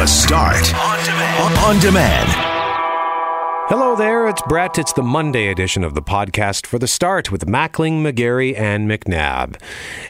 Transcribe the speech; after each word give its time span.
The 0.00 0.06
Start 0.06 0.74
on 0.76 1.04
demand. 1.04 1.58
On 1.58 1.78
demand. 1.78 2.28
Hello 3.68 3.94
there, 3.94 4.28
it's 4.28 4.40
Brett. 4.48 4.78
It's 4.78 4.94
the 4.94 5.02
Monday 5.02 5.48
edition 5.48 5.84
of 5.84 5.92
the 5.92 6.00
podcast 6.00 6.66
for 6.66 6.78
the 6.78 6.88
start 6.88 7.30
with 7.30 7.44
Mackling, 7.44 8.00
McGarry, 8.00 8.58
and 8.58 8.90
McNabb. 8.90 9.60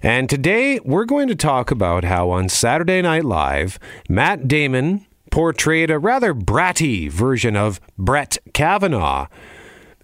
And 0.00 0.30
today 0.30 0.78
we're 0.84 1.06
going 1.06 1.26
to 1.26 1.34
talk 1.34 1.72
about 1.72 2.04
how 2.04 2.30
on 2.30 2.48
Saturday 2.48 3.02
Night 3.02 3.24
Live, 3.24 3.80
Matt 4.08 4.46
Damon 4.46 5.04
portrayed 5.32 5.90
a 5.90 5.98
rather 5.98 6.34
bratty 6.34 7.10
version 7.10 7.56
of 7.56 7.80
Brett 7.98 8.38
Kavanaugh. 8.54 9.26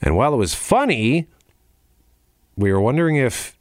And 0.02 0.16
while 0.16 0.34
it 0.34 0.38
was 0.38 0.52
funny, 0.52 1.28
we 2.56 2.72
were 2.72 2.80
wondering 2.80 3.14
if 3.14 3.55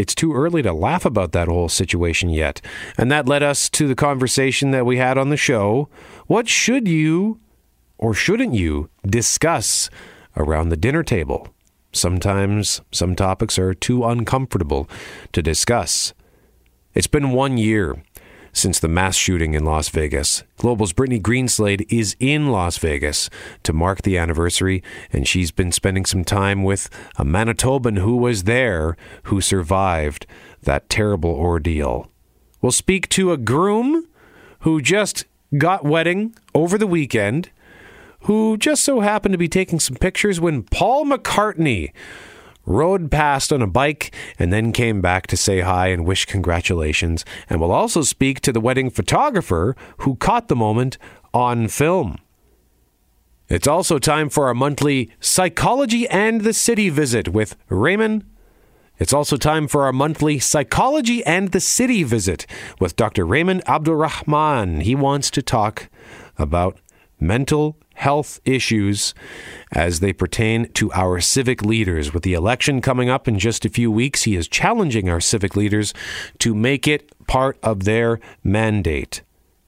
it's 0.00 0.14
too 0.14 0.32
early 0.32 0.62
to 0.62 0.72
laugh 0.72 1.04
about 1.04 1.32
that 1.32 1.46
whole 1.46 1.68
situation 1.68 2.30
yet. 2.30 2.62
And 2.96 3.12
that 3.12 3.28
led 3.28 3.42
us 3.42 3.68
to 3.68 3.86
the 3.86 3.94
conversation 3.94 4.70
that 4.70 4.86
we 4.86 4.96
had 4.96 5.18
on 5.18 5.28
the 5.28 5.36
show. 5.36 5.90
What 6.26 6.48
should 6.48 6.88
you 6.88 7.38
or 7.98 8.14
shouldn't 8.14 8.54
you 8.54 8.88
discuss 9.04 9.90
around 10.38 10.70
the 10.70 10.78
dinner 10.78 11.02
table? 11.02 11.48
Sometimes 11.92 12.80
some 12.90 13.14
topics 13.14 13.58
are 13.58 13.74
too 13.74 14.02
uncomfortable 14.06 14.88
to 15.32 15.42
discuss. 15.42 16.14
It's 16.94 17.06
been 17.06 17.32
one 17.32 17.58
year 17.58 18.02
since 18.52 18.78
the 18.78 18.88
mass 18.88 19.16
shooting 19.16 19.54
in 19.54 19.64
Las 19.64 19.88
Vegas. 19.88 20.42
Global's 20.58 20.92
Brittany 20.92 21.20
Greenslade 21.20 21.86
is 21.88 22.16
in 22.18 22.48
Las 22.48 22.78
Vegas 22.78 23.30
to 23.62 23.72
mark 23.72 24.02
the 24.02 24.18
anniversary, 24.18 24.82
and 25.12 25.26
she's 25.26 25.50
been 25.50 25.72
spending 25.72 26.04
some 26.04 26.24
time 26.24 26.62
with 26.64 26.88
a 27.16 27.24
Manitoban 27.24 27.98
who 27.98 28.16
was 28.16 28.44
there 28.44 28.96
who 29.24 29.40
survived 29.40 30.26
that 30.62 30.88
terrible 30.88 31.30
ordeal. 31.30 32.10
We'll 32.60 32.72
speak 32.72 33.08
to 33.10 33.32
a 33.32 33.38
groom 33.38 34.06
who 34.60 34.82
just 34.82 35.24
got 35.56 35.84
wedding 35.84 36.34
over 36.54 36.76
the 36.76 36.86
weekend 36.86 37.50
who 38.24 38.56
just 38.56 38.84
so 38.84 39.00
happened 39.00 39.32
to 39.32 39.38
be 39.38 39.48
taking 39.48 39.80
some 39.80 39.96
pictures 39.96 40.40
when 40.40 40.62
Paul 40.62 41.06
McCartney 41.06 41.92
rode 42.70 43.10
past 43.10 43.52
on 43.52 43.62
a 43.62 43.66
bike 43.66 44.14
and 44.38 44.52
then 44.52 44.72
came 44.72 45.00
back 45.00 45.26
to 45.28 45.36
say 45.36 45.60
hi 45.60 45.88
and 45.88 46.06
wish 46.06 46.24
congratulations. 46.24 47.24
And 47.48 47.60
we'll 47.60 47.72
also 47.72 48.02
speak 48.02 48.40
to 48.40 48.52
the 48.52 48.60
wedding 48.60 48.90
photographer 48.90 49.76
who 49.98 50.16
caught 50.16 50.48
the 50.48 50.56
moment 50.56 50.98
on 51.34 51.68
film. 51.68 52.18
It's 53.48 53.66
also 53.66 53.98
time 53.98 54.28
for 54.28 54.46
our 54.46 54.54
monthly 54.54 55.10
Psychology 55.18 56.08
and 56.08 56.42
the 56.42 56.52
City 56.52 56.88
visit 56.88 57.28
with 57.28 57.56
Rehman. 57.68 58.22
It's 58.98 59.12
also 59.12 59.36
time 59.36 59.66
for 59.66 59.84
our 59.84 59.92
monthly 59.92 60.38
Psychology 60.38 61.24
and 61.24 61.50
the 61.50 61.58
City 61.58 62.04
visit 62.04 62.46
with 62.78 62.94
Dr. 62.94 63.26
Rehman 63.26 63.62
Abdulrehman. 63.64 64.82
He 64.82 64.94
wants 64.94 65.30
to 65.32 65.42
talk 65.42 65.88
about 66.38 66.78
mental 67.20 67.76
health 67.94 68.40
issues 68.44 69.14
as 69.72 70.00
they 70.00 70.12
pertain 70.12 70.70
to 70.72 70.90
our 70.92 71.20
civic 71.20 71.62
leaders. 71.62 72.14
With 72.14 72.22
the 72.22 72.34
election 72.34 72.80
coming 72.80 73.10
up 73.10 73.28
in 73.28 73.38
just 73.38 73.64
a 73.64 73.68
few 73.68 73.90
weeks, 73.90 74.22
he 74.22 74.36
is 74.36 74.48
challenging 74.48 75.08
our 75.08 75.20
civic 75.20 75.54
leaders 75.54 75.92
to 76.38 76.54
make 76.54 76.88
it 76.88 77.12
part 77.26 77.58
of 77.62 77.84
their 77.84 78.20
mandate. 78.42 79.22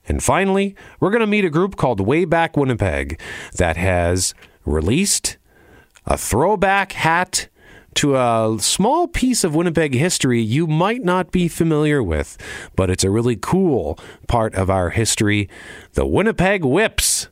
And 0.08 0.23
finally, 0.23 0.75
we're 0.98 1.11
going 1.11 1.20
to 1.20 1.27
meet 1.27 1.45
a 1.45 1.50
group 1.50 1.77
called 1.77 2.00
Wayback 2.00 2.56
Winnipeg 2.56 3.20
that 3.56 3.77
has 3.77 4.34
released 4.64 5.36
a 6.06 6.17
throwback 6.17 6.92
hat 6.92 7.48
to 7.95 8.17
a 8.17 8.56
small 8.58 9.06
piece 9.06 9.45
of 9.45 9.55
Winnipeg 9.55 9.95
history 9.95 10.41
you 10.41 10.67
might 10.67 11.05
not 11.05 11.30
be 11.30 11.47
familiar 11.48 12.03
with, 12.03 12.39
but 12.75 12.91
it's 12.91 13.05
a 13.05 13.11
really 13.11 13.36
cool 13.36 13.98
part 14.28 14.55
of 14.55 14.70
our 14.70 14.91
history 14.91 15.48
the 15.92 16.06
Winnipeg 16.06 16.64
Whips. 16.64 17.28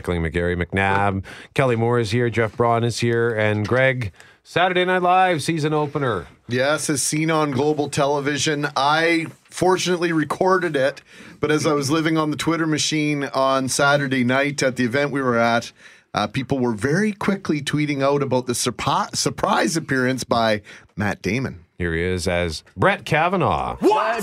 Mackling, 0.00 0.28
McGarry, 0.28 0.62
McNabb, 0.62 1.24
Kelly 1.54 1.76
Moore 1.76 1.98
is 1.98 2.10
here, 2.10 2.30
Jeff 2.30 2.56
Braun 2.56 2.84
is 2.84 3.00
here, 3.00 3.34
and 3.34 3.66
Greg. 3.66 4.12
Saturday 4.42 4.84
Night 4.84 5.02
Live 5.02 5.42
season 5.42 5.72
opener. 5.72 6.26
Yes, 6.48 6.90
as 6.90 7.02
seen 7.02 7.30
on 7.30 7.52
global 7.52 7.88
television. 7.88 8.66
I 8.74 9.26
fortunately 9.44 10.12
recorded 10.12 10.74
it, 10.74 11.02
but 11.38 11.50
as 11.52 11.66
I 11.66 11.72
was 11.74 11.90
living 11.90 12.16
on 12.16 12.30
the 12.30 12.36
Twitter 12.36 12.66
machine 12.66 13.24
on 13.24 13.68
Saturday 13.68 14.24
night 14.24 14.62
at 14.62 14.76
the 14.76 14.84
event 14.84 15.12
we 15.12 15.22
were 15.22 15.38
at, 15.38 15.70
uh, 16.14 16.26
people 16.26 16.58
were 16.58 16.72
very 16.72 17.12
quickly 17.12 17.60
tweeting 17.60 18.02
out 18.02 18.22
about 18.22 18.46
the 18.46 18.54
surpi- 18.54 19.14
surprise 19.14 19.76
appearance 19.76 20.24
by 20.24 20.62
Matt 20.96 21.22
Damon. 21.22 21.64
Here 21.78 21.94
he 21.94 22.02
is 22.02 22.26
as 22.26 22.64
Brett 22.76 23.04
Kavanaugh. 23.04 23.76
What? 23.76 24.22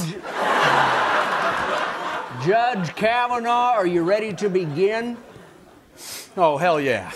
Judge, 2.43 2.45
Judge 2.45 2.95
Kavanaugh, 2.95 3.73
are 3.75 3.87
you 3.87 4.03
ready 4.03 4.33
to 4.33 4.49
begin? 4.49 5.15
Oh, 6.39 6.55
hell 6.55 6.79
yeah. 6.79 7.11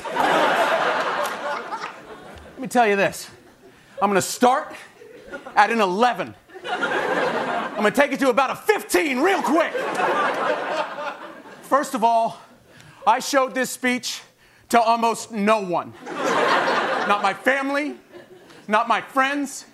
Let 2.54 2.60
me 2.60 2.68
tell 2.68 2.88
you 2.88 2.96
this 2.96 3.30
I'm 4.02 4.12
to 4.16 4.22
start 4.22 4.74
at 5.56 5.70
an 5.70 5.80
11. 5.80 6.34
I'm 6.68 7.84
to 7.84 7.92
take 7.92 8.14
it 8.14 8.20
to 8.20 8.30
about 8.30 8.50
a 8.50 8.56
15 8.56 9.20
real 9.20 9.44
quick. 9.44 9.74
First 11.62 11.94
of 11.94 12.04
all, 12.04 12.42
I 13.06 13.20
showed 13.20 13.54
this 13.54 13.70
speech 13.70 14.24
to 14.70 14.82
almost 14.82 15.32
no 15.32 15.62
one. 15.62 15.94
Not 16.08 17.22
my 17.22 17.36
family, 17.36 17.98
not 18.68 18.88
my 18.88 19.02
friends, 19.02 19.66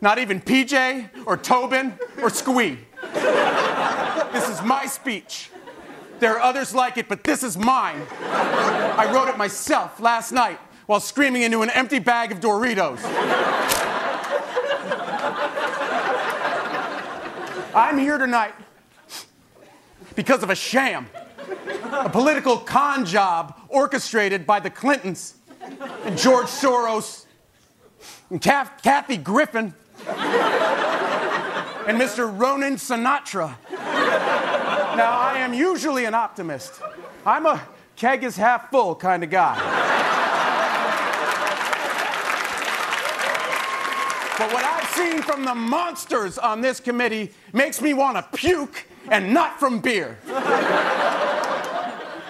not 0.00 0.18
even 0.18 0.40
PJ 0.40 1.10
or 1.26 1.36
Tobin 1.36 1.98
or 2.16 2.30
Squi. 2.30 2.78
This 4.32 4.48
is 4.48 4.62
my 4.62 4.86
speech. 4.86 5.50
There 6.20 6.34
are 6.34 6.40
others 6.40 6.74
like 6.74 6.96
it, 6.96 7.08
but 7.08 7.24
this 7.24 7.42
is 7.42 7.58
mine. 7.58 8.02
I 8.22 9.10
wrote 9.12 9.28
it 9.28 9.36
myself 9.36 10.00
last 10.00 10.32
night 10.32 10.58
while 10.86 11.00
screaming 11.00 11.42
into 11.42 11.62
an 11.62 11.70
empty 11.70 11.98
bag 11.98 12.32
of 12.32 12.40
Doritos. 12.40 13.00
I'm 17.74 17.98
here 17.98 18.18
tonight 18.18 18.54
because 20.14 20.44
of 20.44 20.50
a 20.50 20.54
sham, 20.54 21.08
a 21.92 22.08
political 22.08 22.58
con 22.58 23.04
job 23.04 23.58
orchestrated 23.68 24.46
by 24.46 24.60
the 24.60 24.70
Clintons 24.70 25.34
and 26.04 26.16
George 26.16 26.46
Soros 26.46 27.26
and 28.30 28.40
Kathy 28.40 29.16
Griffin 29.16 29.74
and 30.06 31.98
Mr. 32.00 32.38
Ronan 32.38 32.76
Sinatra. 32.76 33.56
Now, 34.96 35.18
I 35.18 35.38
am 35.38 35.52
usually 35.52 36.04
an 36.04 36.14
optimist. 36.14 36.80
I'm 37.26 37.46
a 37.46 37.60
keg 37.96 38.22
is 38.22 38.36
half 38.36 38.70
full 38.70 38.94
kind 38.94 39.24
of 39.24 39.30
guy. 39.30 39.56
But 44.38 44.52
what 44.52 44.64
I've 44.64 44.88
seen 44.90 45.22
from 45.22 45.44
the 45.44 45.54
monsters 45.54 46.38
on 46.38 46.60
this 46.60 46.78
committee 46.78 47.32
makes 47.52 47.80
me 47.80 47.92
want 47.94 48.16
to 48.16 48.22
puke 48.36 48.86
and 49.10 49.34
not 49.34 49.58
from 49.58 49.80
beer. 49.80 50.18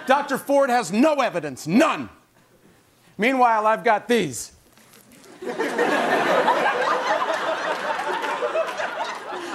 Dr. 0.07 0.37
Ford 0.37 0.69
has 0.69 0.91
no 0.91 1.15
evidence, 1.15 1.67
none. 1.67 2.09
Meanwhile, 3.17 3.67
I've 3.67 3.83
got 3.83 4.07
these. 4.07 4.53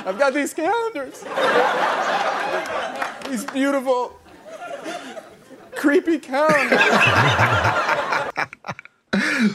I've 0.07 0.19
got 0.19 0.33
these 0.33 0.55
calendars. 0.55 1.25
These 3.31 3.45
beautiful, 3.45 4.19
creepy 5.77 6.19
calendars. 6.19 6.81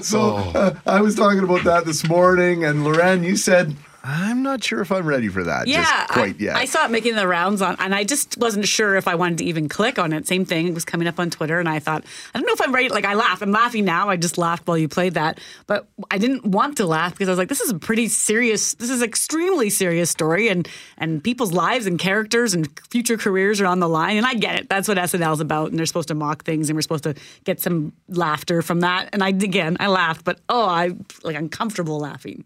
So 0.01 0.35
uh, 0.35 0.75
I 0.85 1.01
was 1.01 1.15
talking 1.15 1.44
about 1.44 1.63
that 1.65 1.85
this 1.85 2.07
morning, 2.07 2.63
and 2.63 2.83
Loren, 2.83 3.23
you 3.23 3.35
said 3.35 3.75
I'm 4.07 4.43
not 4.43 4.63
sure 4.63 4.81
if 4.81 4.91
I'm 4.91 5.07
ready 5.07 5.29
for 5.29 5.43
that. 5.43 5.67
Yeah, 5.67 5.81
just 5.83 6.09
quite 6.09 6.35
I, 6.35 6.43
yet. 6.43 6.55
I 6.55 6.65
saw 6.65 6.85
it 6.85 6.91
making 6.91 7.15
the 7.15 7.27
rounds 7.27 7.63
on, 7.63 7.75
and 7.79 7.95
I 7.95 8.03
just 8.03 8.37
wasn't 8.37 8.67
sure 8.67 8.95
if 8.95 9.07
I 9.07 9.15
wanted 9.15 9.39
to 9.39 9.45
even 9.45 9.67
click 9.67 9.97
on 9.97 10.13
it. 10.13 10.27
Same 10.27 10.45
thing, 10.45 10.67
it 10.67 10.75
was 10.75 10.85
coming 10.85 11.07
up 11.07 11.19
on 11.19 11.31
Twitter, 11.31 11.59
and 11.59 11.67
I 11.67 11.79
thought, 11.79 12.05
I 12.33 12.37
don't 12.37 12.45
know 12.45 12.53
if 12.53 12.61
I'm 12.61 12.71
ready. 12.71 12.89
Like, 12.89 13.05
I 13.05 13.15
laughed. 13.15 13.41
I'm 13.41 13.51
laughing 13.51 13.83
now. 13.83 14.09
I 14.09 14.15
just 14.15 14.37
laughed 14.37 14.67
while 14.67 14.77
you 14.77 14.87
played 14.87 15.15
that, 15.15 15.39
but 15.65 15.87
I 16.11 16.19
didn't 16.19 16.45
want 16.45 16.77
to 16.77 16.85
laugh 16.85 17.13
because 17.13 17.27
I 17.27 17.31
was 17.31 17.39
like, 17.39 17.49
this 17.49 17.61
is 17.61 17.71
a 17.71 17.79
pretty 17.79 18.07
serious, 18.07 18.75
this 18.75 18.91
is 18.91 19.01
extremely 19.01 19.71
serious 19.71 20.11
story, 20.11 20.49
and 20.49 20.67
and 20.99 21.23
people's 21.23 21.51
lives 21.51 21.87
and 21.87 21.97
characters 21.97 22.53
and 22.53 22.69
future 22.91 23.17
careers 23.17 23.59
are 23.59 23.65
on 23.65 23.79
the 23.79 23.89
line. 23.89 24.17
And 24.17 24.25
I 24.25 24.35
get 24.35 24.55
it. 24.59 24.69
That's 24.69 24.87
what 24.87 24.97
SNL's 24.97 25.39
about, 25.39 25.71
and 25.71 25.79
they're 25.79 25.87
supposed 25.87 26.09
to 26.09 26.15
mock 26.15 26.43
things, 26.43 26.69
and 26.69 26.77
we're 26.77 26.83
supposed 26.83 27.05
to 27.05 27.15
get 27.43 27.59
some 27.59 27.91
laughter 28.07 28.61
from 28.61 28.81
that. 28.81 29.09
And 29.13 29.23
I 29.23 29.29
again, 29.29 29.77
I 29.79 29.87
laughed, 29.87 30.23
but 30.23 30.41
oh, 30.47 30.65
I 30.65 30.91
like 31.23 31.35
uncomfortable 31.35 31.99
laughing. 31.99 32.45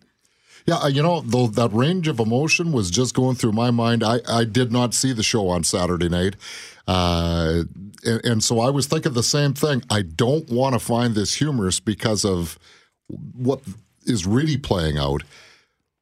Yeah, 0.70 0.76
uh, 0.84 0.88
you 0.88 1.02
know, 1.02 1.22
though 1.22 1.48
that 1.48 1.74
range 1.74 2.08
of 2.08 2.20
emotion 2.20 2.72
was 2.72 2.92
just 2.92 3.16
going 3.16 3.36
through 3.36 3.54
my 3.54 3.72
mind. 3.72 4.04
I, 4.04 4.20
I 4.30 4.44
did 4.44 4.72
not 4.72 4.94
see 4.94 5.14
the 5.14 5.24
show 5.24 5.48
on 5.48 5.64
Saturday 5.64 6.10
night. 6.10 6.36
Uh, 6.88 7.64
and, 8.06 8.24
and 8.24 8.44
so 8.44 8.60
I 8.60 8.70
was 8.70 8.86
thinking 8.86 9.14
the 9.14 9.24
same 9.24 9.56
thing. 9.56 9.82
I 9.90 10.04
don't 10.04 10.48
want 10.48 10.74
to 10.74 10.80
find 10.80 11.16
this 11.16 11.34
humorous 11.34 11.80
because 11.80 12.24
of 12.24 12.60
what 13.36 13.62
is 14.06 14.28
really 14.28 14.58
playing 14.58 15.00
out. 15.00 15.24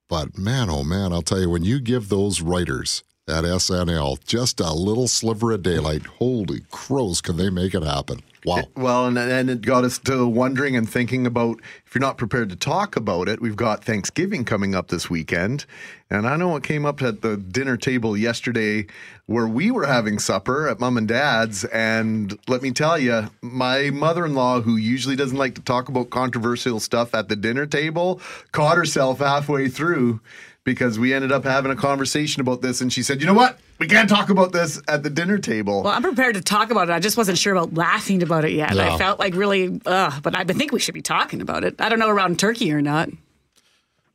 But 0.09 0.37
man, 0.37 0.69
oh 0.69 0.83
man, 0.83 1.13
I'll 1.13 1.21
tell 1.21 1.39
you, 1.39 1.49
when 1.49 1.63
you 1.63 1.79
give 1.79 2.09
those 2.09 2.41
writers 2.41 3.03
at 3.27 3.43
SNL 3.43 4.23
just 4.25 4.59
a 4.59 4.71
little 4.71 5.07
sliver 5.07 5.51
of 5.51 5.63
daylight, 5.63 6.05
holy 6.05 6.61
crows, 6.71 7.21
can 7.21 7.37
they 7.37 7.49
make 7.49 7.73
it 7.73 7.83
happen? 7.83 8.21
Wow. 8.45 8.63
Well, 8.77 9.07
and, 9.07 9.17
and 9.17 9.49
it 9.49 9.61
got 9.61 9.83
us 9.83 9.97
to 9.99 10.25
wondering 10.25 10.77
and 10.77 10.89
thinking 10.89 11.27
about 11.27 11.59
if 11.85 11.93
you're 11.93 11.99
not 11.99 12.17
prepared 12.17 12.49
to 12.49 12.55
talk 12.55 12.95
about 12.95 13.27
it, 13.27 13.41
we've 13.41 13.57
got 13.57 13.83
Thanksgiving 13.83 14.45
coming 14.45 14.73
up 14.73 14.87
this 14.87 15.09
weekend. 15.09 15.65
And 16.09 16.25
I 16.25 16.37
know 16.37 16.55
it 16.55 16.63
came 16.63 16.85
up 16.85 17.01
at 17.01 17.21
the 17.21 17.35
dinner 17.35 17.75
table 17.75 18.15
yesterday 18.15 18.85
where 19.25 19.47
we 19.47 19.69
were 19.69 19.85
having 19.85 20.17
supper 20.17 20.69
at 20.69 20.79
mom 20.79 20.97
and 20.97 21.09
dad's. 21.09 21.65
And 21.65 22.39
let 22.47 22.61
me 22.61 22.71
tell 22.71 22.97
you, 22.97 23.29
my 23.41 23.89
mother 23.89 24.25
in 24.25 24.33
law, 24.33 24.61
who 24.61 24.77
usually 24.77 25.17
doesn't 25.17 25.37
like 25.37 25.55
to 25.55 25.61
talk 25.61 25.89
about 25.89 26.09
controversial 26.09 26.79
stuff 26.79 27.13
at 27.13 27.27
the 27.27 27.35
dinner 27.35 27.65
table, 27.65 28.21
caught 28.53 28.77
herself 28.77 29.19
halfway 29.19 29.67
through 29.67 30.21
because 30.67 30.99
we 30.99 31.13
ended 31.13 31.31
up 31.31 31.45
having 31.45 31.71
a 31.71 31.77
conversation 31.77 32.41
about 32.41 32.61
this. 32.61 32.81
And 32.81 32.91
she 32.91 33.01
said, 33.01 33.21
you 33.21 33.25
know 33.25 33.33
what? 33.33 33.57
We 33.79 33.87
can't 33.87 34.09
talk 34.09 34.29
about 34.29 34.51
this 34.51 34.81
at 34.89 35.01
the 35.01 35.09
dinner 35.09 35.37
table. 35.37 35.81
Well, 35.81 35.93
I'm 35.93 36.01
prepared 36.01 36.35
to 36.35 36.41
talk 36.41 36.71
about 36.71 36.89
it. 36.89 36.91
I 36.91 36.99
just 36.99 37.15
wasn't 37.15 37.37
sure 37.37 37.55
about 37.55 37.73
laughing 37.73 38.21
about 38.21 38.43
it 38.43 38.51
yet. 38.51 38.75
Yeah. 38.75 38.93
I 38.93 38.97
felt 38.97 39.17
like 39.17 39.33
really, 39.33 39.79
ugh, 39.85 40.21
but 40.21 40.35
I 40.35 40.43
think 40.43 40.73
we 40.73 40.81
should 40.81 40.93
be 40.93 41.01
talking 41.01 41.39
about 41.39 41.63
it. 41.63 41.79
I 41.79 41.87
don't 41.87 41.99
know 41.99 42.09
around 42.09 42.37
turkey 42.37 42.73
or 42.73 42.81
not. 42.81 43.07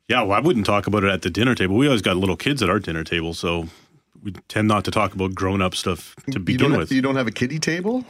Yeah, 0.07 0.21
well, 0.21 0.33
I 0.33 0.41
wouldn't 0.41 0.67
talk 0.67 0.85
about 0.85 1.03
it 1.03 1.09
at 1.09 1.23
the 1.23 1.31
dinner 1.31 1.55
table. 1.55 1.75
We 1.75 1.87
always 1.87 2.03
got 2.03 2.17
little 2.17 2.37
kids 2.37 2.61
at 2.61 2.69
our 2.69 2.77
dinner 2.77 3.03
table, 3.03 3.33
so 3.33 3.65
we 4.21 4.33
tend 4.47 4.67
not 4.67 4.85
to 4.85 4.91
talk 4.91 5.15
about 5.15 5.33
grown 5.33 5.59
up 5.59 5.73
stuff 5.73 6.15
to 6.27 6.33
you 6.33 6.39
begin 6.39 6.69
don't, 6.69 6.77
with. 6.77 6.91
you 6.91 7.01
don't 7.01 7.15
have 7.15 7.25
a 7.25 7.31
kiddie 7.31 7.57
table? 7.57 8.05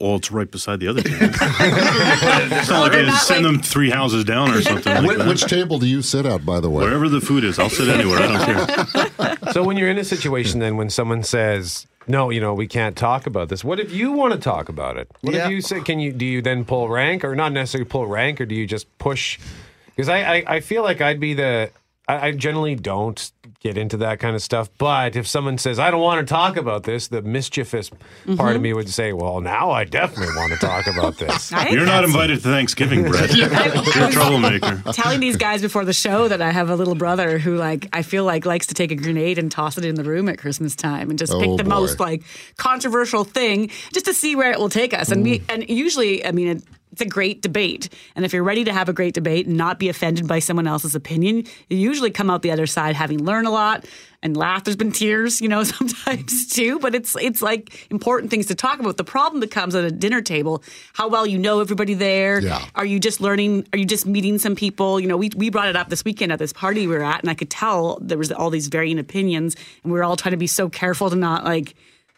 Well, 0.00 0.16
it's 0.16 0.30
right 0.30 0.50
beside 0.50 0.80
the 0.80 0.88
other 0.88 1.02
table. 1.02 1.18
it's 1.32 2.68
not 2.68 2.80
like 2.80 2.92
I 2.92 3.02
not 3.02 3.20
send 3.22 3.44
them 3.44 3.60
three 3.60 3.90
houses 3.90 4.24
down 4.24 4.50
or 4.52 4.62
something 4.62 4.92
like 4.94 5.06
Which, 5.06 5.18
that. 5.18 5.28
which 5.28 5.44
table 5.46 5.78
do 5.78 5.86
you 5.86 6.02
sit 6.02 6.26
at, 6.26 6.44
by 6.44 6.60
the 6.60 6.70
way? 6.70 6.84
Wherever 6.84 7.08
the 7.08 7.20
food 7.20 7.44
is, 7.44 7.58
I'll 7.58 7.70
sit 7.70 7.88
anywhere. 7.88 8.18
I 8.20 8.86
don't 8.86 9.36
care. 9.44 9.52
So 9.52 9.62
when 9.64 9.76
you're 9.76 9.88
in 9.90 9.98
a 9.98 10.04
situation, 10.04 10.60
then 10.60 10.76
when 10.76 10.90
someone 10.90 11.22
says, 11.22 11.86
"No, 12.06 12.30
you 12.30 12.40
know, 12.40 12.54
we 12.54 12.66
can't 12.66 12.96
talk 12.96 13.26
about 13.26 13.48
this," 13.48 13.62
what 13.64 13.78
if 13.80 13.92
you 13.92 14.12
want 14.12 14.32
to 14.34 14.38
talk 14.40 14.68
about 14.68 14.96
it? 14.96 15.10
What 15.20 15.34
Yeah. 15.34 15.46
if 15.46 15.50
you 15.50 15.60
say, 15.60 15.80
"Can 15.80 15.98
you?" 16.00 16.12
Do 16.12 16.24
you 16.24 16.42
then 16.42 16.64
pull 16.64 16.88
rank, 16.88 17.24
or 17.24 17.34
not 17.34 17.52
necessarily 17.52 17.88
pull 17.88 18.06
rank, 18.06 18.40
or 18.40 18.46
do 18.46 18.54
you 18.54 18.66
just 18.66 18.86
push? 18.98 19.38
Because 19.94 20.08
I, 20.08 20.36
I, 20.36 20.44
I 20.46 20.60
feel 20.60 20.82
like 20.82 21.00
I'd 21.00 21.20
be 21.20 21.34
the. 21.34 21.70
I, 22.08 22.28
I 22.28 22.32
generally 22.32 22.74
don't 22.74 23.30
get 23.62 23.78
into 23.78 23.96
that 23.98 24.18
kind 24.18 24.34
of 24.34 24.42
stuff, 24.42 24.68
but 24.78 25.14
if 25.16 25.26
someone 25.26 25.56
says, 25.58 25.78
"I 25.78 25.90
don't 25.90 26.00
want 26.00 26.26
to 26.26 26.30
talk 26.30 26.56
about 26.56 26.82
this," 26.82 27.08
the 27.08 27.22
mischievous 27.22 27.90
part 27.90 28.00
of 28.28 28.36
mm-hmm. 28.36 28.62
me 28.62 28.72
would 28.74 28.88
say, 28.88 29.12
"Well, 29.12 29.40
now 29.40 29.70
I 29.70 29.84
definitely 29.84 30.34
want 30.36 30.52
to 30.52 30.58
talk 30.58 30.86
about 30.86 31.18
this." 31.18 31.50
You're 31.70 31.86
not 31.86 32.02
that's- 32.02 32.06
invited 32.06 32.42
to 32.42 32.48
Thanksgiving, 32.48 33.04
Brett. 33.04 33.34
You're 33.36 33.48
a 33.52 34.10
troublemaker. 34.10 34.82
telling 34.92 35.20
these 35.20 35.36
guys 35.36 35.62
before 35.62 35.84
the 35.84 35.92
show 35.92 36.28
that 36.28 36.42
I 36.42 36.50
have 36.50 36.70
a 36.70 36.76
little 36.76 36.94
brother 36.94 37.38
who 37.38 37.56
like 37.56 37.88
I 37.92 38.02
feel 38.02 38.24
like 38.24 38.44
likes 38.46 38.66
to 38.68 38.74
take 38.74 38.90
a 38.90 38.96
grenade 38.96 39.38
and 39.38 39.50
toss 39.50 39.78
it 39.78 39.84
in 39.84 39.94
the 39.94 40.04
room 40.04 40.28
at 40.28 40.38
Christmas 40.38 40.74
time 40.74 41.10
and 41.10 41.18
just 41.18 41.32
Oh, 41.32 41.40
pick 41.40 41.56
the 41.56 41.64
boy. 41.64 41.70
most 41.70 42.00
like 42.00 42.22
controversial 42.56 43.24
thing 43.24 43.70
just 43.92 44.06
to 44.06 44.14
see 44.14 44.36
where 44.36 44.50
it 44.50 44.58
will 44.58 44.68
take 44.68 44.92
us. 44.92 45.10
And 45.10 45.22
we 45.22 45.42
and 45.48 45.68
usually, 45.68 46.24
I 46.26 46.32
mean, 46.32 46.48
it, 46.48 46.62
it's 46.92 47.00
a 47.00 47.06
great 47.06 47.40
debate. 47.40 47.88
And 48.14 48.24
if 48.24 48.32
you're 48.32 48.44
ready 48.44 48.64
to 48.64 48.72
have 48.72 48.88
a 48.88 48.92
great 48.92 49.14
debate 49.14 49.46
and 49.46 49.56
not 49.56 49.78
be 49.78 49.88
offended 49.88 50.28
by 50.28 50.38
someone 50.38 50.66
else's 50.66 50.94
opinion, 50.94 51.44
you 51.68 51.78
usually 51.78 52.10
come 52.10 52.30
out 52.30 52.42
the 52.42 52.50
other 52.50 52.66
side 52.66 52.94
having 52.94 53.24
learned 53.24 53.46
a 53.46 53.50
lot 53.50 53.86
and 54.22 54.36
laughed. 54.36 54.66
There's 54.66 54.76
been 54.76 54.92
tears, 54.92 55.40
you 55.40 55.48
know, 55.48 55.64
sometimes 55.78 56.52
too. 56.52 56.78
But 56.78 56.94
it's 56.94 57.16
it's 57.16 57.40
like 57.42 57.90
important 57.90 58.30
things 58.30 58.46
to 58.46 58.54
talk 58.54 58.78
about. 58.78 58.98
The 58.98 59.04
problem 59.04 59.40
that 59.40 59.50
comes 59.50 59.74
at 59.74 59.84
a 59.84 59.90
dinner 59.90 60.20
table, 60.20 60.62
how 60.92 61.08
well 61.08 61.26
you 61.26 61.38
know 61.38 61.60
everybody 61.60 61.94
there. 61.94 62.40
Yeah. 62.40 62.64
Are 62.74 62.86
you 62.86 63.00
just 63.00 63.20
learning? 63.20 63.66
Are 63.72 63.78
you 63.78 63.86
just 63.86 64.06
meeting 64.06 64.38
some 64.38 64.54
people? 64.54 65.00
You 65.00 65.08
know, 65.08 65.16
we, 65.16 65.30
we 65.34 65.48
brought 65.50 65.68
it 65.68 65.76
up 65.76 65.88
this 65.88 66.04
weekend 66.04 66.30
at 66.30 66.38
this 66.38 66.52
party 66.52 66.86
we 66.86 66.94
were 66.94 67.02
at, 67.02 67.20
and 67.20 67.30
I 67.30 67.34
could 67.34 67.50
tell 67.50 67.98
there 68.00 68.18
was 68.18 68.30
all 68.30 68.50
these 68.50 68.68
varying 68.68 68.98
opinions, 68.98 69.56
and 69.82 69.92
we 69.92 69.98
were 69.98 70.04
all 70.04 70.16
trying 70.16 70.32
to 70.32 70.38
be 70.38 70.46
so 70.46 70.68
careful 70.68 71.08
to 71.08 71.16
not 71.16 71.44
like 71.44 71.74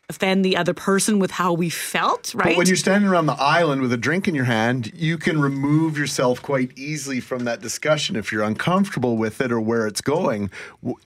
offend 0.08 0.44
the 0.44 0.56
other 0.56 0.74
person 0.74 1.18
with 1.18 1.32
how 1.32 1.52
we 1.52 1.70
felt, 1.70 2.34
right? 2.34 2.48
But 2.48 2.56
when 2.56 2.66
you're 2.66 2.76
standing 2.76 3.08
around 3.08 3.26
the 3.26 3.34
island 3.34 3.80
with 3.80 3.92
a 3.92 3.96
drink 3.96 4.28
in 4.28 4.34
your 4.34 4.44
hand, 4.44 4.92
you 4.94 5.16
can 5.16 5.40
remove 5.40 5.96
yourself 5.96 6.42
quite 6.42 6.76
easily 6.76 7.20
from 7.20 7.44
that 7.44 7.60
discussion 7.62 8.16
if 8.16 8.30
you're 8.30 8.42
uncomfortable 8.42 9.16
with 9.16 9.40
it 9.40 9.50
or 9.50 9.60
where 9.60 9.86
it's 9.86 10.00
going. 10.00 10.50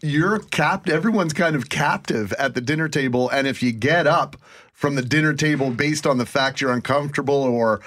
You're 0.00 0.40
capped. 0.40 0.88
Everyone's 0.88 1.32
kind 1.32 1.54
of 1.54 1.68
captive 1.68 2.32
at 2.34 2.54
the 2.54 2.60
dinner 2.60 2.88
table, 2.88 3.28
and 3.30 3.46
if 3.46 3.62
you 3.62 3.72
get 3.72 4.06
up 4.06 4.36
from 4.72 4.94
the 4.94 5.02
dinner 5.02 5.34
table 5.34 5.70
based 5.70 6.06
on 6.06 6.18
the 6.18 6.26
fact 6.26 6.60
you're 6.60 6.72
uncomfortable 6.72 7.42
or 7.42 7.80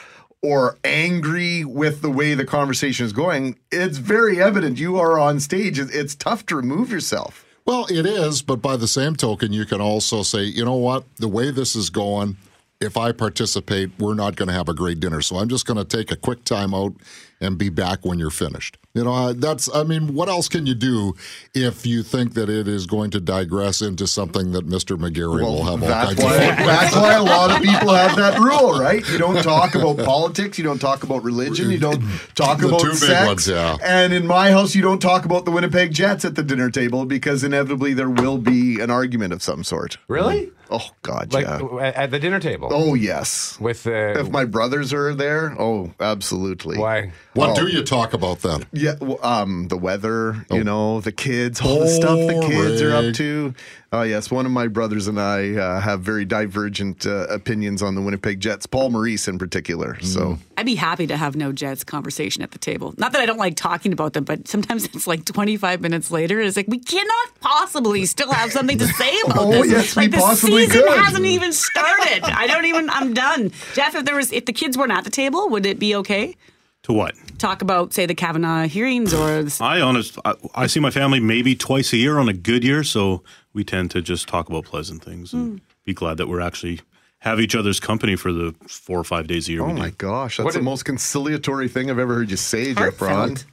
or 0.43 0.77
angry 0.83 1.63
with 1.63 2.01
the 2.01 2.09
way 2.09 2.33
the 2.33 2.45
conversation 2.45 3.05
is 3.05 3.13
going, 3.13 3.59
it's 3.71 3.99
very 3.99 4.41
evident 4.41 4.79
you 4.79 4.97
are 4.97 5.19
on 5.19 5.39
stage. 5.39 5.77
It's 5.77 6.15
tough 6.15 6.47
to 6.47 6.55
remove 6.55 6.91
yourself. 6.91 7.45
Well, 7.65 7.85
it 7.89 8.05
is, 8.05 8.41
but 8.41 8.57
by 8.57 8.75
the 8.75 8.87
same 8.87 9.15
token, 9.15 9.53
you 9.53 9.65
can 9.65 9.81
also 9.81 10.23
say, 10.23 10.43
you 10.43 10.65
know 10.65 10.75
what, 10.75 11.03
the 11.17 11.27
way 11.27 11.51
this 11.51 11.75
is 11.75 11.89
going, 11.89 12.37
if 12.79 12.97
I 12.97 13.11
participate, 13.11 13.91
we're 13.99 14.15
not 14.15 14.35
going 14.35 14.47
to 14.47 14.53
have 14.53 14.67
a 14.67 14.73
great 14.73 14.99
dinner. 14.99 15.21
So 15.21 15.37
I'm 15.37 15.47
just 15.47 15.67
going 15.67 15.77
to 15.77 15.85
take 15.85 16.11
a 16.11 16.15
quick 16.15 16.43
time 16.43 16.73
out 16.73 16.93
and 17.39 17.57
be 17.57 17.69
back 17.69 18.03
when 18.03 18.17
you're 18.17 18.31
finished. 18.31 18.77
You 18.93 19.05
know, 19.05 19.13
uh, 19.13 19.33
that's, 19.37 19.73
I 19.73 19.83
mean, 19.83 20.13
what 20.13 20.27
else 20.27 20.49
can 20.49 20.65
you 20.65 20.75
do 20.75 21.13
if 21.53 21.85
you 21.85 22.03
think 22.03 22.33
that 22.33 22.49
it 22.49 22.67
is 22.67 22.85
going 22.85 23.09
to 23.11 23.21
digress 23.21 23.81
into 23.81 24.05
something 24.05 24.51
that 24.51 24.67
Mr. 24.67 24.97
McGarry 24.97 25.41
will 25.41 25.63
have 25.63 25.81
all 25.81 25.87
that's 25.89 26.07
kinds 26.15 26.23
why, 26.23 26.33
of 26.35 26.57
that's 26.65 26.95
why 26.95 27.13
a 27.13 27.23
lot 27.23 27.51
of 27.51 27.57
people 27.63 27.93
have 27.93 28.15
that 28.17 28.37
rule, 28.39 28.79
right? 28.79 29.07
You 29.09 29.17
don't 29.17 29.41
talk 29.43 29.75
about 29.75 29.97
politics, 30.05 30.57
you 30.57 30.63
don't 30.65 30.79
talk 30.79 31.03
about 31.03 31.23
religion, 31.23 31.69
you 31.71 31.77
don't 31.79 32.01
talk 32.35 32.59
The 32.59 32.67
about 32.67 32.81
two 32.81 32.89
big 32.89 32.97
sex. 32.97 33.27
ones, 33.27 33.47
yeah. 33.47 33.77
And 33.83 34.11
in 34.13 34.27
my 34.27 34.51
house, 34.51 34.75
you 34.75 34.81
don't 34.81 35.01
talk 35.01 35.23
about 35.23 35.45
the 35.45 35.51
Winnipeg 35.51 35.93
Jets 35.93 36.25
at 36.25 36.35
the 36.35 36.43
dinner 36.43 36.69
table 36.69 37.05
because 37.05 37.43
inevitably 37.45 37.93
there 37.93 38.09
will 38.09 38.37
be 38.39 38.79
an 38.81 38.91
argument 38.91 39.31
of 39.31 39.41
some 39.41 39.63
sort. 39.63 39.97
Really? 40.09 40.51
Oh 40.73 40.89
God, 41.01 41.33
Like 41.33 41.45
yeah. 41.45 41.59
at 41.81 41.95
at 41.95 42.11
the 42.11 42.19
dinner 42.19 42.39
table 42.39 42.69
Oh 42.71 42.93
yes. 42.93 43.57
with 43.59 43.85
uh, 43.85 43.91
If 44.19 44.29
my 44.31 44.45
brothers 44.45 44.93
are 44.93 45.13
there, 45.13 45.53
oh, 45.59 45.93
absolutely. 45.99 46.77
why? 46.77 47.11
What 47.33 47.49
Oh. 47.51 47.55
do 47.65 47.67
you 47.67 47.83
talk 47.83 48.13
about 48.13 48.39
then? 48.41 48.65
Yeah, 48.81 48.95
um, 49.23 49.67
the 49.67 49.77
weather, 49.77 50.45
you 50.51 50.63
know, 50.63 51.01
the 51.01 51.11
kids, 51.11 51.61
all 51.61 51.79
the 51.79 51.87
stuff 51.87 52.17
the 52.17 52.45
kids 52.47 52.81
are 52.81 52.91
up 52.91 53.01
Boring. 53.01 53.13
to. 53.13 53.53
Oh 53.93 54.03
yes, 54.03 54.31
one 54.31 54.45
of 54.45 54.53
my 54.53 54.67
brothers 54.67 55.09
and 55.09 55.19
I 55.19 55.53
uh, 55.55 55.79
have 55.81 55.99
very 56.01 56.23
divergent 56.23 57.05
uh, 57.05 57.27
opinions 57.29 57.81
on 57.83 57.93
the 57.95 58.01
Winnipeg 58.01 58.39
Jets. 58.39 58.65
Paul 58.65 58.89
Maurice 58.89 59.27
in 59.27 59.37
particular. 59.37 59.99
So 60.01 60.37
I'd 60.57 60.65
be 60.65 60.75
happy 60.75 61.07
to 61.07 61.17
have 61.17 61.35
no 61.35 61.51
Jets 61.51 61.83
conversation 61.83 62.41
at 62.41 62.51
the 62.51 62.57
table. 62.57 62.93
Not 62.97 63.11
that 63.11 63.19
I 63.21 63.25
don't 63.25 63.37
like 63.37 63.57
talking 63.57 63.91
about 63.91 64.13
them, 64.13 64.23
but 64.23 64.47
sometimes 64.47 64.85
it's 64.93 65.07
like 65.07 65.25
25 65.25 65.81
minutes 65.81 66.09
later. 66.09 66.39
It's 66.39 66.55
like 66.55 66.67
we 66.69 66.79
cannot 66.79 67.39
possibly 67.41 68.05
still 68.05 68.31
have 68.31 68.53
something 68.53 68.77
to 68.77 68.87
say 68.87 69.13
about 69.25 69.37
Oh, 69.39 69.51
this. 69.51 69.69
yes, 69.71 69.95
we 69.97 70.03
like 70.03 70.11
the 70.11 70.17
possibly 70.17 70.65
season 70.67 70.83
could. 70.83 70.97
hasn't 70.97 71.25
even 71.25 71.51
started. 71.51 72.21
I 72.23 72.47
don't 72.47 72.65
even. 72.65 72.89
I'm 72.89 73.13
done. 73.13 73.51
Jeff, 73.73 73.93
if 73.95 74.05
there 74.05 74.15
was, 74.15 74.31
if 74.31 74.45
the 74.45 74.53
kids 74.53 74.77
weren't 74.77 74.93
at 74.93 75.03
the 75.03 75.09
table, 75.09 75.49
would 75.49 75.65
it 75.65 75.79
be 75.79 75.95
okay? 75.95 76.37
To 76.83 76.93
what? 76.93 77.13
Talk 77.37 77.61
about, 77.61 77.93
say, 77.93 78.07
the 78.07 78.15
Kavanaugh 78.15 78.67
hearings 78.67 79.13
or 79.13 79.43
the 79.43 79.57
I 79.61 79.81
honest, 79.81 80.17
I, 80.25 80.33
I 80.55 80.67
see 80.67 80.79
my 80.79 80.89
family 80.89 81.19
maybe 81.19 81.55
twice 81.55 81.93
a 81.93 81.97
year 81.97 82.17
on 82.17 82.27
a 82.27 82.33
good 82.33 82.63
year, 82.63 82.83
so 82.83 83.21
we 83.53 83.63
tend 83.63 83.91
to 83.91 84.01
just 84.01 84.27
talk 84.27 84.49
about 84.49 84.65
pleasant 84.65 85.03
things 85.03 85.31
and 85.31 85.59
hmm. 85.59 85.65
be 85.85 85.93
glad 85.93 86.17
that 86.17 86.27
we're 86.27 86.41
actually 86.41 86.81
have 87.19 87.39
each 87.39 87.53
other's 87.55 87.79
company 87.79 88.15
for 88.15 88.33
the 88.33 88.55
four 88.67 88.97
or 88.97 89.03
five 89.03 89.27
days 89.27 89.47
a 89.47 89.51
year. 89.51 89.61
Oh 89.61 89.73
my 89.73 89.89
do. 89.89 89.95
gosh, 89.97 90.37
that's 90.37 90.45
What 90.45 90.53
the 90.53 90.59
did- 90.59 90.65
most 90.65 90.85
conciliatory 90.85 91.67
thing 91.67 91.91
I've 91.91 91.99
ever 91.99 92.15
heard 92.15 92.31
you 92.31 92.37
say, 92.37 92.73
Jeff 92.73 92.97
Braun. 92.97 93.11
Heartfelt. 93.11 93.45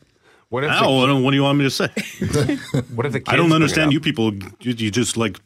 What 0.48 0.64
if? 0.64 0.70
Ow, 0.70 1.06
the, 1.06 1.16
what 1.16 1.30
do- 1.30 1.36
you 1.36 1.42
want 1.42 1.58
me 1.58 1.64
to 1.64 1.70
say? 1.70 1.88
what 2.94 3.04
if 3.04 3.12
the 3.12 3.20
kids 3.20 3.28
I 3.28 3.36
don't 3.36 3.52
understand 3.52 3.92
you 3.92 4.00
people. 4.00 4.34
You, 4.34 4.72
you 4.72 4.90
just 4.90 5.18
like 5.18 5.38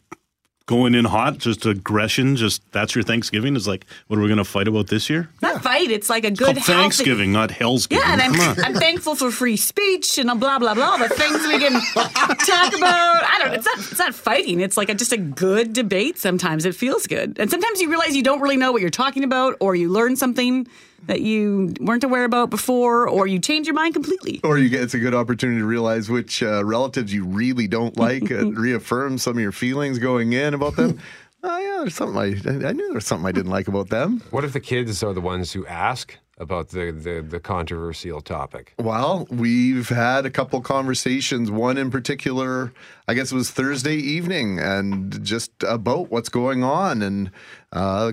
going 0.67 0.95
in 0.95 1.05
hot, 1.05 1.39
just 1.39 1.67
aggression. 1.67 2.37
Just 2.37 2.63
that's 2.73 2.95
your 2.95 3.05
Thanksgiving. 3.05 3.57
Is 3.57 3.67
like, 3.69 3.87
what 4.09 4.19
are 4.19 4.23
we 4.23 4.29
going 4.29 4.39
to 4.39 4.45
fight 4.45 4.69
about 4.69 4.89
this 4.89 5.11
year? 5.11 5.29
not 5.41 5.63
fight. 5.63 5.91
It's 5.91 6.09
like 6.09 6.25
a 6.25 6.31
good 6.31 6.57
called 6.57 6.65
Thanksgiving, 6.65 7.33
not 7.33 7.51
Hell's 7.51 7.87
Giving. 7.87 8.05
Yeah, 8.05 8.13
and 8.13 8.23
I'm, 8.23 8.65
I'm 8.65 8.75
thankful 8.75 9.15
for 9.15 9.31
free 9.31 9.57
speech 9.57 10.19
and 10.19 10.29
blah 10.41 10.59
blah 10.59 10.75
blah. 10.75 10.97
The 10.97 11.09
things 11.09 11.47
we 11.47 11.59
can 11.59 11.73
talk 11.95 12.77
about. 12.77 13.25
I 13.25 13.39
don't. 13.43 13.55
It's 13.55 13.67
not. 13.67 13.79
It's 13.79 13.99
not 13.99 14.15
fighting. 14.15 14.61
It's 14.61 14.77
like 14.77 14.89
a, 14.89 14.95
just 14.95 15.13
a 15.13 15.19
good 15.19 15.73
debate. 15.73 16.19
Sometimes 16.19 16.65
it 16.65 16.75
feels 16.75 17.07
good, 17.07 17.39
and 17.39 17.51
sometimes 17.51 17.81
you 17.81 17.89
realize 17.89 18.17
you 18.17 18.23
don't 18.23 18.41
really 18.41 18.57
know 18.57 18.73
what 18.73 18.81
you're 18.81 18.91
talking 18.91 19.25
about, 19.25 19.57
or 19.61 19.75
you 19.75 19.91
learn 19.91 20.17
something 20.17 20.67
that 21.07 21.21
you 21.21 21.75
weren't 21.81 22.05
aware 22.05 22.25
about 22.25 22.51
before, 22.51 23.09
or 23.09 23.27
you 23.27 23.39
change 23.39 23.67
your 23.67 23.75
mind 23.75 23.95
completely. 23.95 24.41
Or 24.45 24.59
you 24.59 24.69
get 24.69 24.83
it's 24.83 24.95
a 24.95 24.99
good 24.99 25.15
opportunity 25.15 25.61
to 25.61 25.67
realize 25.67 26.09
which 26.09 26.43
uh, 26.43 26.65
relatives 26.65 27.13
you 27.13 27.25
really 27.25 27.67
don't 27.67 27.97
like, 27.97 28.31
uh, 28.31 28.47
reaffirm 28.53 29.19
some 29.19 29.37
of 29.37 29.41
your 29.43 29.53
feelings 29.53 29.99
going 29.99 30.33
in 30.33 30.55
about 30.55 30.77
them. 30.77 30.99
Oh 31.45 31.59
yeah, 31.59 31.79
there's 31.81 31.97
something 31.97 32.17
I 32.17 32.69
I 32.69 32.73
knew 32.73 32.87
there 32.87 32.95
was 32.95 33.05
something 33.05 33.27
I 33.27 33.33
didn't 33.33 33.51
like 33.51 33.67
about 33.67 33.89
them. 33.89 34.23
What 34.31 34.45
if 34.45 34.53
the 34.53 34.61
kids 34.61 35.03
are 35.03 35.13
the 35.13 35.21
ones 35.21 35.53
who 35.53 35.67
ask 35.67 36.17
about 36.39 36.69
the, 36.69 36.93
the, 36.93 37.21
the 37.29 37.41
controversial 37.41 38.21
topic? 38.21 38.75
Well, 38.79 39.27
we've 39.31 39.89
had 39.89 40.25
a 40.25 40.31
couple 40.31 40.61
conversations. 40.61 41.51
One 41.51 41.79
in 41.79 41.91
particular, 41.91 42.73
I 43.09 43.15
guess 43.15 43.33
it 43.33 43.35
was 43.35 43.51
Thursday 43.51 43.97
evening, 43.97 44.61
and 44.61 45.25
just 45.25 45.51
about 45.63 46.11
what's 46.11 46.29
going 46.29 46.63
on. 46.63 47.03
And 47.03 47.31
uh, 47.73 48.13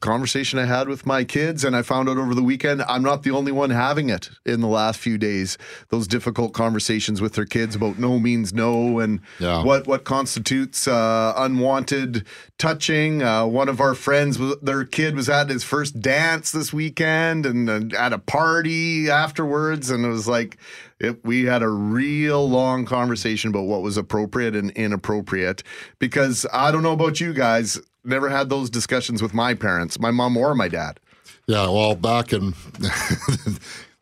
conversation 0.00 0.58
I 0.58 0.64
had 0.64 0.88
with 0.88 1.06
my 1.06 1.24
kids, 1.24 1.62
and 1.64 1.76
I 1.76 1.82
found 1.82 2.08
out 2.08 2.16
over 2.18 2.34
the 2.34 2.42
weekend 2.42 2.82
I'm 2.88 3.02
not 3.02 3.22
the 3.22 3.30
only 3.30 3.52
one 3.52 3.70
having 3.70 4.08
it 4.08 4.30
in 4.44 4.60
the 4.60 4.66
last 4.66 4.98
few 4.98 5.18
days. 5.18 5.58
Those 5.90 6.06
difficult 6.08 6.52
conversations 6.52 7.20
with 7.20 7.34
their 7.34 7.44
kids 7.44 7.74
about 7.76 7.98
no 7.98 8.18
means 8.18 8.52
no, 8.52 8.98
and 8.98 9.20
Yeah. 9.38 9.62
what 9.62 9.86
what 9.86 10.04
constitutes 10.04 10.88
uh, 10.88 11.34
unwanted 11.36 12.24
touching. 12.58 13.22
Uh, 13.22 13.46
one 13.46 13.68
of 13.68 13.80
our 13.80 13.94
friends, 13.94 14.38
their 14.62 14.84
kid 14.84 15.14
was 15.14 15.28
at 15.28 15.48
his 15.50 15.62
first 15.64 16.00
dance 16.00 16.50
this 16.52 16.72
weekend, 16.72 17.44
and, 17.46 17.68
and 17.68 17.92
at 17.94 18.12
a 18.12 18.18
party 18.18 19.10
afterwards, 19.10 19.90
and 19.90 20.04
it 20.04 20.08
was 20.08 20.26
like. 20.26 20.56
It, 21.02 21.24
we 21.24 21.44
had 21.44 21.62
a 21.62 21.68
real 21.70 22.46
long 22.46 22.84
conversation 22.84 23.48
about 23.48 23.62
what 23.62 23.80
was 23.80 23.96
appropriate 23.96 24.54
and 24.54 24.70
inappropriate 24.72 25.62
because 25.98 26.44
I 26.52 26.70
don't 26.70 26.82
know 26.82 26.92
about 26.92 27.22
you 27.22 27.32
guys, 27.32 27.80
never 28.04 28.28
had 28.28 28.48
those 28.48 28.70
discussions 28.70 29.22
with 29.22 29.34
my 29.34 29.54
parents, 29.54 29.98
my 29.98 30.10
mom 30.10 30.36
or 30.36 30.54
my 30.54 30.68
dad. 30.68 31.00
Yeah, 31.46 31.68
well, 31.68 31.94
back 31.94 32.32
in 32.32 32.50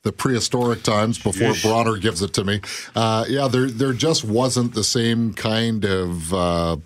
the 0.03 0.13
prehistoric 0.13 0.83
times 0.83 1.19
before 1.19 1.55
Bronner 1.63 1.97
gives 1.97 2.23
it 2.23 2.33
to 2.35 2.45
me, 2.45 2.61
uh, 2.95 3.25
yeah, 3.29 3.49
there 3.49 3.71
there 3.71 3.93
just 3.93 4.25
wasn't 4.25 4.75
the 4.75 4.85
same 4.85 5.33
kind 5.33 5.85
of 5.85 6.35
uh, 6.35 6.77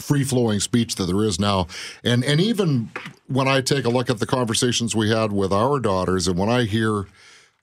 free 0.00 0.24
flowing 0.24 0.60
speech 0.60 0.94
that 0.96 1.04
there 1.06 1.24
is 1.24 1.40
now, 1.40 1.66
and 2.04 2.24
and 2.24 2.40
even 2.40 2.90
when 3.26 3.48
I 3.48 3.60
take 3.60 3.84
a 3.84 3.90
look 3.90 4.08
at 4.08 4.20
the 4.20 4.26
conversations 4.26 4.94
we 4.94 5.10
had 5.10 5.32
with 5.32 5.52
our 5.52 5.80
daughters, 5.80 6.28
and 6.28 6.38
when 6.38 6.48
I 6.48 6.64
hear 6.64 7.06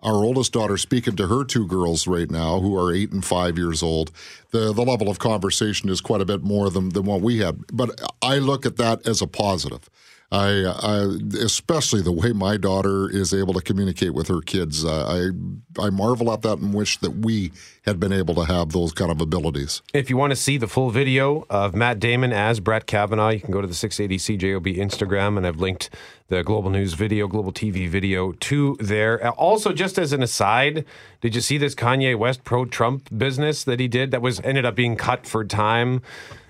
our 0.06 0.24
oldest 0.24 0.54
daughter 0.54 0.78
speaking 0.78 1.16
to 1.16 1.28
her 1.28 1.44
two 1.44 1.68
girls 1.68 2.08
right 2.08 2.30
now 2.30 2.60
who 2.60 2.78
are 2.78 2.94
eight 2.94 3.12
and 3.12 3.26
five 3.26 3.58
years 3.58 3.82
old 3.82 4.12
the 4.52 4.72
the 4.72 4.84
level 4.84 5.10
of 5.10 5.20
conversation 5.20 5.90
is 5.90 6.00
quite 6.00 6.22
a 6.22 6.26
bit 6.26 6.44
more 6.44 6.70
than, 6.70 6.90
than 6.90 7.04
what 7.06 7.22
we 7.22 7.40
had. 7.40 7.60
But 7.74 8.00
i 8.22 8.38
look 8.38 8.66
at 8.66 8.78
that 8.78 9.08
as 9.08 9.22
a 9.22 9.28
positive. 9.28 9.90
I, 10.32 10.66
I 10.66 11.44
especially 11.44 12.02
the 12.02 12.12
way 12.12 12.34
my 12.34 12.58
daughter 12.58 13.10
is 13.10 13.34
able 13.34 13.54
to 13.54 13.62
communicate 13.62 14.14
with 14.14 14.28
her 14.28 14.42
kids. 14.42 14.84
Uh, 14.84 15.30
i 15.78 15.86
i 15.86 15.90
marvel 15.90 16.32
at 16.32 16.42
that 16.42 16.58
and 16.60 16.74
wish 16.74 16.98
that 17.00 17.12
we 17.12 17.52
had 17.84 18.00
been 18.00 18.12
able 18.12 18.34
to 18.36 18.46
have 18.46 18.72
those 18.72 18.92
kind 18.92 19.12
of 19.12 19.22
abilities. 19.22 19.82
If 19.94 20.10
you 20.10 20.18
want 20.18 20.32
to 20.32 20.36
see 20.36 20.58
the 20.58 20.68
full 20.68 20.90
video 20.90 21.46
of 21.50 21.76
Matt 21.76 22.00
Damon 22.00 22.34
as 22.34 22.60
Brett 22.60 22.88
Kavanaugh, 22.88 23.30
you 23.30 23.40
can 23.40 23.52
go 23.52 23.62
to 23.62 23.68
the 23.68 23.76
680 23.76 24.38
CJOB 24.38 24.78
Instagram, 24.78 25.38
and 25.38 25.46
I've 25.46 25.60
linked 25.60 25.90
the 26.28 26.44
Global 26.44 26.70
News 26.72 26.94
video, 26.94 27.28
Global 27.28 27.52
TV 27.52 27.88
video 27.88 28.32
to 28.34 28.76
there. 28.80 29.24
Uh, 29.26 29.32
Also, 29.32 29.74
just 29.74 29.98
as 30.00 30.12
an 30.14 30.24
aside, 30.24 30.84
did 31.22 31.36
you 31.36 31.42
see 31.42 31.58
this 31.58 31.76
Kanye 31.76 32.18
West 32.18 32.44
pro 32.44 32.66
Trump 32.66 33.10
business 33.16 33.64
that 33.64 33.80
he 33.80 33.88
did 33.88 34.12
that 34.12 34.22
was 34.22 34.40
ended 34.42 34.66
up 34.66 34.76
being 34.76 34.96
cut 34.96 35.28
for 35.28 35.46
time? 35.46 36.02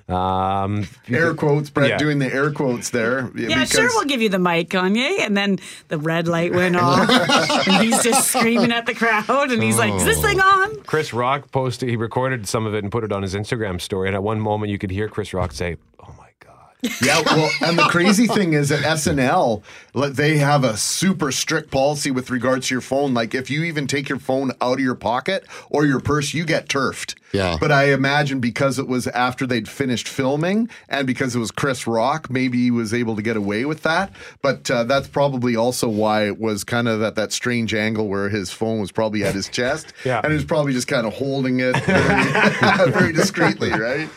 Um, 0.07 0.87
Air 1.09 1.33
quotes, 1.33 1.71
Brett 1.71 1.89
Yeah. 1.89 1.97
doing 1.97 2.19
the 2.19 2.31
air 2.31 2.51
quotes 2.51 2.91
there. 2.91 3.31
Yeah, 3.35 3.63
sure, 3.65 3.87
we'll 3.87 4.05
give 4.05 4.21
you 4.21 4.29
the 4.29 4.37
mic, 4.37 4.69
Kanye. 4.69 5.19
And 5.25 5.35
then 5.35 5.57
the 5.87 5.97
red 5.97 6.27
light 6.27 6.53
went 6.53 6.75
off, 6.75 7.09
and 7.67 7.83
he's 7.83 8.03
just 8.03 8.27
screaming 8.27 8.71
at 8.71 8.85
the 8.85 8.93
crowd, 8.93 9.51
and 9.51 9.63
he's 9.63 9.79
like, 9.79 9.93
"Is 9.95 10.05
this 10.05 10.21
thing 10.21 10.39
on?" 10.39 10.83
Chris 10.83 11.11
Rock 11.11 11.51
posted, 11.51 11.89
he 11.89 11.95
recorded 11.95 12.47
some 12.47 12.67
of 12.67 12.75
it 12.75 12.83
and 12.83 12.91
put 12.91 13.03
it 13.03 13.11
on 13.11 13.23
his 13.23 13.33
Instagram 13.33 13.81
story. 13.81 14.07
And 14.07 14.15
at 14.15 14.21
one 14.21 14.39
moment, 14.39 14.71
you 14.71 14.77
could 14.77 14.91
hear 14.91 15.07
Chris 15.09 15.33
Rock 15.33 15.51
say, 15.51 15.77
Oh 15.99 16.13
my 16.19 16.24
God. 16.24 16.24
Yeah, 17.01 17.21
well, 17.25 17.49
and 17.61 17.77
the 17.77 17.83
crazy 17.83 18.27
thing 18.27 18.53
is 18.53 18.71
at 18.71 18.81
SNL, 18.81 19.63
like, 19.93 20.13
they 20.13 20.37
have 20.37 20.63
a 20.63 20.77
super 20.77 21.31
strict 21.31 21.71
policy 21.71 22.11
with 22.11 22.29
regards 22.29 22.67
to 22.67 22.75
your 22.75 22.81
phone. 22.81 23.13
Like, 23.13 23.33
if 23.35 23.49
you 23.49 23.63
even 23.63 23.87
take 23.87 24.09
your 24.09 24.19
phone 24.19 24.51
out 24.61 24.73
of 24.73 24.79
your 24.79 24.95
pocket 24.95 25.45
or 25.69 25.85
your 25.85 25.99
purse, 25.99 26.33
you 26.33 26.45
get 26.45 26.69
turfed. 26.69 27.15
Yeah. 27.31 27.57
But 27.59 27.71
I 27.71 27.91
imagine 27.91 28.39
because 28.39 28.79
it 28.79 28.87
was 28.87 29.07
after 29.07 29.45
they'd 29.45 29.67
finished 29.67 30.07
filming 30.07 30.69
and 30.87 31.05
because 31.05 31.35
it 31.35 31.39
was 31.39 31.51
Chris 31.51 31.85
Rock, 31.85 32.29
maybe 32.29 32.57
he 32.59 32.71
was 32.71 32.93
able 32.93 33.15
to 33.15 33.21
get 33.21 33.35
away 33.35 33.65
with 33.65 33.83
that. 33.83 34.11
But 34.41 34.71
uh, 34.71 34.85
that's 34.85 35.07
probably 35.07 35.55
also 35.55 35.89
why 35.89 36.27
it 36.27 36.39
was 36.39 36.63
kind 36.63 36.87
of 36.87 37.01
at 37.01 37.15
that 37.15 37.33
strange 37.33 37.73
angle 37.73 38.07
where 38.07 38.29
his 38.29 38.51
phone 38.51 38.79
was 38.79 38.91
probably 38.91 39.23
at 39.23 39.33
his 39.33 39.49
chest. 39.49 39.93
Yeah. 40.05 40.21
And 40.23 40.31
he 40.31 40.35
was 40.35 40.45
probably 40.45 40.71
just 40.71 40.87
kind 40.87 41.07
of 41.07 41.13
holding 41.13 41.61
it 41.61 41.75
very, 41.83 42.91
very 42.91 43.11
discreetly, 43.11 43.71
right? 43.71 44.07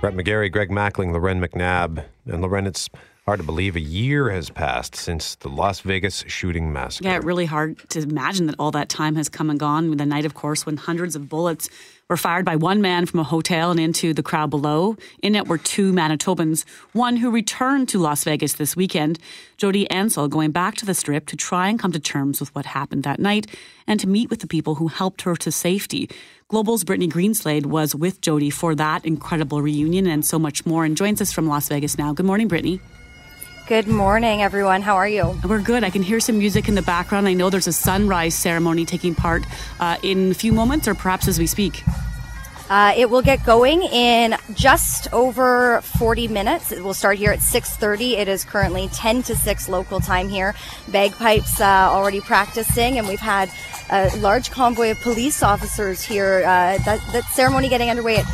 Brett 0.00 0.14
McGarry, 0.14 0.50
Greg 0.50 0.70
Mackling, 0.70 1.12
Loren 1.12 1.42
McNabb. 1.42 2.02
And 2.24 2.40
Loren, 2.40 2.66
it's 2.66 2.88
hard 3.26 3.38
to 3.38 3.44
believe 3.44 3.76
a 3.76 3.80
year 3.80 4.30
has 4.30 4.48
passed 4.48 4.96
since 4.96 5.34
the 5.36 5.50
Las 5.50 5.80
Vegas 5.80 6.24
shooting 6.26 6.72
massacre. 6.72 7.06
Yeah, 7.06 7.20
really 7.22 7.44
hard 7.44 7.86
to 7.90 8.00
imagine 8.00 8.46
that 8.46 8.56
all 8.58 8.70
that 8.70 8.88
time 8.88 9.14
has 9.16 9.28
come 9.28 9.50
and 9.50 9.60
gone. 9.60 9.94
The 9.94 10.06
night, 10.06 10.24
of 10.24 10.32
course, 10.32 10.64
when 10.64 10.78
hundreds 10.78 11.16
of 11.16 11.28
bullets 11.28 11.68
were 12.10 12.16
fired 12.16 12.44
by 12.44 12.56
one 12.56 12.82
man 12.82 13.06
from 13.06 13.20
a 13.20 13.24
hotel 13.24 13.70
and 13.70 13.78
into 13.78 14.12
the 14.12 14.22
crowd 14.22 14.50
below. 14.50 14.96
In 15.22 15.36
it 15.36 15.46
were 15.46 15.56
two 15.56 15.92
Manitobans, 15.92 16.64
one 16.92 17.16
who 17.16 17.30
returned 17.30 17.88
to 17.90 18.00
Las 18.00 18.24
Vegas 18.24 18.54
this 18.54 18.74
weekend, 18.74 19.20
Jody 19.56 19.88
Ansel, 19.90 20.26
going 20.28 20.50
back 20.50 20.74
to 20.74 20.84
the 20.84 20.92
strip 20.92 21.26
to 21.26 21.36
try 21.36 21.68
and 21.68 21.78
come 21.78 21.92
to 21.92 22.00
terms 22.00 22.40
with 22.40 22.52
what 22.52 22.66
happened 22.66 23.04
that 23.04 23.20
night 23.20 23.46
and 23.86 24.00
to 24.00 24.08
meet 24.08 24.28
with 24.28 24.40
the 24.40 24.48
people 24.48 24.74
who 24.74 24.88
helped 24.88 25.22
her 25.22 25.36
to 25.36 25.52
safety. 25.52 26.10
Global's 26.48 26.82
Brittany 26.82 27.08
Greenslade 27.08 27.66
was 27.66 27.94
with 27.94 28.20
Jody 28.20 28.50
for 28.50 28.74
that 28.74 29.06
incredible 29.06 29.62
reunion 29.62 30.08
and 30.08 30.26
so 30.26 30.36
much 30.36 30.66
more 30.66 30.84
and 30.84 30.96
joins 30.96 31.20
us 31.20 31.32
from 31.32 31.46
Las 31.46 31.68
Vegas 31.68 31.96
now. 31.96 32.12
Good 32.12 32.26
morning, 32.26 32.48
Brittany. 32.48 32.80
Good 33.70 33.86
morning, 33.86 34.42
everyone. 34.42 34.82
How 34.82 34.96
are 34.96 35.06
you? 35.06 35.38
We're 35.44 35.60
good. 35.60 35.84
I 35.84 35.90
can 35.90 36.02
hear 36.02 36.18
some 36.18 36.38
music 36.38 36.68
in 36.68 36.74
the 36.74 36.82
background. 36.82 37.28
I 37.28 37.34
know 37.34 37.50
there's 37.50 37.68
a 37.68 37.72
sunrise 37.72 38.34
ceremony 38.34 38.84
taking 38.84 39.14
part 39.14 39.44
uh, 39.78 39.96
in 40.02 40.32
a 40.32 40.34
few 40.34 40.52
moments, 40.52 40.88
or 40.88 40.96
perhaps 40.96 41.28
as 41.28 41.38
we 41.38 41.46
speak. 41.46 41.84
Uh, 42.68 42.92
it 42.96 43.10
will 43.10 43.22
get 43.22 43.46
going 43.46 43.84
in 43.84 44.34
just 44.54 45.06
over 45.12 45.82
40 45.82 46.26
minutes. 46.26 46.72
It 46.72 46.82
will 46.82 46.94
start 46.94 47.18
here 47.18 47.30
at 47.30 47.38
6:30. 47.38 48.14
It 48.18 48.26
is 48.26 48.44
currently 48.44 48.88
10 48.88 49.22
to 49.22 49.36
6 49.36 49.68
local 49.68 50.00
time 50.00 50.28
here. 50.28 50.52
Bagpipes 50.88 51.60
uh, 51.60 51.64
already 51.64 52.20
practicing, 52.20 52.98
and 52.98 53.06
we've 53.06 53.20
had 53.20 53.52
a 53.88 54.10
large 54.16 54.50
convoy 54.50 54.90
of 54.90 55.00
police 55.00 55.44
officers 55.44 56.02
here. 56.02 56.38
Uh, 56.38 56.78
that, 56.78 57.00
that 57.12 57.22
ceremony 57.30 57.68
getting 57.68 57.88
underway 57.88 58.16
at 58.16 58.26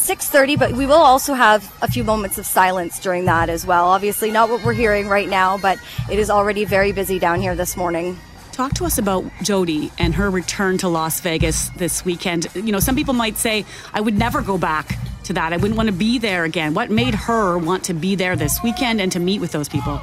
6:30, 0.00 0.56
but 0.56 0.72
we 0.72 0.86
will 0.86 0.94
also 0.94 1.34
have 1.34 1.72
a 1.82 1.88
few 1.88 2.02
moments 2.04 2.38
of 2.38 2.46
silence 2.46 2.98
during 2.98 3.26
that 3.26 3.48
as 3.48 3.66
well. 3.66 3.88
Obviously, 3.88 4.30
not 4.30 4.48
what 4.48 4.64
we're 4.64 4.72
hearing 4.72 5.08
right 5.08 5.28
now, 5.28 5.58
but 5.58 5.78
it 6.10 6.18
is 6.18 6.30
already 6.30 6.64
very 6.64 6.92
busy 6.92 7.18
down 7.18 7.40
here 7.40 7.54
this 7.54 7.76
morning. 7.76 8.18
Talk 8.52 8.74
to 8.74 8.84
us 8.84 8.98
about 8.98 9.24
Jody 9.42 9.90
and 9.98 10.14
her 10.14 10.30
return 10.30 10.78
to 10.78 10.88
Las 10.88 11.20
Vegas 11.20 11.70
this 11.76 12.04
weekend. 12.04 12.48
You 12.54 12.72
know, 12.72 12.80
some 12.80 12.96
people 12.96 13.14
might 13.14 13.38
say, 13.38 13.64
I 13.94 14.00
would 14.00 14.18
never 14.18 14.42
go 14.42 14.58
back 14.58 14.98
to 15.24 15.32
that. 15.34 15.52
I 15.52 15.56
wouldn't 15.56 15.76
want 15.76 15.88
to 15.88 15.94
be 15.94 16.18
there 16.18 16.44
again. 16.44 16.74
What 16.74 16.90
made 16.90 17.14
her 17.14 17.56
want 17.56 17.84
to 17.84 17.94
be 17.94 18.16
there 18.16 18.36
this 18.36 18.58
weekend 18.62 19.00
and 19.00 19.12
to 19.12 19.20
meet 19.20 19.40
with 19.40 19.52
those 19.52 19.68
people? 19.68 20.00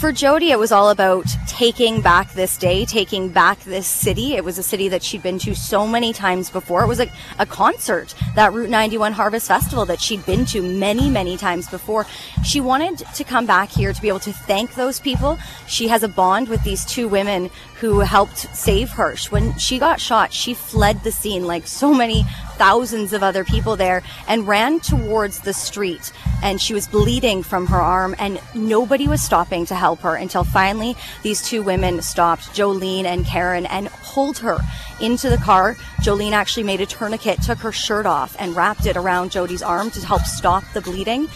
For 0.00 0.12
Jody, 0.12 0.50
it 0.50 0.58
was 0.58 0.72
all 0.72 0.90
about 0.90 1.24
taking 1.46 2.00
back 2.00 2.32
this 2.32 2.58
day, 2.58 2.84
taking 2.84 3.28
back 3.28 3.60
this 3.60 3.86
city. 3.86 4.34
It 4.34 4.44
was 4.44 4.58
a 4.58 4.62
city 4.62 4.88
that 4.88 5.02
she'd 5.02 5.22
been 5.22 5.38
to 5.38 5.54
so 5.54 5.86
many 5.86 6.12
times 6.12 6.50
before. 6.50 6.82
It 6.82 6.88
was 6.88 7.00
a, 7.00 7.10
a 7.38 7.46
concert, 7.46 8.14
that 8.34 8.52
Route 8.52 8.68
91 8.68 9.12
Harvest 9.12 9.48
Festival 9.48 9.86
that 9.86 10.00
she'd 10.00 10.26
been 10.26 10.44
to 10.46 10.60
many, 10.60 11.08
many 11.08 11.36
times 11.36 11.68
before. 11.70 12.06
She 12.44 12.60
wanted 12.60 12.98
to 12.98 13.24
come 13.24 13.46
back 13.46 13.70
here 13.70 13.92
to 13.92 14.02
be 14.02 14.08
able 14.08 14.18
to 14.20 14.32
thank 14.32 14.74
those 14.74 15.00
people. 15.00 15.38
She 15.68 15.88
has 15.88 16.02
a 16.02 16.08
bond 16.08 16.48
with 16.48 16.62
these 16.64 16.84
two 16.84 17.08
women 17.08 17.48
who 17.84 18.00
helped 18.00 18.38
save 18.56 18.88
her. 18.88 19.14
When 19.28 19.58
she 19.58 19.78
got 19.78 20.00
shot, 20.00 20.32
she 20.32 20.54
fled 20.54 21.04
the 21.04 21.12
scene 21.12 21.44
like 21.44 21.66
so 21.66 21.92
many 21.92 22.24
thousands 22.56 23.12
of 23.12 23.22
other 23.22 23.44
people 23.44 23.76
there 23.76 24.02
and 24.26 24.48
ran 24.48 24.80
towards 24.80 25.40
the 25.40 25.52
street. 25.52 26.10
And 26.42 26.58
she 26.58 26.72
was 26.72 26.88
bleeding 26.88 27.42
from 27.42 27.66
her 27.66 27.76
arm 27.76 28.14
and 28.18 28.40
nobody 28.54 29.06
was 29.06 29.22
stopping 29.22 29.66
to 29.66 29.74
help 29.74 30.00
her 30.00 30.16
until 30.16 30.44
finally 30.44 30.96
these 31.22 31.42
two 31.42 31.62
women 31.62 32.00
stopped 32.00 32.54
Jolene 32.54 33.04
and 33.04 33.26
Karen 33.26 33.66
and 33.66 33.90
pulled 34.02 34.38
her 34.38 34.56
into 34.98 35.28
the 35.28 35.36
car. 35.36 35.74
Jolene 36.00 36.32
actually 36.32 36.62
made 36.62 36.80
a 36.80 36.86
tourniquet 36.86 37.42
took 37.42 37.58
her 37.58 37.72
shirt 37.72 38.06
off 38.06 38.34
and 38.38 38.56
wrapped 38.56 38.86
it 38.86 38.96
around 38.96 39.30
Jody's 39.30 39.62
arm 39.62 39.90
to 39.90 40.00
help 40.06 40.22
stop 40.22 40.64
the 40.72 40.80
bleeding. 40.80 41.28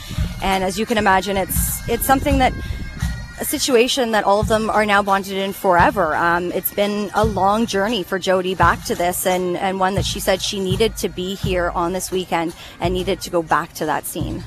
And 0.43 0.65
as 0.65 0.79
you 0.79 0.87
can 0.87 0.97
imagine 0.97 1.37
it's 1.37 1.87
it's 1.91 2.07
something 2.07 2.39
that 2.39 2.55
a 3.41 3.45
situation 3.45 4.11
that 4.13 4.25
all 4.25 4.41
of 4.41 4.49
them 4.49 4.69
are 4.69 4.85
now 4.85 5.03
bonded 5.03 5.37
in 5.37 5.53
forever. 5.53 6.15
Um, 6.17 6.51
it's 6.53 6.75
been 6.75 7.11
a 7.15 7.25
long 7.25 7.67
journey 7.67 8.03
for 8.03 8.19
Jody 8.19 8.55
back 8.55 8.85
to 8.87 8.95
this, 8.95 9.27
and, 9.27 9.57
and 9.57 9.79
one 9.79 9.95
that 9.95 10.05
she 10.05 10.21
said 10.21 10.43
she 10.43 10.59
needed 10.59 10.97
to 10.99 11.09
be 11.09 11.35
here 11.37 11.71
on 11.71 11.93
this 11.93 12.11
weekend 12.11 12.55
and 12.81 12.93
needed 12.95 13.21
to 13.23 13.31
go 13.31 13.43
back 13.43 13.73
to 13.75 13.87
that 13.87 14.05
scene. 14.05 14.43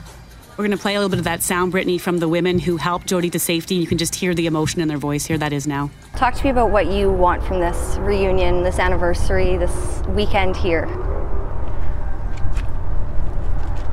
We're 0.57 0.67
going 0.67 0.77
to 0.77 0.81
play 0.81 0.95
a 0.95 0.99
little 0.99 1.09
bit 1.09 1.19
of 1.19 1.25
that 1.25 1.41
sound, 1.41 1.71
Brittany, 1.71 1.97
from 1.97 2.17
the 2.19 2.27
women 2.27 2.59
who 2.59 2.77
helped 2.77 3.07
Jody 3.07 3.29
to 3.29 3.39
safety. 3.39 3.75
You 3.75 3.87
can 3.87 3.97
just 3.97 4.13
hear 4.13 4.35
the 4.35 4.45
emotion 4.45 4.81
in 4.81 4.89
their 4.89 4.97
voice. 4.97 5.25
Here 5.25 5.37
that 5.37 5.53
is 5.53 5.65
now. 5.65 5.89
Talk 6.17 6.35
to 6.35 6.43
me 6.43 6.49
about 6.49 6.71
what 6.71 6.87
you 6.87 7.09
want 7.11 7.43
from 7.43 7.61
this 7.61 7.97
reunion, 7.99 8.63
this 8.63 8.77
anniversary, 8.77 9.57
this 9.57 10.03
weekend 10.09 10.57
here. 10.57 10.85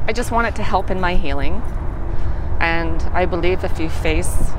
I 0.07 0.13
just 0.13 0.33
want 0.33 0.49
it 0.49 0.57
to 0.57 0.63
help 0.63 0.91
in 0.91 1.01
my 1.01 1.15
healing. 1.15 1.63
And 2.61 3.01
I 3.15 3.25
believe 3.25 3.63
if 3.63 3.79
you 3.79 3.89
face 3.89 4.51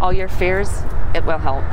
all 0.00 0.12
your 0.12 0.28
fears, 0.28 0.70
it 1.14 1.24
will 1.24 1.38
help. 1.38 1.64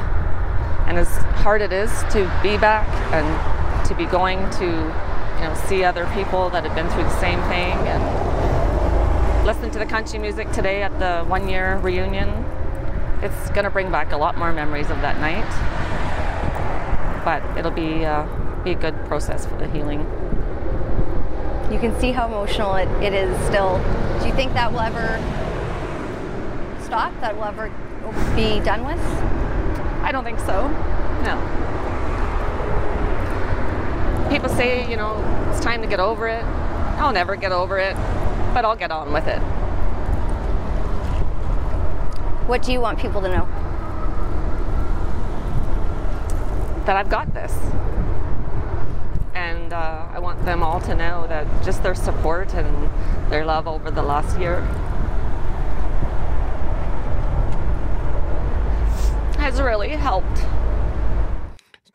And 0.88 0.98
as 0.98 1.08
hard 1.42 1.62
it 1.62 1.72
is 1.72 1.92
to 2.12 2.24
be 2.44 2.58
back 2.58 2.88
and 3.14 3.88
to 3.88 3.96
be 3.96 4.06
going 4.06 4.38
to, 4.52 4.66
you 4.66 5.48
know, 5.48 5.54
see 5.68 5.84
other 5.84 6.06
people 6.14 6.50
that 6.50 6.64
have 6.64 6.76
been 6.76 6.90
through 6.90 7.04
the 7.04 7.20
same 7.20 7.40
thing 7.44 7.78
and 7.88 9.46
listen 9.46 9.72
to 9.72 9.80
the 9.80 9.86
country 9.86 10.20
music 10.20 10.52
today 10.52 10.84
at 10.84 10.98
the 11.00 11.26
one 11.26 11.50
year 11.50 11.78
reunion, 11.78 12.30
it's 13.22 13.50
going 13.52 13.64
to 13.64 13.70
bring 13.70 13.92
back 13.92 14.12
a 14.12 14.18
lot 14.18 14.38
more 14.38 14.52
memories 14.52 14.90
of 14.90 15.02
that 15.02 15.20
night. 15.20 15.46
But 17.24 17.44
it'll 17.58 17.72
be, 17.72 18.06
uh, 18.06 18.26
be 18.64 18.72
a 18.72 18.76
good 18.76 18.96
process 19.06 19.46
for 19.46 19.56
the 19.56 19.68
healing. 19.68 20.00
You 21.72 21.80
can 21.80 21.98
see 22.00 22.12
how 22.12 22.28
emotional 22.28 22.76
it, 22.76 22.90
it 23.02 23.14
is 23.14 23.36
still. 23.46 23.78
Do 24.20 24.28
you 24.28 24.34
think 24.34 24.54
that 24.54 24.72
will 24.72 24.82
ever 24.82 25.18
stop? 26.84 27.14
That 27.22 27.36
will 27.36 27.46
ever 27.46 27.72
be 28.36 28.60
done 28.60 28.86
with? 28.86 29.00
I 30.04 30.12
don't 30.12 30.24
think 30.24 30.40
so. 30.40 30.68
No. 31.24 31.38
People 34.30 34.50
say, 34.50 34.90
you 34.90 34.98
know, 34.98 35.16
it's 35.52 35.60
time 35.60 35.82
to 35.82 35.88
get 35.88 36.00
over 36.00 36.28
it. 36.28 36.44
I'll 36.98 37.14
never 37.14 37.36
get 37.36 37.52
over 37.52 37.78
it, 37.78 37.96
but 38.54 38.66
I'll 38.66 38.76
get 38.76 38.92
on 38.92 39.12
with 39.14 39.28
it. 39.28 39.40
What 42.48 42.64
do 42.64 42.72
you 42.72 42.82
want 42.82 43.00
people 43.00 43.22
to 43.22 43.28
know? 43.28 43.48
That 46.86 46.98
I've 46.98 47.10
got 47.10 47.34
this. 47.34 47.54
And 49.34 49.74
uh, 49.74 50.08
I 50.12 50.20
want 50.20 50.44
them 50.46 50.64
all 50.64 50.82
to 50.82 50.96
know 50.96 51.28
that 51.28 51.48
just 51.64 51.84
their 51.84 51.96
support 51.96 52.54
and 52.54 52.90
their 53.32 53.46
love 53.46 53.68
over 53.68 53.92
the 53.92 54.02
last 54.02 54.40
year 54.40 54.68
has 59.42 59.60
really 59.60 59.90
helped. 59.90 60.46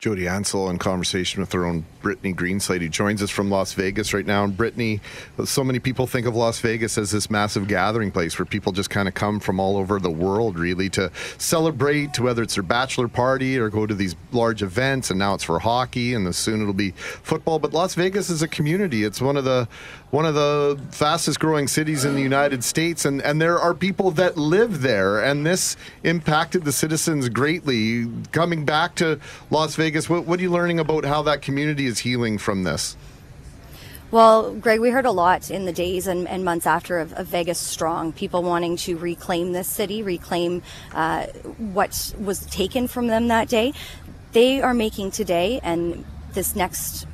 Jody 0.01 0.27
Ansell 0.27 0.69
in 0.69 0.79
conversation 0.79 1.41
with 1.41 1.53
her 1.53 1.65
own 1.65 1.87
Brittany 2.07 2.33
Greenslade, 2.33 2.83
who 2.83 2.89
joins 2.89 3.21
us 3.21 3.31
from 3.31 3.51
Las 3.51 3.73
Vegas 3.73 4.15
right 4.15 4.25
now. 4.25 4.45
And 4.45 4.57
Brittany, 4.57 5.01
so 5.45 5.65
many 5.65 5.81
people 5.81 6.07
think 6.07 6.25
of 6.25 6.37
Las 6.37 6.61
Vegas 6.61 6.97
as 6.99 7.11
this 7.11 7.29
massive 7.29 7.67
gathering 7.67 8.13
place 8.13 8.39
where 8.39 8.47
people 8.47 8.71
just 8.71 8.91
kind 8.91 9.09
of 9.09 9.15
come 9.15 9.41
from 9.41 9.59
all 9.59 9.77
over 9.77 9.99
the 9.99 10.09
world, 10.09 10.57
really, 10.57 10.89
to 10.91 11.11
celebrate, 11.37 12.21
whether 12.21 12.45
it's 12.45 12.55
their 12.55 12.63
bachelor 12.63 13.09
party 13.09 13.59
or 13.59 13.69
go 13.71 13.87
to 13.87 13.95
these 13.95 14.15
large 14.31 14.63
events. 14.63 15.11
And 15.11 15.19
now 15.19 15.35
it's 15.35 15.43
for 15.43 15.59
hockey, 15.59 16.15
and 16.15 16.33
soon 16.33 16.63
it'll 16.63 16.75
be 16.75 16.93
football. 16.93 17.59
But 17.59 17.73
Las 17.73 17.97
Vegas 17.97 18.31
is 18.31 18.41
a 18.41 18.47
community. 18.47 19.03
It's 19.03 19.21
one 19.21 19.37
of 19.37 19.43
the 19.43 19.67
one 20.11 20.25
of 20.25 20.35
the 20.35 20.81
fastest 20.93 21.41
growing 21.41 21.67
cities 21.67 22.05
in 22.05 22.15
the 22.15 22.23
United 22.23 22.63
States, 22.63 23.05
and, 23.05 23.21
and 23.23 23.43
there 23.43 23.59
are 23.59 23.75
people 23.75 24.13
that 24.13 24.37
live 24.37 24.81
there. 24.81 25.23
And 25.23 25.45
this 25.45 25.77
impacted 26.05 26.65
the 26.65 26.71
citizens 26.71 27.29
greatly. 27.29 28.07
Coming 28.31 28.65
back 28.65 28.95
to 28.97 29.19
Las 29.51 29.75
Vegas, 29.75 30.09
what, 30.09 30.25
what 30.25 30.39
are 30.39 30.43
you 30.43 30.51
learning 30.51 30.79
about 30.79 31.05
how 31.05 31.23
that 31.23 31.43
community 31.43 31.87
is 31.87 31.96
healing 32.01 32.39
from 32.39 32.63
this? 32.65 32.97
Well, 34.13 34.55
Greg, 34.55 34.81
we 34.81 34.91
heard 34.91 35.05
a 35.05 35.11
lot 35.11 35.51
in 35.51 35.65
the 35.65 35.73
days 35.73 36.07
and, 36.07 36.29
and 36.29 36.45
months 36.45 36.65
after 36.65 37.01
of, 37.01 37.13
of, 37.15 37.27
Vegas 37.27 37.59
Strong, 37.59 38.13
people 38.13 38.45
wanting 38.45 38.77
to 38.79 38.97
reclaim 38.97 39.53
this 39.53 39.67
city, 39.67 40.03
reclaim 40.03 40.63
uh, 40.95 41.27
what 41.59 42.15
was 42.19 42.47
taken 42.47 42.87
from 42.87 43.09
them 43.09 43.29
that 43.29 43.49
day. 43.49 43.73
They 44.31 44.63
are 44.63 44.75
making 44.75 45.11
today 45.11 45.59
and 45.63 46.05
this 46.35 46.55
next 46.55 47.07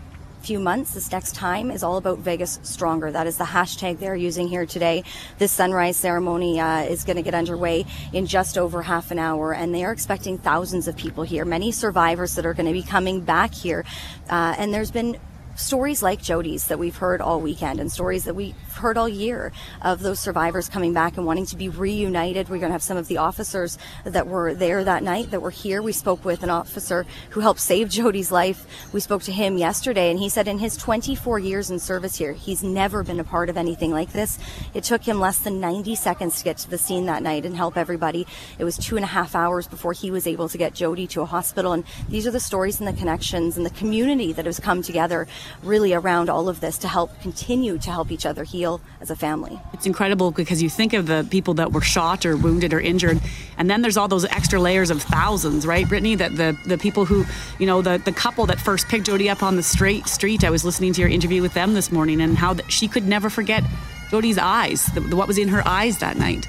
few 0.42 0.58
months, 0.58 0.94
this 0.94 1.10
next 1.12 1.34
time, 1.34 1.70
is 1.70 1.82
all 1.82 1.96
about 1.96 2.18
Vegas 2.18 2.58
Stronger. 2.62 3.12
That 3.12 3.26
is 3.26 3.36
the 3.36 3.44
hashtag 3.44 3.98
they're 3.98 4.16
using 4.16 4.48
here 4.48 4.66
today. 4.66 5.04
This 5.38 5.52
sunrise 5.52 5.96
ceremony 5.96 6.58
uh, 6.58 6.82
is 6.82 7.04
going 7.04 7.16
to 7.16 7.22
get 7.22 7.34
underway 7.34 7.86
in 8.12 8.26
just 8.26 8.58
over 8.58 8.82
half 8.82 9.10
an 9.10 9.18
hour, 9.18 9.54
and 9.54 9.74
they 9.74 9.84
are 9.84 9.92
expecting 9.92 10.38
thousands 10.38 10.88
of 10.88 10.96
people 10.96 11.22
here, 11.22 11.44
many 11.44 11.70
survivors 11.70 12.34
that 12.34 12.44
are 12.44 12.54
going 12.54 12.66
to 12.66 12.72
be 12.72 12.82
coming 12.82 13.20
back 13.20 13.54
here. 13.54 13.84
Uh, 14.28 14.54
and 14.58 14.74
there's 14.74 14.90
been 14.90 15.16
stories 15.54 16.02
like 16.02 16.20
Jody's 16.20 16.66
that 16.66 16.78
we've 16.78 16.96
heard 16.96 17.20
all 17.20 17.40
weekend 17.40 17.78
and 17.78 17.92
stories 17.92 18.24
that 18.24 18.34
we've 18.34 18.54
heard 18.76 18.96
all 18.96 19.08
year 19.08 19.52
of 19.82 20.00
those 20.00 20.20
survivors 20.20 20.68
coming 20.68 20.92
back 20.92 21.16
and 21.16 21.26
wanting 21.26 21.46
to 21.46 21.56
be 21.56 21.68
reunited. 21.68 22.48
We're 22.48 22.58
going 22.58 22.70
to 22.70 22.72
have 22.72 22.82
some 22.82 22.96
of 22.96 23.08
the 23.08 23.18
officers 23.18 23.78
that 24.04 24.26
were 24.26 24.54
there 24.54 24.84
that 24.84 25.02
night 25.02 25.30
that 25.30 25.42
were 25.42 25.50
here. 25.50 25.82
We 25.82 25.92
spoke 25.92 26.24
with 26.24 26.42
an 26.42 26.50
officer 26.50 27.06
who 27.30 27.40
helped 27.40 27.60
save 27.60 27.88
Jody's 28.02 28.32
life. 28.32 28.66
We 28.92 29.00
spoke 29.00 29.22
to 29.24 29.32
him 29.32 29.58
yesterday 29.58 30.10
and 30.10 30.18
he 30.18 30.28
said 30.28 30.48
in 30.48 30.58
his 30.58 30.76
24 30.76 31.38
years 31.38 31.70
in 31.70 31.78
service 31.78 32.16
here, 32.16 32.32
he's 32.32 32.62
never 32.62 33.02
been 33.02 33.20
a 33.20 33.24
part 33.24 33.48
of 33.48 33.56
anything 33.56 33.92
like 33.92 34.12
this. 34.12 34.38
It 34.74 34.84
took 34.84 35.02
him 35.02 35.20
less 35.20 35.38
than 35.38 35.60
90 35.60 35.94
seconds 35.94 36.38
to 36.38 36.44
get 36.44 36.58
to 36.58 36.70
the 36.70 36.78
scene 36.78 37.06
that 37.06 37.22
night 37.22 37.44
and 37.44 37.56
help 37.56 37.76
everybody. 37.76 38.26
It 38.58 38.64
was 38.64 38.76
two 38.76 38.96
and 38.96 39.04
a 39.04 39.08
half 39.08 39.34
hours 39.34 39.66
before 39.66 39.92
he 39.92 40.10
was 40.10 40.26
able 40.26 40.48
to 40.48 40.58
get 40.58 40.74
Jody 40.74 41.06
to 41.08 41.22
a 41.22 41.26
hospital. 41.26 41.72
And 41.72 41.84
these 42.08 42.26
are 42.26 42.30
the 42.30 42.40
stories 42.40 42.80
and 42.80 42.88
the 42.88 42.98
connections 42.98 43.56
and 43.56 43.66
the 43.66 43.70
community 43.70 44.32
that 44.32 44.46
has 44.46 44.58
come 44.58 44.82
together 44.82 45.26
really 45.62 45.92
around 45.92 46.30
all 46.30 46.48
of 46.48 46.60
this 46.60 46.78
to 46.78 46.88
help 46.88 47.10
continue 47.20 47.78
to 47.78 47.90
help 47.90 48.10
each 48.10 48.26
other 48.26 48.44
heal 48.44 48.61
as 49.00 49.10
a 49.10 49.16
family. 49.16 49.60
It's 49.72 49.86
incredible 49.86 50.30
because 50.30 50.62
you 50.62 50.70
think 50.70 50.92
of 50.92 51.06
the 51.06 51.26
people 51.30 51.54
that 51.54 51.72
were 51.72 51.80
shot 51.80 52.24
or 52.24 52.36
wounded 52.36 52.72
or 52.72 52.80
injured, 52.80 53.20
and 53.58 53.68
then 53.68 53.82
there's 53.82 53.96
all 53.96 54.08
those 54.08 54.24
extra 54.26 54.60
layers 54.60 54.90
of 54.90 55.02
thousands, 55.02 55.66
right, 55.66 55.88
Brittany? 55.88 56.14
That 56.14 56.36
the 56.36 56.56
the 56.66 56.78
people 56.78 57.04
who, 57.04 57.24
you 57.58 57.66
know, 57.66 57.82
the 57.82 57.98
the 57.98 58.12
couple 58.12 58.46
that 58.46 58.60
first 58.60 58.88
picked 58.88 59.06
Jody 59.06 59.28
up 59.28 59.42
on 59.42 59.56
the 59.56 59.62
straight 59.62 60.06
street. 60.06 60.44
I 60.44 60.50
was 60.50 60.64
listening 60.64 60.92
to 60.94 61.00
your 61.00 61.10
interview 61.10 61.42
with 61.42 61.54
them 61.54 61.74
this 61.74 61.90
morning, 61.90 62.20
and 62.20 62.36
how 62.36 62.56
she 62.68 62.88
could 62.88 63.06
never 63.06 63.30
forget 63.30 63.62
Jody's 64.10 64.38
eyes, 64.38 64.86
the, 64.86 65.00
what 65.16 65.26
was 65.26 65.38
in 65.38 65.48
her 65.48 65.66
eyes 65.66 65.98
that 65.98 66.16
night 66.16 66.46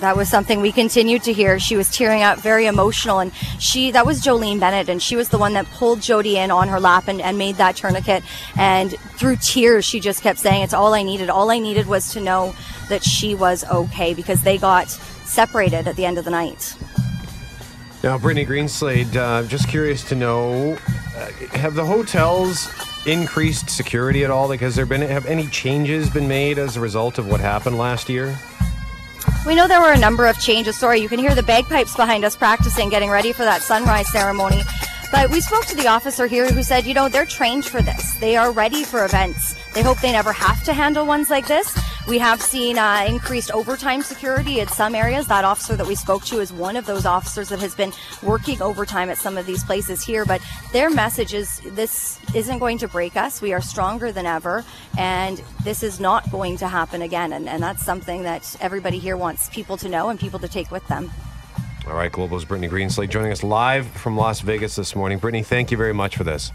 that 0.00 0.16
was 0.16 0.28
something 0.28 0.60
we 0.60 0.72
continued 0.72 1.22
to 1.24 1.32
hear. 1.32 1.58
She 1.58 1.76
was 1.76 1.90
tearing 1.90 2.22
up, 2.22 2.38
very 2.38 2.66
emotional, 2.66 3.18
and 3.18 3.32
she 3.58 3.90
that 3.90 4.06
was 4.06 4.22
Jolene 4.22 4.60
Bennett, 4.60 4.88
and 4.88 5.02
she 5.02 5.16
was 5.16 5.28
the 5.28 5.38
one 5.38 5.54
that 5.54 5.66
pulled 5.66 6.00
Jody 6.00 6.36
in 6.36 6.50
on 6.50 6.68
her 6.68 6.80
lap 6.80 7.08
and, 7.08 7.20
and 7.20 7.38
made 7.38 7.56
that 7.56 7.76
tourniquet. 7.76 8.22
And 8.56 8.92
through 9.16 9.36
tears, 9.36 9.84
she 9.84 10.00
just 10.00 10.22
kept 10.22 10.38
saying, 10.38 10.62
"It's 10.62 10.74
all 10.74 10.94
I 10.94 11.02
needed. 11.02 11.30
All 11.30 11.50
I 11.50 11.58
needed 11.58 11.86
was 11.86 12.12
to 12.12 12.20
know 12.20 12.54
that 12.88 13.02
she 13.02 13.34
was 13.34 13.64
okay," 13.64 14.14
because 14.14 14.42
they 14.42 14.58
got 14.58 14.88
separated 14.88 15.86
at 15.88 15.96
the 15.96 16.06
end 16.06 16.18
of 16.18 16.24
the 16.24 16.30
night. 16.30 16.74
Now, 18.02 18.16
Brittany 18.16 18.46
Greenslade, 18.46 19.16
uh, 19.16 19.42
just 19.48 19.68
curious 19.68 20.04
to 20.04 20.14
know, 20.14 20.78
uh, 21.16 21.30
have 21.56 21.74
the 21.74 21.84
hotels 21.84 22.68
increased 23.06 23.70
security 23.70 24.24
at 24.24 24.30
all? 24.30 24.48
Like, 24.48 24.60
has 24.60 24.76
there 24.76 24.86
been 24.86 25.02
have 25.02 25.26
any 25.26 25.46
changes 25.48 26.08
been 26.10 26.28
made 26.28 26.58
as 26.58 26.76
a 26.76 26.80
result 26.80 27.18
of 27.18 27.26
what 27.26 27.40
happened 27.40 27.78
last 27.78 28.08
year? 28.08 28.38
We 29.48 29.54
know 29.54 29.66
there 29.66 29.80
were 29.80 29.92
a 29.92 29.98
number 29.98 30.26
of 30.26 30.38
changes. 30.38 30.78
Sorry, 30.78 31.00
you 31.00 31.08
can 31.08 31.18
hear 31.18 31.34
the 31.34 31.42
bagpipes 31.42 31.96
behind 31.96 32.22
us 32.22 32.36
practicing, 32.36 32.90
getting 32.90 33.08
ready 33.08 33.32
for 33.32 33.44
that 33.44 33.62
sunrise 33.62 34.12
ceremony. 34.12 34.60
But 35.10 35.30
we 35.30 35.40
spoke 35.40 35.64
to 35.66 35.74
the 35.74 35.86
officer 35.86 36.26
here 36.26 36.50
who 36.50 36.62
said, 36.62 36.84
you 36.84 36.92
know, 36.92 37.08
they're 37.08 37.24
trained 37.24 37.64
for 37.64 37.80
this. 37.80 38.12
They 38.16 38.36
are 38.36 38.52
ready 38.52 38.84
for 38.84 39.06
events. 39.06 39.54
They 39.72 39.82
hope 39.82 40.00
they 40.02 40.12
never 40.12 40.32
have 40.34 40.62
to 40.64 40.74
handle 40.74 41.06
ones 41.06 41.30
like 41.30 41.46
this. 41.46 41.74
We 42.08 42.16
have 42.20 42.40
seen 42.40 42.78
uh, 42.78 43.04
increased 43.06 43.50
overtime 43.50 44.00
security 44.00 44.60
in 44.60 44.68
some 44.68 44.94
areas. 44.94 45.26
That 45.26 45.44
officer 45.44 45.76
that 45.76 45.86
we 45.86 45.94
spoke 45.94 46.24
to 46.24 46.40
is 46.40 46.50
one 46.50 46.76
of 46.76 46.86
those 46.86 47.04
officers 47.04 47.50
that 47.50 47.58
has 47.58 47.74
been 47.74 47.92
working 48.22 48.62
overtime 48.62 49.10
at 49.10 49.18
some 49.18 49.36
of 49.36 49.44
these 49.44 49.62
places 49.62 50.02
here. 50.02 50.24
But 50.24 50.40
their 50.72 50.88
message 50.88 51.34
is 51.34 51.60
this 51.60 52.18
isn't 52.34 52.60
going 52.60 52.78
to 52.78 52.88
break 52.88 53.18
us. 53.18 53.42
We 53.42 53.52
are 53.52 53.60
stronger 53.60 54.10
than 54.10 54.24
ever, 54.24 54.64
and 54.96 55.42
this 55.64 55.82
is 55.82 56.00
not 56.00 56.30
going 56.30 56.56
to 56.58 56.68
happen 56.68 57.02
again. 57.02 57.34
And, 57.34 57.46
and 57.46 57.62
that's 57.62 57.84
something 57.84 58.22
that 58.22 58.56
everybody 58.58 58.98
here 58.98 59.18
wants 59.18 59.50
people 59.50 59.76
to 59.76 59.88
know 59.90 60.08
and 60.08 60.18
people 60.18 60.38
to 60.38 60.48
take 60.48 60.70
with 60.70 60.88
them. 60.88 61.10
All 61.86 61.92
right, 61.92 62.10
Global's 62.10 62.46
Brittany 62.46 62.70
Greenslade 62.70 63.10
joining 63.10 63.32
us 63.32 63.42
live 63.42 63.86
from 63.86 64.16
Las 64.16 64.40
Vegas 64.40 64.76
this 64.76 64.96
morning. 64.96 65.18
Brittany, 65.18 65.42
thank 65.42 65.70
you 65.70 65.76
very 65.76 65.92
much 65.94 66.16
for 66.16 66.24
this. 66.24 66.52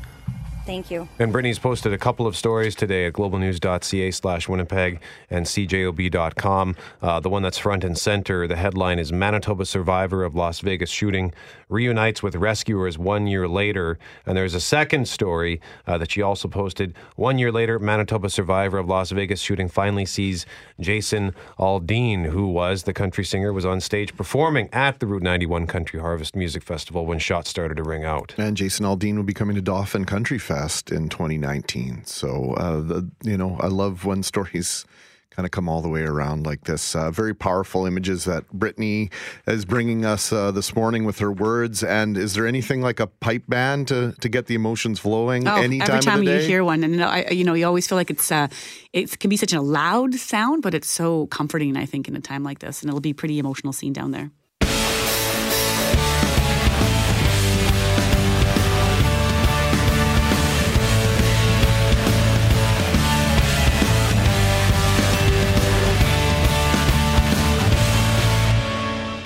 Thank 0.66 0.90
you. 0.90 1.08
And 1.20 1.32
Brittany's 1.32 1.60
posted 1.60 1.92
a 1.92 1.98
couple 1.98 2.26
of 2.26 2.38
stories 2.38 2.74
today 2.76 3.06
at 3.06 3.14
globalnews.ca 3.14 4.12
slash 4.12 4.48
Winnipeg 4.48 5.02
and 5.30 5.46
cjob.com. 5.46 6.76
Uh, 7.02 7.20
the 7.20 7.30
one 7.30 7.44
that's 7.44 7.58
front 7.58 7.84
and 7.84 7.98
center, 7.98 8.48
the 8.48 8.56
headline 8.56 9.00
is 9.00 9.12
Manitoba 9.12 9.66
survivor 9.66 10.24
of 10.24 10.36
Las 10.36 10.62
Vegas 10.62 10.90
shooting 10.90 11.34
reunites 11.74 12.24
with 12.24 12.36
rescuers 12.36 12.98
one 12.98 13.28
year 13.28 13.48
later. 13.48 14.00
And 14.26 14.38
there's 14.38 14.54
a 14.54 14.62
second 14.62 15.08
story 15.08 15.60
uh, 15.88 15.98
that 15.98 16.12
she 16.12 16.22
also 16.22 16.48
posted. 16.48 16.96
One 17.16 17.38
year 17.38 17.52
later, 17.52 17.80
Manitoba 17.80 18.30
survivor 18.30 18.78
of 18.78 18.88
Las 18.88 19.12
Vegas 19.12 19.42
shooting 19.42 19.68
finally 19.68 20.06
sees 20.06 20.46
Jason 20.80 21.36
Aldean, 21.60 22.26
who 22.28 22.48
was 22.48 22.84
the 22.84 22.94
country 22.94 23.26
singer, 23.26 23.52
was 23.52 23.66
on 23.66 23.82
stage 23.82 24.16
performing 24.16 24.70
at 24.72 25.00
the 25.00 25.08
Route 25.08 25.24
91 25.24 25.68
Country 25.68 26.00
Harvest 26.00 26.36
Music 26.36 26.64
Festival 26.64 27.06
when 27.06 27.20
shots 27.20 27.50
started 27.50 27.76
to 27.76 27.84
ring 27.84 28.06
out. 28.06 28.34
And 28.38 28.56
Jason 28.56 28.86
Aldean 28.86 29.16
will 29.16 29.24
be 29.24 29.34
coming 29.34 29.56
to 29.56 29.62
Dauphin 29.62 30.06
Country 30.06 30.38
Fest 30.38 30.92
in 30.92 31.10
2019. 31.10 32.06
So, 32.06 32.54
uh, 32.54 32.82
the, 32.82 33.10
you 33.24 33.38
know, 33.38 33.58
I 33.60 33.68
love 33.68 34.06
when 34.06 34.24
stories 34.24 34.86
kind 35.36 35.46
of 35.46 35.52
come 35.52 35.68
all 35.68 35.82
the 35.82 35.90
way 35.90 36.04
around 36.04 36.46
like 36.46 36.66
this. 36.66 36.96
Uh, 36.96 37.12
very 37.12 37.34
powerful 37.34 37.86
images 37.86 38.26
that 38.26 38.48
Brittany 38.52 39.10
is 39.48 39.66
bringing 39.66 40.06
us 40.06 40.32
uh, 40.32 40.52
this 40.52 40.76
morning 40.76 41.06
with 41.06 41.20
her 41.20 41.32
words. 41.32 41.84
And 41.84 42.18
is 42.18 42.36
there 42.36 42.46
anything 42.48 42.82
like 42.82 43.00
a 43.00 43.08
pipe 43.08 43.44
band 43.48 43.88
to, 43.90 44.14
to 44.22 44.30
get 44.30 44.46
the 44.46 44.56
emotions 44.56 45.00
flowing 45.00 45.48
Oh, 45.48 45.56
any 45.56 45.82
every 45.82 45.94
time, 45.94 46.02
time 46.02 46.20
of 46.20 46.26
the 46.26 46.32
you 46.32 46.38
day? 46.40 46.48
hear 46.48 46.64
one, 46.64 46.84
and 46.84 47.04
I, 47.04 47.30
you 47.32 47.44
know, 47.44 47.54
you 47.56 47.66
always 47.66 47.88
feel 47.88 47.98
like 47.98 48.10
it's 48.12 48.32
uh, 48.32 48.48
it 48.94 49.20
can 49.20 49.30
be 49.30 49.38
such 49.38 49.54
a 49.54 49.62
loud 49.62 50.14
sound, 50.16 50.62
but 50.62 50.74
it's 50.74 50.90
so 50.90 51.28
comforting. 51.28 51.76
I 51.78 51.86
think 51.86 52.08
in 52.08 52.16
a 52.16 52.22
time 52.22 52.44
like 52.44 52.60
this, 52.60 52.82
and 52.82 52.90
it'll 52.90 53.02
be 53.02 53.12
a 53.12 53.16
pretty 53.16 53.40
emotional 53.40 53.74
scene 53.74 53.94
down 53.94 54.12
there. 54.12 54.32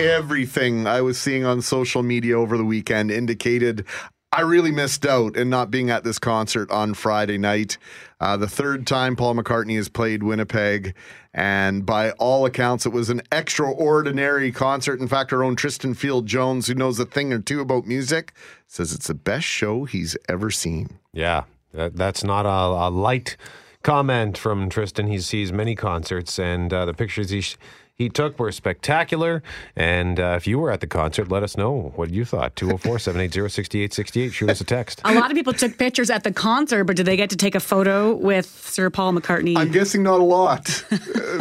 Everything 0.07 0.87
I 0.87 1.01
was 1.01 1.19
seeing 1.19 1.45
on 1.45 1.61
social 1.61 2.01
media 2.01 2.37
over 2.39 2.57
the 2.57 2.65
weekend 2.65 3.11
indicated 3.11 3.85
I 4.31 4.41
really 4.41 4.71
missed 4.71 5.05
out 5.05 5.37
in 5.37 5.49
not 5.49 5.71
being 5.71 5.89
at 5.89 6.03
this 6.03 6.19
concert 6.19 6.69
on 6.69 6.93
Friday 6.93 7.37
night. 7.37 7.77
Uh, 8.19 8.35
the 8.35 8.47
third 8.47 8.85
time 8.85 9.15
Paul 9.15 9.35
McCartney 9.35 9.77
has 9.77 9.89
played 9.89 10.21
Winnipeg, 10.21 10.93
and 11.33 11.85
by 11.85 12.11
all 12.11 12.45
accounts, 12.45 12.85
it 12.85 12.91
was 12.91 13.09
an 13.09 13.21
extraordinary 13.31 14.51
concert. 14.51 14.99
In 14.99 15.07
fact, 15.07 15.31
our 15.31 15.43
own 15.43 15.55
Tristan 15.55 15.93
Field 15.93 16.25
Jones, 16.25 16.67
who 16.67 16.75
knows 16.75 16.99
a 16.99 17.05
thing 17.05 17.31
or 17.31 17.39
two 17.39 17.61
about 17.61 17.87
music, 17.87 18.33
says 18.67 18.91
it's 18.91 19.07
the 19.07 19.13
best 19.13 19.45
show 19.45 19.85
he's 19.85 20.17
ever 20.27 20.51
seen. 20.51 20.99
Yeah, 21.13 21.45
that, 21.73 21.95
that's 21.95 22.23
not 22.23 22.45
a, 22.45 22.87
a 22.87 22.89
light 22.89 23.37
comment 23.81 24.37
from 24.37 24.69
Tristan. 24.69 25.07
He 25.07 25.19
sees 25.19 25.53
many 25.53 25.73
concerts, 25.73 26.37
and 26.37 26.73
uh, 26.73 26.85
the 26.85 26.93
pictures 26.93 27.29
he 27.29 27.41
sh- 27.41 27.57
he 27.97 28.09
took 28.09 28.37
were 28.37 28.51
spectacular. 28.51 29.41
And 29.75 30.19
uh, 30.19 30.35
if 30.37 30.45
you 30.45 30.59
were 30.59 30.69
at 30.69 30.81
the 30.81 30.87
concert, 30.87 31.29
let 31.29 31.41
us 31.41 31.57
know 31.57 31.93
what 31.95 32.11
you 32.11 32.25
thought. 32.25 32.55
204 32.55 32.99
780 32.99 33.49
6868. 33.49 34.33
Shoot 34.33 34.49
us 34.51 34.61
a 34.61 34.63
text. 34.63 35.01
A 35.03 35.15
lot 35.15 35.31
of 35.31 35.35
people 35.35 35.53
took 35.53 35.79
pictures 35.79 36.11
at 36.11 36.23
the 36.23 36.31
concert, 36.31 36.83
but 36.83 36.95
did 36.95 37.07
they 37.07 37.17
get 37.17 37.31
to 37.31 37.35
take 37.35 37.55
a 37.55 37.59
photo 37.59 38.13
with 38.13 38.45
Sir 38.45 38.91
Paul 38.91 39.13
McCartney? 39.13 39.57
I'm 39.57 39.71
guessing 39.71 40.03
not 40.03 40.19
a 40.19 40.23
lot. 40.23 40.85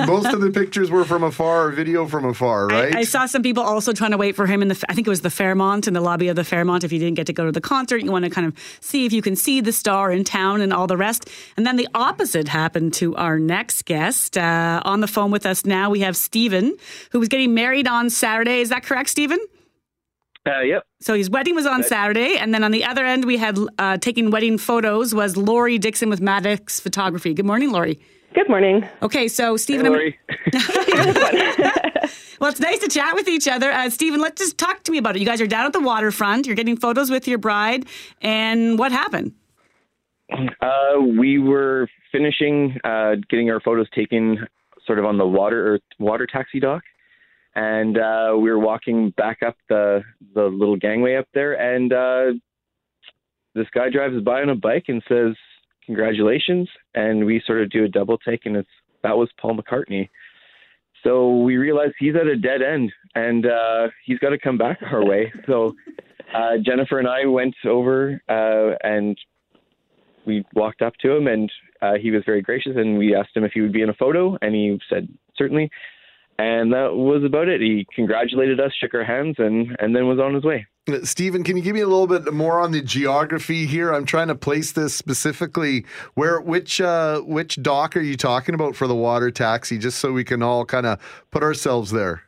Most 0.07 0.33
of 0.33 0.41
the 0.41 0.51
pictures 0.51 0.91
were 0.91 1.05
from 1.05 1.23
afar, 1.25 1.67
or 1.69 1.71
video 1.73 2.07
from 2.07 2.25
afar, 2.25 2.69
right? 2.69 2.95
I, 2.95 3.01
I 3.01 3.05
saw 3.05 3.27
some 3.27 3.43
people 3.43 3.63
also 3.63 3.93
trying 3.93 4.13
to 4.13 4.17
wait 4.17 4.35
for 4.35 4.47
him 4.47 4.63
in 4.63 4.69
the. 4.69 4.85
I 4.89 4.95
think 4.95 5.07
it 5.07 5.11
was 5.11 5.21
the 5.21 5.31
Fairmont 5.31 5.87
in 5.87 5.93
the 5.93 6.01
lobby 6.01 6.29
of 6.29 6.37
the 6.37 6.45
Fairmont. 6.45 6.85
If 6.85 6.93
you 6.93 6.99
didn't 6.99 7.17
get 7.17 7.27
to 7.27 7.33
go 7.35 7.45
to 7.45 7.53
the 7.53 7.61
concert, 7.61 7.99
you 7.99 8.11
want 8.11 8.25
to 8.25 8.31
kind 8.31 8.47
of 8.47 8.55
see 8.81 9.05
if 9.05 9.13
you 9.13 9.21
can 9.21 9.37
see 9.37 9.61
the 9.61 9.73
star 9.73 10.11
in 10.11 10.25
town 10.25 10.63
and 10.63 10.73
all 10.73 10.87
the 10.87 10.97
rest. 10.97 11.29
And 11.59 11.67
then 11.67 11.77
the 11.77 11.89
opposite 11.95 12.49
happened 12.49 12.95
to 12.95 13.15
our 13.17 13.39
next 13.39 13.85
guest 13.85 14.39
uh, 14.39 14.81
on 14.87 15.01
the 15.01 15.07
phone 15.07 15.31
with 15.31 15.45
us 15.45 15.67
now. 15.67 15.91
We 15.91 16.01
have 16.01 16.17
Stephen, 16.47 16.77
who 17.11 17.19
was 17.19 17.29
getting 17.29 17.55
married 17.55 17.89
on 17.89 18.09
Saturday. 18.09 18.61
Is 18.61 18.69
that 18.69 18.85
correct, 18.85 19.09
Stephen? 19.09 19.39
Uh, 20.47 20.61
yep. 20.61 20.85
So 21.01 21.15
his 21.15 21.29
wedding 21.29 21.57
was 21.57 21.67
on 21.67 21.83
Saturday, 21.83 22.37
and 22.39 22.55
then 22.55 22.63
on 22.63 22.71
the 22.71 22.85
other 22.85 23.05
end, 23.05 23.25
we 23.25 23.37
had 23.37 23.59
uh, 23.79 23.97
taking 23.97 24.31
wedding 24.31 24.59
photos 24.59 25.13
was 25.13 25.37
Lori 25.37 25.77
Dixon 25.77 26.09
with 26.09 26.21
Madix 26.21 26.81
Photography. 26.81 27.35
Good 27.35 27.47
morning, 27.47 27.73
Lori. 27.73 27.99
Good 28.33 28.49
morning. 28.49 28.87
Okay, 29.03 29.27
so 29.27 29.57
Stephen, 29.57 29.87
Hey, 29.93 30.17
I'm- 30.53 31.53
Lori. 31.53 31.73
Well, 32.39 32.51
it's 32.51 32.61
nice 32.61 32.79
to 32.81 32.89
chat 32.89 33.15
with 33.15 33.29
each 33.29 33.49
other. 33.49 33.73
Uh, 33.73 33.89
Stephen, 33.89 34.21
let's 34.21 34.41
just 34.41 34.59
talk 34.59 34.83
to 34.85 34.93
me 34.93 34.99
about 34.99 35.17
it. 35.17 35.21
You 35.21 35.27
guys 35.27 35.41
are 35.41 35.47
down 35.47 35.65
at 35.65 35.73
the 35.73 35.81
waterfront. 35.81 36.47
You're 36.47 36.55
getting 36.55 36.77
photos 36.77 37.11
with 37.11 37.27
your 37.27 37.39
bride. 37.39 37.87
And 38.21 38.79
what 38.79 38.93
happened? 38.93 39.33
Uh, 40.31 41.01
we 41.19 41.39
were 41.39 41.89
finishing 42.13 42.77
uh, 42.85 43.15
getting 43.31 43.51
our 43.51 43.59
photos 43.59 43.89
taken 43.95 44.47
sort 44.87 44.99
of 44.99 45.05
on 45.05 45.19
the 45.19 45.27
water 45.27 45.75
or 45.75 45.81
water 45.99 46.27
taxi 46.27 46.61
dock. 46.61 46.83
And 47.55 47.97
uh, 47.97 48.35
we 48.39 48.51
were 48.51 48.59
walking 48.59 49.11
back 49.17 49.39
up 49.47 49.57
the, 49.69 50.03
the 50.35 50.45
little 50.45 50.77
gangway 50.77 51.17
up 51.17 51.27
there. 51.33 51.55
And 51.55 51.93
uh, 51.93 52.39
this 53.55 53.67
guy 53.75 53.89
drives 53.91 54.23
by 54.23 54.43
on 54.43 54.51
a 54.51 54.55
bike 54.55 54.85
and 54.89 55.03
says, 55.09 55.35
Congratulations. 55.87 56.69
And 56.95 57.25
we 57.25 57.43
sort 57.47 57.63
of 57.63 57.71
do 57.71 57.85
a 57.85 57.89
double 57.89 58.19
take, 58.19 58.45
and 58.45 58.57
it's 58.57 58.69
that 59.03 59.17
was 59.17 59.31
Paul 59.41 59.57
McCartney. 59.57 60.09
So 61.05 61.37
we 61.37 61.57
realized 61.57 61.95
he's 61.99 62.17
at 62.17 62.27
a 62.27 62.37
dead 62.37 62.63
end 62.63 62.93
and 63.15 63.47
uh, 63.47 63.89
he's 64.05 64.19
got 64.19 64.31
to 64.31 64.39
come 64.39 64.59
back 64.59 64.79
our 64.91 65.05
way. 65.05 65.33
So 65.47 65.77
uh, 66.35 66.59
Jennifer 66.65 66.99
and 66.99 67.07
I 67.07 67.27
went 67.27 67.55
over 67.65 68.21
uh, 68.29 68.77
and 68.83 69.17
we 70.27 70.45
walked 70.55 70.83
up 70.83 70.95
to 71.03 71.13
him 71.13 71.29
and 71.29 71.51
uh, 71.83 71.95
he 72.01 72.11
was 72.11 72.23
very 72.25 72.43
gracious 72.43 72.73
and 72.77 72.99
we 72.99 73.15
asked 73.15 73.37
him 73.37 73.45
if 73.45 73.53
he 73.53 73.61
would 73.61 73.73
be 73.73 73.83
in 73.83 73.89
a 73.89 73.95
photo 73.95 74.37
and 74.43 74.55
he 74.55 74.79
said 74.89 75.09
certainly. 75.37 75.71
And 76.39 76.73
that 76.75 76.95
was 76.95 77.25
about 77.25 77.49
it. 77.49 77.63
He 77.63 77.87
congratulated 77.95 78.61
us, 78.61 78.71
shook 78.79 78.93
our 78.93 79.05
hands, 79.05 79.37
and, 79.39 79.75
and 79.81 79.97
then 79.97 80.07
was 80.07 80.19
on 80.19 80.35
his 80.35 80.45
way. 80.45 80.67
Stephen, 81.03 81.43
can 81.43 81.57
you 81.57 81.63
give 81.63 81.75
me 81.75 81.81
a 81.81 81.87
little 81.87 82.07
bit 82.07 82.33
more 82.33 82.61
on 82.61 82.73
the 82.73 82.83
geography 82.83 83.67
here? 83.67 83.93
I'm 83.93 84.05
trying 84.05 84.29
to 84.29 84.35
place 84.35 84.73
this 84.73 84.95
specifically. 84.95 85.87
Where, 86.15 86.41
which, 86.41 86.81
uh, 86.81 87.21
which 87.21 87.61
dock 87.63 87.97
are 87.97 88.03
you 88.03 88.17
talking 88.17 88.55
about 88.55 88.77
for 88.77 88.87
the 88.87 88.95
water 88.95 89.31
taxi? 89.31 89.79
Just 89.79 89.99
so 89.99 90.13
we 90.13 90.25
can 90.25 90.43
all 90.43 90.67
kind 90.67 90.85
of 90.85 91.01
put 91.31 91.43
ourselves 91.43 91.91
there. 91.91 92.23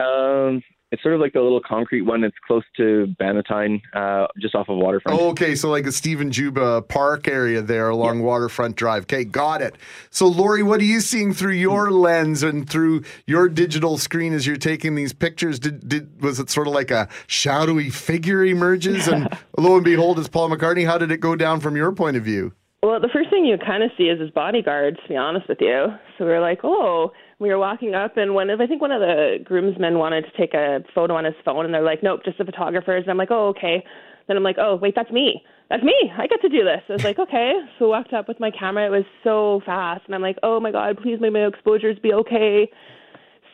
Um, 0.00 0.62
it's 0.92 1.02
sort 1.02 1.14
of 1.14 1.20
like 1.20 1.32
the 1.32 1.40
little 1.40 1.60
concrete 1.60 2.02
one. 2.02 2.24
It's 2.24 2.36
close 2.46 2.64
to 2.76 3.14
Bannatyne, 3.20 3.80
uh, 3.94 4.26
just 4.40 4.54
off 4.54 4.68
of 4.68 4.76
Waterfront. 4.78 5.18
Oh, 5.18 5.28
okay, 5.30 5.54
so 5.54 5.70
like 5.70 5.84
the 5.84 5.92
Stephen 5.92 6.32
Juba 6.32 6.82
Park 6.82 7.28
area 7.28 7.62
there 7.62 7.88
along 7.88 8.22
Waterfront 8.22 8.76
Drive. 8.76 9.04
Okay, 9.04 9.24
got 9.24 9.62
it. 9.62 9.76
So, 10.10 10.26
Lori, 10.26 10.62
what 10.62 10.80
are 10.80 10.84
you 10.84 11.00
seeing 11.00 11.32
through 11.32 11.52
your 11.52 11.90
lens 11.92 12.42
and 12.42 12.68
through 12.68 13.04
your 13.26 13.48
digital 13.48 13.98
screen 13.98 14.32
as 14.32 14.46
you're 14.46 14.56
taking 14.56 14.96
these 14.96 15.12
pictures? 15.12 15.60
Did, 15.60 15.88
did 15.88 16.22
was 16.22 16.40
it 16.40 16.50
sort 16.50 16.66
of 16.66 16.74
like 16.74 16.90
a 16.90 17.08
shadowy 17.28 17.90
figure 17.90 18.44
emerges, 18.44 19.06
and 19.06 19.28
lo 19.58 19.76
and 19.76 19.84
behold, 19.84 20.18
it's 20.18 20.28
Paul 20.28 20.50
McCartney? 20.50 20.86
How 20.86 20.98
did 20.98 21.12
it 21.12 21.20
go 21.20 21.36
down 21.36 21.60
from 21.60 21.76
your 21.76 21.92
point 21.92 22.16
of 22.16 22.24
view? 22.24 22.52
Well, 22.82 22.98
the 22.98 23.10
first 23.12 23.28
thing 23.28 23.44
you 23.44 23.58
kind 23.58 23.82
of 23.82 23.90
see 23.96 24.04
is 24.04 24.18
his 24.18 24.30
bodyguards, 24.30 24.96
to 25.02 25.08
be 25.08 25.16
honest 25.16 25.48
with 25.48 25.58
you. 25.60 25.88
So 26.16 26.24
we're 26.24 26.40
like, 26.40 26.60
oh, 26.64 27.12
we 27.40 27.48
were 27.48 27.58
walking 27.58 27.94
up, 27.94 28.18
and 28.18 28.34
one 28.34 28.50
of, 28.50 28.60
I 28.60 28.66
think 28.66 28.82
one 28.82 28.92
of 28.92 29.00
the 29.00 29.38
groomsmen 29.42 29.98
wanted 29.98 30.26
to 30.26 30.30
take 30.36 30.52
a 30.52 30.84
photo 30.94 31.16
on 31.16 31.24
his 31.24 31.34
phone, 31.42 31.64
and 31.64 31.72
they're 31.72 31.82
like, 31.82 32.02
nope, 32.02 32.20
just 32.24 32.36
the 32.36 32.44
photographers. 32.44 33.02
And 33.02 33.10
I'm 33.10 33.16
like, 33.16 33.30
oh, 33.30 33.48
okay. 33.48 33.82
Then 34.28 34.36
I'm 34.36 34.42
like, 34.42 34.56
oh, 34.58 34.76
wait, 34.76 34.94
that's 34.94 35.10
me. 35.10 35.42
That's 35.70 35.82
me. 35.82 35.94
I 36.16 36.26
get 36.26 36.42
to 36.42 36.48
do 36.50 36.64
this. 36.64 36.82
I 36.88 36.92
was 36.92 37.04
like, 37.04 37.18
okay. 37.18 37.52
So 37.78 37.88
walked 37.88 38.12
up 38.12 38.28
with 38.28 38.38
my 38.40 38.50
camera. 38.50 38.86
It 38.86 38.90
was 38.90 39.04
so 39.24 39.62
fast, 39.64 40.02
and 40.04 40.14
I'm 40.14 40.20
like, 40.20 40.36
oh 40.42 40.60
my 40.60 40.70
god, 40.70 40.98
please 41.02 41.18
may 41.18 41.30
my 41.30 41.46
exposures 41.46 41.98
be 41.98 42.12
okay. 42.12 42.70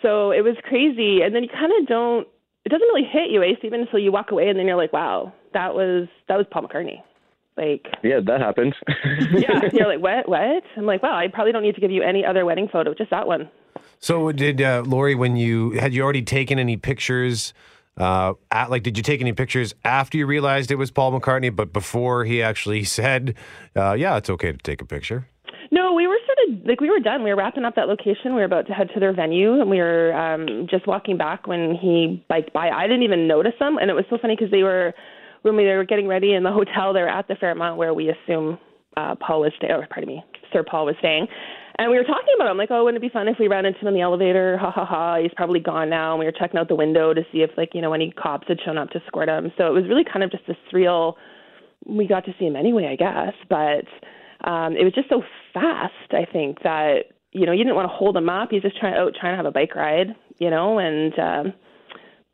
So 0.03 0.33
it 0.33 0.43
was 0.43 0.57
crazy, 0.65 1.23
and 1.23 1.35
then 1.35 1.45
you 1.45 1.49
kind 1.49 1.73
of 1.81 1.87
don't. 1.87 2.27
It 2.65 2.71
doesn't 2.71 2.87
really 2.89 3.09
hit 3.09 3.31
you, 3.31 3.43
eh, 3.45 3.55
Stephen, 3.61 3.81
until 3.81 4.01
you 4.01 4.11
walk 4.11 4.33
away, 4.33 4.49
and 4.49 4.59
then 4.59 4.67
you're 4.67 4.77
like, 4.77 4.93
wow, 4.93 5.33
that 5.55 5.75
was 5.75 6.09
that 6.29 6.37
was 6.37 6.47
Paul 6.51 6.67
McCartney. 6.67 7.06
Like, 7.57 7.87
Yeah, 8.03 8.21
that 8.27 8.41
happened. 8.41 8.75
yeah, 9.33 9.61
you're 9.73 9.89
like, 9.89 10.01
what, 10.01 10.29
what? 10.29 10.63
I'm 10.77 10.85
like, 10.85 11.03
wow, 11.03 11.17
I 11.17 11.29
probably 11.29 11.53
don't 11.53 11.63
need 11.63 11.75
to 11.75 11.81
give 11.81 11.91
you 11.91 12.03
any 12.03 12.25
other 12.25 12.45
wedding 12.45 12.69
photo, 12.71 12.93
just 12.95 13.11
that 13.11 13.27
one. 13.27 13.49
So, 13.99 14.31
did 14.33 14.61
uh, 14.61 14.83
Lori, 14.87 15.15
when 15.15 15.37
you 15.37 15.71
had 15.73 15.95
you 15.95 16.03
already 16.03 16.23
taken 16.23 16.59
any 16.59 16.77
pictures? 16.77 17.55
Uh, 17.97 18.35
at, 18.51 18.71
like, 18.71 18.83
did 18.83 18.99
you 18.99 19.03
take 19.03 19.23
any 19.23 19.33
pictures 19.33 19.75
after 19.85 20.19
you 20.19 20.27
realized 20.27 20.71
it 20.71 20.77
was 20.77 20.91
Paul 20.91 21.19
McCartney, 21.19 21.55
but 21.55 21.73
before 21.73 22.27
he 22.27 22.43
actually 22.43 22.85
said, 22.99 23.35
uh, 23.75 23.95
"Yeah, 23.95 24.17
it's 24.17 24.29
okay 24.29 24.53
to 24.53 24.59
take 24.59 24.83
a 24.83 24.85
picture"? 24.85 25.27
No, 25.73 25.95
we 25.95 26.07
were 26.07 26.19
sort 26.27 26.39
of 26.61 26.67
like 26.67 26.81
we 26.81 26.91
were 26.91 27.01
done. 27.01 27.25
We 27.25 27.31
were 27.31 27.37
wrapping 27.37 27.65
up 27.65 27.75
that 27.77 27.89
location. 27.89 28.35
We 28.35 28.41
were 28.41 28.45
about 28.45 28.67
to 28.67 28.75
head 28.75 28.91
to 28.95 29.01
their 29.01 29.13
venue, 29.15 29.61
and 29.61 29.71
we 29.71 29.79
were 29.79 30.13
um, 30.15 30.67
just 30.71 30.87
walking 30.87 31.17
back 31.17 31.47
when 31.47 31.75
he 31.75 32.25
biked 32.29 32.53
by. 32.53 32.69
I 32.69 32.87
didn't 32.87 33.03
even 33.03 33.27
notice 33.27 33.55
them, 33.59 33.79
and 33.79 33.91
it 33.91 33.95
was 33.95 34.05
so 34.11 34.19
funny 34.21 34.37
because 34.37 34.51
they 34.51 34.63
were 34.63 34.93
when 35.47 35.57
we 35.57 35.65
were 35.65 35.85
getting 35.85 36.09
ready 36.09 36.35
in 36.35 36.43
the 36.43 36.53
hotel. 36.53 36.93
They 36.93 37.01
were 37.01 37.09
at 37.09 37.29
the 37.29 37.37
Fairmont 37.37 37.77
where 37.77 37.95
we 37.95 38.11
assume 38.11 38.59
uh, 38.97 39.15
Paul 39.15 39.41
was 39.41 39.53
staying. 39.57 39.73
Or 39.73 39.87
pardon 39.89 40.09
me, 40.09 40.25
Sir 40.53 40.65
Paul 40.69 40.87
was 40.87 40.97
staying. 40.99 41.27
And 41.79 41.91
we 41.91 41.99
were 41.99 42.05
talking 42.05 42.33
about 42.37 42.51
him, 42.51 42.57
like, 42.57 42.71
oh, 42.71 42.85
wouldn't 42.85 43.03
it 43.03 43.07
be 43.07 43.13
fun 43.13 43.29
if 43.29 43.37
we 43.39 43.49
ran 43.49 43.67
into 43.67 43.81
him 43.81 43.89
in 43.89 43.95
the 43.95 44.01
elevator? 44.01 44.57
Ha 44.57 44.71
ha 44.71 44.87
ha! 44.87 45.19
He's 45.21 45.33
probably 45.37 45.61
gone 45.61 45.91
now. 45.91 46.13
And 46.13 46.19
we 46.19 46.25
were 46.25 46.33
checking 46.33 46.59
out 46.59 46.69
the 46.69 46.75
window 46.75 47.13
to 47.13 47.21
see 47.31 47.43
if, 47.43 47.51
like, 47.59 47.71
you 47.75 47.83
know, 47.83 47.93
any 47.93 48.13
cops 48.13 48.49
had 48.49 48.59
shown 48.65 48.79
up 48.79 48.91
to 48.91 49.03
escort 49.03 49.29
him. 49.29 49.53
So 49.59 49.67
it 49.67 49.73
was 49.73 49.85
really 49.87 50.05
kind 50.05 50.25
of 50.25 50.31
just 50.31 50.47
this 50.47 50.57
surreal. 50.73 51.15
We 51.85 52.07
got 52.07 52.25
to 52.25 52.35
see 52.39 52.47
him 52.47 52.57
anyway, 52.57 52.89
I 52.91 52.97
guess, 52.97 53.35
but 53.51 53.85
um, 54.49 54.75
it 54.75 54.85
was 54.85 54.95
just 54.95 55.11
so 55.11 55.23
fast. 55.53 55.93
I 56.13 56.25
think 56.31 56.63
that 56.63 57.13
you 57.33 57.45
know 57.45 57.53
you 57.53 57.63
didn't 57.63 57.77
want 57.77 57.91
to 57.91 57.95
hold 57.95 58.17
him 58.17 58.29
up. 58.29 58.49
He's 58.51 58.63
just 58.63 58.79
trying 58.79 58.95
out 58.95 59.13
trying 59.19 59.35
to 59.35 59.37
have 59.37 59.47
a 59.47 59.53
bike 59.53 59.75
ride, 59.75 60.17
you 60.39 60.51
know, 60.51 60.79
and 60.79 61.19
um, 61.19 61.53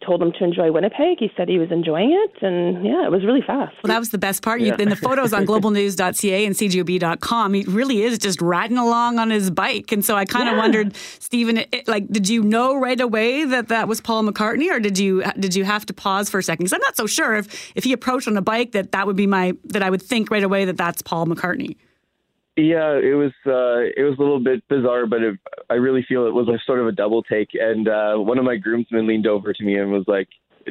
told 0.04 0.22
him 0.22 0.32
to 0.32 0.44
enjoy 0.44 0.70
Winnipeg. 0.72 1.18
He 1.18 1.30
said 1.36 1.48
he 1.48 1.58
was 1.58 1.70
enjoying 1.70 2.12
it, 2.12 2.42
and 2.42 2.84
yeah, 2.84 3.04
it 3.06 3.10
was 3.10 3.24
really 3.24 3.40
fast. 3.40 3.74
Well, 3.82 3.88
that 3.92 3.98
was 3.98 4.10
the 4.10 4.18
best 4.18 4.42
part. 4.42 4.60
You, 4.60 4.74
in 4.74 4.88
the 4.88 4.96
photos 4.96 5.32
on 5.32 5.46
globalnews.ca 5.50 6.44
and 6.46 6.54
cjob.com, 6.54 7.54
he 7.54 7.64
really 7.64 8.02
is 8.02 8.18
just 8.18 8.40
riding 8.42 8.78
along 8.78 9.18
on 9.18 9.30
his 9.30 9.50
bike. 9.50 9.92
And 9.92 10.04
so 10.04 10.14
I 10.16 10.24
kind 10.24 10.48
of 10.48 10.54
Yeah. 10.54 10.60
wondered, 10.62 10.96
Stephen, 11.18 11.58
it, 11.58 11.86
like, 11.88 12.08
did 12.08 12.28
you 12.28 12.42
know 12.42 12.74
right 12.76 13.00
away 13.00 13.44
that 13.44 13.68
that 13.68 13.88
was 13.88 14.00
Paul 14.00 14.24
McCartney, 14.24 14.70
or 14.70 14.80
did 14.80 14.98
you 14.98 15.22
did 15.38 15.54
you 15.54 15.64
have 15.64 15.86
to 15.86 15.92
pause 15.94 16.28
for 16.30 16.38
a 16.38 16.42
second? 16.42 16.64
Because 16.64 16.72
I'm 16.74 16.80
not 16.82 16.96
so 16.96 17.06
sure 17.06 17.34
if 17.34 17.72
if 17.74 17.84
he 17.84 17.92
approached 17.92 18.28
on 18.28 18.36
a 18.36 18.42
bike 18.42 18.72
that 18.72 18.92
that 18.92 19.06
would 19.06 19.16
be 19.16 19.26
my 19.26 19.54
that 19.64 19.82
I 19.82 19.90
would 19.90 20.02
think 20.02 20.30
right 20.30 20.42
away 20.42 20.64
that 20.64 20.76
that's 20.76 21.02
Paul 21.02 21.26
McCartney. 21.26 21.76
Yeah, 22.56 22.98
it 22.98 23.14
was 23.14 23.32
uh, 23.46 23.80
it 23.96 24.04
was 24.04 24.18
a 24.18 24.20
little 24.20 24.40
bit 24.40 24.66
bizarre, 24.68 25.06
but 25.06 25.22
it, 25.22 25.38
I 25.70 25.74
really 25.74 26.04
feel 26.06 26.26
it 26.26 26.34
was 26.34 26.48
a 26.48 26.58
sort 26.66 26.80
of 26.80 26.86
a 26.86 26.92
double 26.92 27.22
take. 27.22 27.50
And 27.54 27.88
uh, 27.88 28.16
one 28.16 28.38
of 28.38 28.44
my 28.44 28.56
groomsmen 28.56 29.06
leaned 29.06 29.26
over 29.26 29.54
to 29.54 29.64
me 29.64 29.78
and 29.78 29.90
was 29.90 30.04
like, 30.06 30.28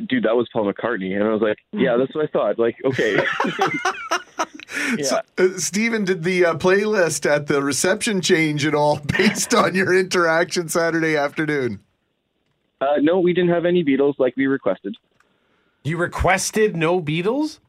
"Dude, 0.08 0.24
that 0.26 0.36
was 0.36 0.48
Paul 0.54 0.72
McCartney." 0.72 1.16
And 1.16 1.24
I 1.24 1.30
was 1.30 1.42
like, 1.42 1.58
"Yeah, 1.72 1.98
that's 1.98 2.14
what 2.14 2.26
I 2.26 2.28
thought." 2.28 2.60
Like, 2.60 2.76
okay. 2.86 3.18
yeah. 4.98 5.04
So, 5.04 5.22
uh, 5.40 5.58
Stephen, 5.58 6.06
did 6.06 6.24
the 6.24 6.46
uh, 6.46 6.54
playlist 6.56 7.30
at 7.30 7.48
the 7.48 7.64
reception 7.64 8.22
change 8.22 8.64
at 8.66 8.76
all 8.76 9.00
based 9.18 9.56
on 9.56 9.74
your 9.74 9.98
interaction 9.98 10.70
Saturday 10.70 11.16
afternoon? 11.18 11.80
Uh, 12.80 12.98
no, 13.00 13.20
we 13.20 13.34
didn't 13.34 13.52
have 13.52 13.66
any 13.66 13.84
Beatles 13.84 14.20
like 14.20 14.36
we 14.36 14.48
requested. 14.48 14.96
You 15.84 15.98
requested 15.98 16.76
no 16.76 17.02
Beatles? 17.02 17.60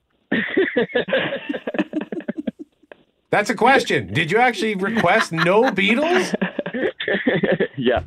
That's 3.32 3.48
a 3.48 3.54
question. 3.54 4.12
Did 4.12 4.30
you 4.30 4.36
actually 4.36 4.74
request 4.74 5.32
no 5.32 5.62
Beatles? 5.62 6.34
yeah. 7.78 8.02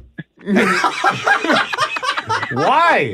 Why? 2.54 3.12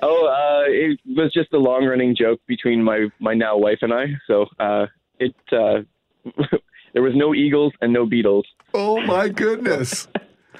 Oh, 0.00 0.26
uh, 0.26 0.62
it 0.66 0.98
was 1.06 1.30
just 1.34 1.52
a 1.52 1.58
long 1.58 1.84
running 1.84 2.16
joke 2.16 2.40
between 2.46 2.82
my, 2.82 3.08
my 3.18 3.34
now 3.34 3.58
wife 3.58 3.80
and 3.82 3.92
I. 3.92 4.06
So 4.26 4.46
uh, 4.58 4.86
it 5.18 5.34
uh, 5.52 5.82
there 6.94 7.02
was 7.02 7.12
no 7.14 7.34
Eagles 7.34 7.74
and 7.82 7.92
no 7.92 8.06
Beatles. 8.06 8.44
Oh 8.72 8.98
my 9.02 9.28
goodness. 9.28 10.08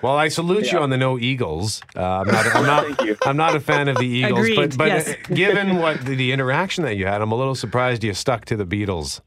Well, 0.03 0.17
I 0.17 0.29
salute 0.29 0.73
you 0.73 0.79
on 0.79 0.91
the 0.91 0.99
no 0.99 1.19
Eagles. 1.19 1.81
Uh, 1.97 2.03
I'm 2.03 2.27
not. 2.27 2.57
I'm 2.57 2.67
not. 2.67 3.27
I'm 3.27 3.37
not 3.37 3.57
a 3.57 3.61
fan 3.61 3.89
of 3.89 3.97
the 3.97 4.07
Eagles, 4.07 4.41
Agreed, 4.41 4.57
but 4.57 4.77
but 4.77 4.89
yes. 4.89 5.09
uh, 5.09 5.35
given 5.35 5.77
what 5.77 6.05
the, 6.05 6.15
the 6.15 6.33
interaction 6.33 6.85
that 6.85 6.97
you 6.97 7.07
had, 7.07 7.23
I'm 7.23 7.33
a 7.33 7.35
little 7.35 7.55
surprised 7.55 8.05
you 8.05 8.13
stuck 8.13 8.45
to 8.47 8.57
the 8.57 8.67
Beatles. 8.67 9.21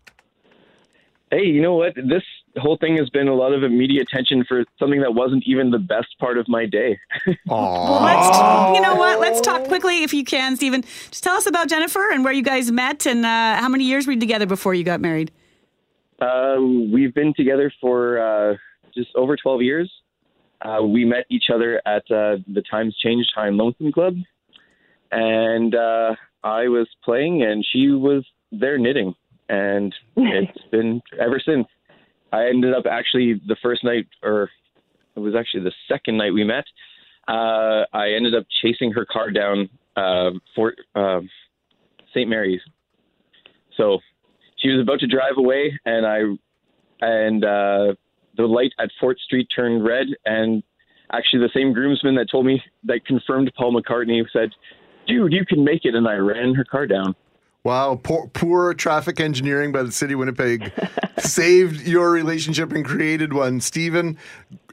Hey, 1.33 1.47
you 1.47 1.63
know 1.63 1.73
what? 1.73 1.95
This 1.95 2.21
whole 2.57 2.77
thing 2.77 2.95
has 2.97 3.09
been 3.09 3.27
a 3.27 3.33
lot 3.33 3.53
of 3.53 3.71
media 3.71 4.03
attention 4.03 4.45
for 4.47 4.63
something 4.77 5.01
that 5.01 5.15
wasn't 5.15 5.43
even 5.47 5.71
the 5.71 5.79
best 5.79 6.09
part 6.19 6.37
of 6.37 6.47
my 6.47 6.67
day. 6.67 6.99
Well, 7.47 8.01
let's, 8.03 8.75
you 8.75 8.81
know 8.81 8.95
what? 8.95 9.19
Let's 9.19 9.41
talk 9.41 9.63
quickly, 9.63 10.03
if 10.03 10.13
you 10.13 10.23
can, 10.23 10.55
Stephen. 10.55 10.83
Just 11.09 11.23
tell 11.23 11.35
us 11.35 11.47
about 11.47 11.69
Jennifer 11.69 12.11
and 12.11 12.23
where 12.23 12.33
you 12.33 12.43
guys 12.43 12.71
met 12.71 13.07
and 13.07 13.25
uh, 13.25 13.55
how 13.55 13.67
many 13.67 13.83
years 13.85 14.05
were 14.05 14.13
you 14.13 14.19
together 14.19 14.45
before 14.45 14.75
you 14.75 14.83
got 14.83 15.01
married? 15.01 15.31
Uh, 16.19 16.57
we've 16.59 17.13
been 17.15 17.33
together 17.33 17.73
for 17.81 18.19
uh, 18.19 18.55
just 18.93 19.09
over 19.15 19.35
12 19.35 19.63
years. 19.63 19.91
Uh, 20.61 20.83
we 20.83 21.03
met 21.03 21.25
each 21.29 21.45
other 21.51 21.81
at 21.87 22.03
uh, 22.11 22.37
the 22.53 22.63
Times 22.69 22.95
Change 22.97 23.25
Time 23.33 23.57
Lonesome 23.57 23.91
Club, 23.91 24.15
and 25.11 25.73
uh, 25.73 26.15
I 26.43 26.67
was 26.67 26.87
playing, 27.03 27.41
and 27.41 27.65
she 27.71 27.89
was 27.89 28.23
there 28.51 28.77
knitting, 28.77 29.15
and 29.49 29.93
it's 30.15 30.63
been 30.71 31.01
ever 31.19 31.41
since. 31.43 31.67
I 32.31 32.47
ended 32.47 32.73
up 32.73 32.85
actually 32.89 33.39
the 33.47 33.55
first 33.61 33.83
night, 33.83 34.07
or 34.23 34.49
it 35.15 35.19
was 35.19 35.35
actually 35.35 35.63
the 35.63 35.73
second 35.87 36.17
night 36.17 36.33
we 36.33 36.43
met. 36.43 36.65
Uh, 37.27 37.85
I 37.93 38.13
ended 38.15 38.35
up 38.35 38.45
chasing 38.61 38.91
her 38.91 39.05
car 39.05 39.31
down 39.31 39.69
uh, 39.95 40.31
Fort 40.55 40.75
uh, 40.95 41.21
St. 42.13 42.29
Mary's. 42.29 42.61
So 43.77 43.99
she 44.57 44.69
was 44.69 44.81
about 44.81 44.99
to 44.99 45.07
drive 45.07 45.37
away, 45.37 45.79
and 45.85 46.05
I 46.05 46.19
and 47.01 47.43
uh, 47.43 47.93
the 48.37 48.45
light 48.45 48.71
at 48.79 48.89
Fort 48.99 49.19
Street 49.19 49.47
turned 49.55 49.85
red, 49.85 50.07
and 50.25 50.63
actually 51.11 51.39
the 51.39 51.51
same 51.53 51.73
groomsman 51.73 52.15
that 52.15 52.29
told 52.31 52.45
me 52.45 52.61
that 52.85 53.05
confirmed 53.05 53.51
Paul 53.55 53.79
McCartney 53.79 54.23
said, 54.31 54.49
"Dude, 55.07 55.33
you 55.33 55.45
can 55.45 55.63
make 55.63 55.85
it," 55.85 55.95
and 55.95 56.07
I 56.07 56.15
ran 56.15 56.53
her 56.55 56.63
car 56.63 56.87
down. 56.87 57.15
Wow, 57.63 57.99
poor, 58.01 58.27
poor 58.27 58.73
traffic 58.73 59.21
engineering 59.21 59.71
by 59.71 59.83
the 59.83 59.91
city 59.91 60.13
of 60.13 60.19
Winnipeg 60.19 60.71
saved 61.19 61.87
your 61.87 62.11
relationship 62.11 62.73
and 62.73 62.83
created 62.83 63.31
one. 63.31 63.61
Stephen, 63.61 64.17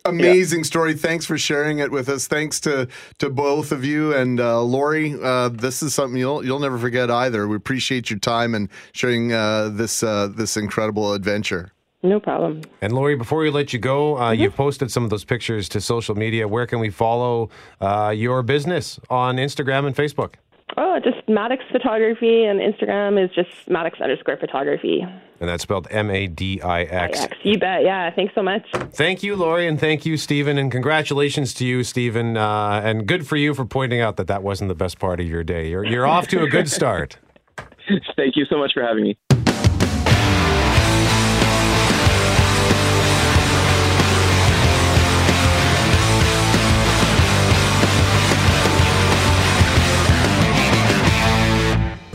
amazing 0.05 0.65
story. 0.65 0.95
Thanks 0.95 1.25
for 1.25 1.39
sharing 1.39 1.79
it 1.79 1.93
with 1.93 2.09
us. 2.09 2.27
Thanks 2.27 2.59
to 2.61 2.89
to 3.19 3.31
both 3.31 3.71
of 3.71 3.85
you 3.85 4.13
and 4.13 4.41
uh, 4.41 4.61
Lori. 4.63 5.15
Uh, 5.23 5.51
this 5.51 5.85
is 5.85 5.95
something 5.95 6.19
you'll 6.19 6.45
you'll 6.45 6.59
never 6.59 6.79
forget 6.79 7.13
either. 7.13 7.47
We 7.47 7.55
appreciate 7.55 8.11
your 8.11 8.19
time 8.19 8.57
and 8.57 8.69
sharing 8.93 9.33
uh, 9.33 9.69
this 9.69 10.03
uh, 10.03 10.27
this 10.27 10.57
incredible 10.57 11.13
adventure. 11.13 11.71
No 12.03 12.19
problem. 12.19 12.63
And 12.81 12.95
Lori, 12.95 13.15
before 13.15 13.41
we 13.41 13.51
let 13.51 13.75
you 13.75 13.79
go, 13.79 14.19
uh, 14.19 14.31
you've 14.31 14.57
posted 14.57 14.91
some 14.91 15.05
of 15.05 15.11
those 15.11 15.25
pictures 15.25 15.69
to 15.69 15.83
social 15.83 16.15
media. 16.15 16.49
Where 16.49 16.67
can 16.67 16.81
we 16.81 16.89
follow 16.89 17.51
uh, 17.81 18.13
your 18.17 18.43
business 18.43 18.99
on 19.11 19.37
Instagram 19.37 19.87
and 19.87 19.95
Facebook? 19.95 20.35
Oh, 20.77 20.99
just 21.03 21.27
Madix 21.27 21.59
Photography, 21.71 22.45
and 22.45 22.61
Instagram 22.61 23.23
is 23.23 23.31
just 23.35 23.51
Madix 23.69 24.01
underscore 24.01 24.37
photography. 24.37 25.01
And 25.41 25.49
that's 25.49 25.63
spelled 25.63 25.89
M 25.91 26.11
A 26.11 26.27
D 26.27 26.61
I 26.61 26.83
X. 26.83 27.27
You 27.43 27.59
bet. 27.59 27.83
Yeah. 27.83 28.11
Thanks 28.15 28.35
so 28.35 28.43
much. 28.43 28.67
Thank 28.93 29.23
you, 29.23 29.37
Lori, 29.37 29.67
and 29.67 29.81
thank 29.81 30.05
you, 30.05 30.17
Stephen, 30.17 30.59
and 30.59 30.71
congratulations 30.71 31.55
to 31.55 31.67
you, 31.67 31.83
Stephen. 31.83 32.37
Uh, 32.37 32.83
and 32.85 33.07
good 33.07 33.27
for 33.27 33.37
you 33.37 33.55
for 33.55 33.65
pointing 33.65 34.01
out 34.01 34.17
that 34.17 34.27
that 34.27 34.43
wasn't 34.43 34.69
the 34.69 34.75
best 34.75 34.99
part 34.99 35.19
of 35.19 35.27
your 35.27 35.43
day. 35.43 35.71
You're 35.71 35.85
you're 35.85 36.07
off 36.07 36.29
to 36.29 36.43
a 36.43 36.49
good 36.49 36.69
start. 36.69 37.19
Thank 38.17 38.37
you 38.37 38.45
so 38.45 38.59
much 38.59 38.73
for 38.75 38.83
having 38.83 39.03
me. 39.03 39.19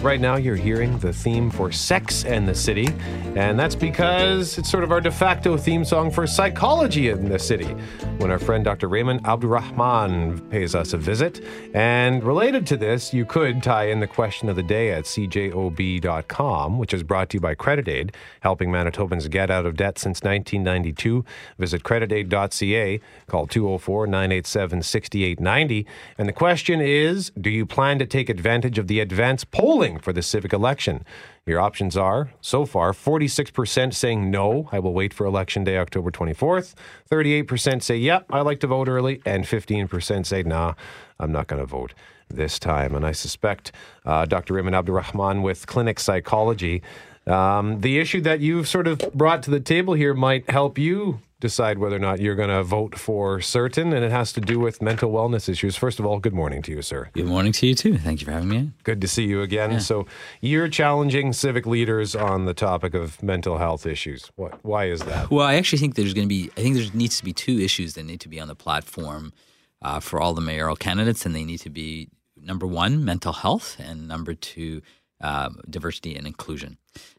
Right 0.05 0.21
now, 0.21 0.35
you're 0.35 0.55
hearing 0.55 0.99
the 0.99 1.11
theme 1.11 1.49
for 1.49 1.71
Sex 1.71 2.25
and 2.25 2.47
the 2.47 2.53
City, 2.53 2.89
and 3.35 3.59
that's 3.59 3.73
because 3.73 4.55
it's 4.59 4.69
sort 4.69 4.83
of 4.83 4.91
our 4.91 5.01
de 5.01 5.09
facto 5.09 5.57
theme 5.57 5.83
song 5.83 6.11
for 6.11 6.27
psychology 6.27 7.09
in 7.09 7.27
the 7.27 7.39
city. 7.39 7.75
When 8.19 8.29
our 8.29 8.37
friend 8.37 8.63
Dr. 8.63 8.87
Rehman 8.87 9.19
Abdulrehman 9.21 10.47
pays 10.51 10.75
us 10.75 10.93
a 10.93 10.97
visit. 10.97 11.43
And 11.73 12.23
related 12.23 12.67
to 12.67 12.77
this, 12.77 13.15
you 13.15 13.25
could 13.25 13.63
tie 13.63 13.85
in 13.85 13.99
the 13.99 14.05
question 14.05 14.47
of 14.47 14.55
the 14.55 14.61
day 14.61 14.91
at 14.91 15.05
cjob.com, 15.05 16.77
which 16.77 16.93
is 16.93 17.01
brought 17.01 17.29
to 17.31 17.37
you 17.37 17.41
by 17.41 17.55
Credit 17.55 17.87
Aid, 17.87 18.15
helping 18.41 18.69
Manitobans 18.69 19.27
get 19.27 19.49
out 19.49 19.65
of 19.65 19.75
debt 19.75 19.97
since 19.97 20.21
1992. 20.21 21.25
Visit 21.57 21.81
creditaid.ca, 21.81 23.01
call 23.25 23.47
204 23.47 24.05
987 24.05 24.83
6890. 24.83 25.87
And 26.19 26.29
the 26.29 26.33
question 26.33 26.79
is 26.79 27.31
Do 27.31 27.49
you 27.49 27.65
plan 27.65 27.97
to 27.97 28.05
take 28.05 28.29
advantage 28.29 28.77
of 28.77 28.85
the 28.85 28.99
advance 28.99 29.43
polling 29.43 29.94
for 29.99 30.13
the 30.13 30.21
civic 30.21 30.53
election? 30.53 31.05
Your 31.45 31.59
options 31.59 31.95
are 31.95 32.31
so 32.41 32.65
far 32.65 32.91
46% 32.91 33.93
saying 33.93 34.31
no, 34.31 34.69
I 34.71 34.79
will 34.79 34.93
wait 34.93 35.13
for 35.13 35.25
election 35.25 35.63
day, 35.63 35.77
October 35.77 36.11
24th. 36.11 36.73
38% 37.09 37.83
say, 37.83 37.97
yep, 37.97 38.25
I 38.29 38.41
like 38.41 38.59
to 38.61 38.67
vote 38.67 38.87
early. 38.87 39.21
And 39.25 39.45
15% 39.45 40.25
say, 40.25 40.43
nah, 40.43 40.73
I'm 41.19 41.31
not 41.31 41.47
going 41.47 41.61
to 41.61 41.65
vote 41.65 41.93
this 42.29 42.59
time. 42.59 42.95
And 42.95 43.05
I 43.05 43.11
suspect 43.11 43.71
uh, 44.05 44.25
Dr. 44.25 44.55
Rehman 44.55 44.71
Abdulrehman 44.71 45.41
with 45.41 45.67
clinic 45.67 45.99
psychology. 45.99 46.81
Um, 47.27 47.81
the 47.81 47.99
issue 47.99 48.21
that 48.21 48.39
you've 48.39 48.67
sort 48.67 48.87
of 48.87 48.99
brought 49.13 49.43
to 49.43 49.51
the 49.51 49.59
table 49.59 49.93
here 49.93 50.13
might 50.13 50.49
help 50.49 50.77
you 50.77 51.21
decide 51.39 51.77
whether 51.77 51.95
or 51.95 51.99
not 51.99 52.19
you're 52.19 52.35
going 52.35 52.49
to 52.49 52.63
vote 52.63 52.97
for 52.97 53.41
certain, 53.41 53.93
and 53.93 54.05
it 54.05 54.11
has 54.11 54.31
to 54.33 54.41
do 54.41 54.59
with 54.59 54.81
mental 54.81 55.11
wellness 55.11 55.49
issues. 55.49 55.75
First 55.75 55.99
of 55.99 56.05
all, 56.05 56.19
good 56.19 56.33
morning 56.33 56.61
to 56.63 56.71
you, 56.71 56.81
sir. 56.81 57.09
Good 57.13 57.25
morning 57.25 57.51
to 57.53 57.67
you 57.67 57.75
too. 57.75 57.97
Thank 57.97 58.21
you 58.21 58.25
for 58.25 58.31
having 58.31 58.49
me. 58.49 58.71
Good 58.83 59.01
to 59.01 59.07
see 59.07 59.25
you 59.25 59.41
again. 59.41 59.79
So, 59.79 60.05
you're 60.41 60.67
challenging 60.67 61.33
civic 61.33 61.65
leaders 61.65 62.15
on 62.15 62.45
the 62.45 62.53
topic 62.53 62.93
of 62.93 63.21
mental 63.21 63.57
health 63.57 63.85
issues. 63.85 64.31
What? 64.35 64.63
Why 64.63 64.85
is 64.85 65.01
that? 65.01 65.29
Well, 65.29 65.45
I 65.45 65.55
actually 65.55 65.79
think 65.79 65.95
there's 65.95 66.13
going 66.13 66.27
to 66.27 66.29
be. 66.29 66.51
I 66.57 66.61
think 66.61 66.75
there 66.75 66.85
needs 66.93 67.17
to 67.17 67.25
be 67.25 67.33
two 67.33 67.59
issues 67.59 67.93
that 67.95 68.03
need 68.03 68.21
to 68.21 68.29
be 68.29 68.39
on 68.39 68.47
the 68.47 68.55
platform 68.55 69.33
uh, 69.81 69.99
for 69.99 70.21
all 70.21 70.33
the 70.33 70.41
mayoral 70.41 70.75
candidates, 70.75 71.25
and 71.25 71.35
they 71.35 71.43
need 71.43 71.59
to 71.59 71.69
be 71.69 72.09
number 72.37 72.65
one, 72.65 73.03
mental 73.03 73.33
health, 73.33 73.77
and 73.79 74.07
number 74.07 74.33
two, 74.33 74.81
uh, 75.25 75.49
diversity 75.67 76.15
and 76.15 76.27
inclusion. 76.27 76.77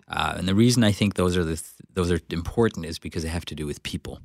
Uh, 0.08 0.34
and 0.38 0.46
the 0.46 0.54
reason 0.54 0.84
I 0.84 0.92
think 0.92 1.14
those 1.14 1.36
are 1.36 1.44
the 1.44 1.60
those 1.92 2.10
are 2.12 2.20
important 2.30 2.86
is 2.86 3.00
because 3.00 3.22
they 3.24 3.34
have 3.38 3.44
to 3.46 3.56
do 3.56 3.66
with 3.66 3.82
people. 3.82 4.20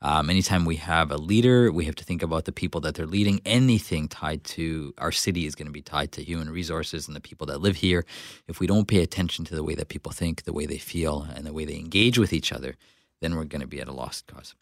Um, 0.00 0.30
anytime 0.30 0.64
we 0.64 0.76
have 0.76 1.10
a 1.10 1.18
leader, 1.18 1.72
we 1.72 1.84
have 1.86 1.96
to 1.96 2.04
think 2.04 2.22
about 2.22 2.44
the 2.44 2.52
people 2.52 2.80
that 2.82 2.94
they're 2.94 3.14
leading. 3.18 3.40
Anything 3.44 4.08
tied 4.08 4.44
to 4.56 4.94
our 4.96 5.12
city 5.12 5.44
is 5.44 5.56
going 5.56 5.66
to 5.66 5.72
be 5.72 5.82
tied 5.82 6.12
to 6.12 6.22
human 6.22 6.48
resources 6.48 7.08
and 7.08 7.16
the 7.16 7.20
people 7.20 7.46
that 7.48 7.60
live 7.60 7.76
here. 7.76 8.04
If 8.46 8.60
we 8.60 8.66
don't 8.66 8.86
pay 8.86 9.02
attention 9.02 9.44
to 9.46 9.56
the 9.56 9.64
way 9.64 9.74
that 9.74 9.88
people 9.88 10.12
think, 10.12 10.44
the 10.44 10.52
way 10.52 10.66
they 10.66 10.78
feel, 10.78 11.26
and 11.34 11.44
the 11.44 11.52
way 11.52 11.64
they 11.64 11.76
engage 11.76 12.16
with 12.16 12.32
each 12.32 12.52
other, 12.52 12.76
then 13.20 13.34
we're 13.34 13.44
going 13.44 13.60
to 13.60 13.66
be 13.66 13.80
at 13.80 13.88
a 13.88 13.92
lost 14.02 14.26
cause. 14.26 14.54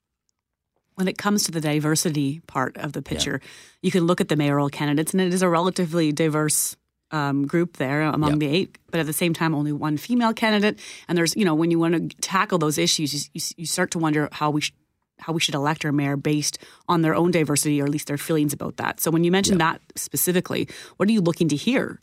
when 0.97 1.09
it 1.09 1.19
comes 1.19 1.45
to 1.45 1.53
the 1.53 1.61
diversity 1.61 2.41
part 2.47 2.77
of 2.79 2.93
the 2.93 3.03
picture, 3.03 3.41
you 3.83 3.91
can 3.91 4.07
look 4.07 4.21
at 4.21 4.29
the 4.29 4.37
mayoral 4.37 4.71
candidates, 4.71 5.13
and 5.13 5.21
it 5.21 5.35
is 5.35 5.43
a 5.43 5.49
relatively 5.49 6.11
diverse 6.11 6.75
um, 7.11 7.47
group 7.47 7.77
there 7.77 8.03
among 8.03 8.31
Yep. 8.33 8.39
the 8.41 8.47
eight. 8.49 8.79
But 8.91 9.01
at 9.01 9.07
the 9.07 9.13
same 9.13 9.33
time, 9.35 9.55
only 9.55 9.73
one 9.73 9.97
female 9.97 10.33
candidate. 10.33 10.79
And 11.09 11.17
there's, 11.17 11.37
you 11.37 11.45
know, 11.45 11.55
when 11.55 11.71
you 11.71 11.79
want 11.79 11.95
to 12.11 12.17
tackle 12.21 12.59
those 12.59 12.79
issues, 12.79 13.31
you, 13.33 13.41
you, 13.57 13.67
start 13.67 13.91
to 13.93 13.99
wonder 13.99 14.29
how 14.33 14.51
we 14.51 14.61
sh- 14.61 14.73
how 15.19 15.33
we 15.33 15.41
should 15.41 15.55
elect 15.55 15.85
our 15.85 15.93
mayor 15.93 16.17
based 16.17 16.59
on 16.89 17.01
their 17.03 17.15
own 17.15 17.31
diversity, 17.31 17.81
or 17.81 17.85
at 17.85 17.91
least 17.91 18.07
their 18.07 18.19
feelings 18.19 18.53
about 18.53 18.77
that. 18.77 19.01
So 19.01 19.11
when 19.11 19.25
you 19.25 19.31
mention 19.31 19.59
that 19.59 19.81
specifically, 19.95 20.69
what 20.99 21.09
are 21.09 21.13
you 21.13 21.23
looking 21.23 21.49
to 21.49 21.57
hear? 21.57 22.01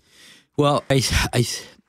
Well, 0.58 0.84
I, 0.90 1.04
I, 1.32 1.46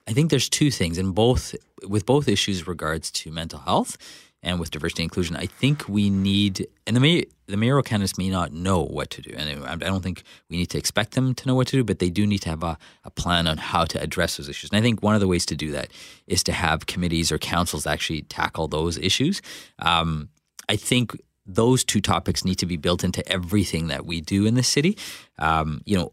I 0.07 0.13
think 0.13 0.31
there's 0.31 0.51
two 0.51 0.71
things, 0.71 0.99
and 0.99 1.15
both 1.15 1.55
with 1.89 2.05
both 2.05 2.29
issues 2.29 2.67
regards 2.67 3.11
to 3.11 3.31
mental 3.31 3.61
health 3.61 3.97
and 4.45 4.61
with 4.61 4.71
diversity 4.71 5.03
and 5.03 5.07
inclusion, 5.07 5.37
I 5.37 5.47
think 5.47 5.89
we 5.89 6.11
need, 6.11 6.67
and 6.87 6.95
the 6.95 7.01
mayor, 7.01 7.25
the 7.47 7.57
mayoral 7.57 7.83
candidates 7.83 8.17
may 8.17 8.31
not 8.31 8.53
know 8.53 8.83
what 8.83 9.11
to 9.11 9.23
do, 9.23 9.35
and 9.37 9.65
I 9.65 9.77
don't 9.77 10.03
think 10.03 10.23
we 10.49 10.57
need 10.57 10.71
to 10.71 10.79
expect 10.79 11.13
them 11.13 11.35
to 11.35 11.49
know 11.49 11.55
what 11.55 11.67
to 11.69 11.77
do, 11.77 11.85
but 11.85 11.99
they 11.99 12.11
do 12.11 12.27
need 12.27 12.41
to 12.43 12.51
have 12.51 12.63
a, 12.63 12.79
a 13.05 13.11
plan 13.11 13.47
on 13.47 13.57
how 13.57 13.85
to 13.87 14.01
address 14.01 14.37
those 14.37 14.49
issues. 14.49 14.71
And 14.71 14.79
I 14.79 14.83
think 14.83 15.03
one 15.03 15.15
of 15.15 15.21
the 15.21 15.29
ways 15.29 15.45
to 15.47 15.57
do 15.57 15.71
that 15.73 15.91
is 16.27 16.43
to 16.45 16.53
have 16.53 16.87
committees 16.87 17.33
or 17.33 17.39
councils 17.39 17.87
actually 17.87 18.23
tackle 18.23 18.69
those 18.69 18.99
issues. 18.99 19.43
Um, 19.79 20.29
I 20.69 20.77
think 20.77 21.17
those 21.47 21.85
two 21.85 22.01
topics 22.01 22.45
need 22.45 22.57
to 22.57 22.67
be 22.67 22.77
built 22.77 23.05
into 23.05 23.27
everything 23.31 23.89
that 23.89 24.07
we 24.07 24.21
do 24.21 24.47
in 24.47 24.55
the 24.55 24.63
city. 24.63 24.97
Um, 25.39 25.83
you 25.85 25.97
know, 25.97 26.13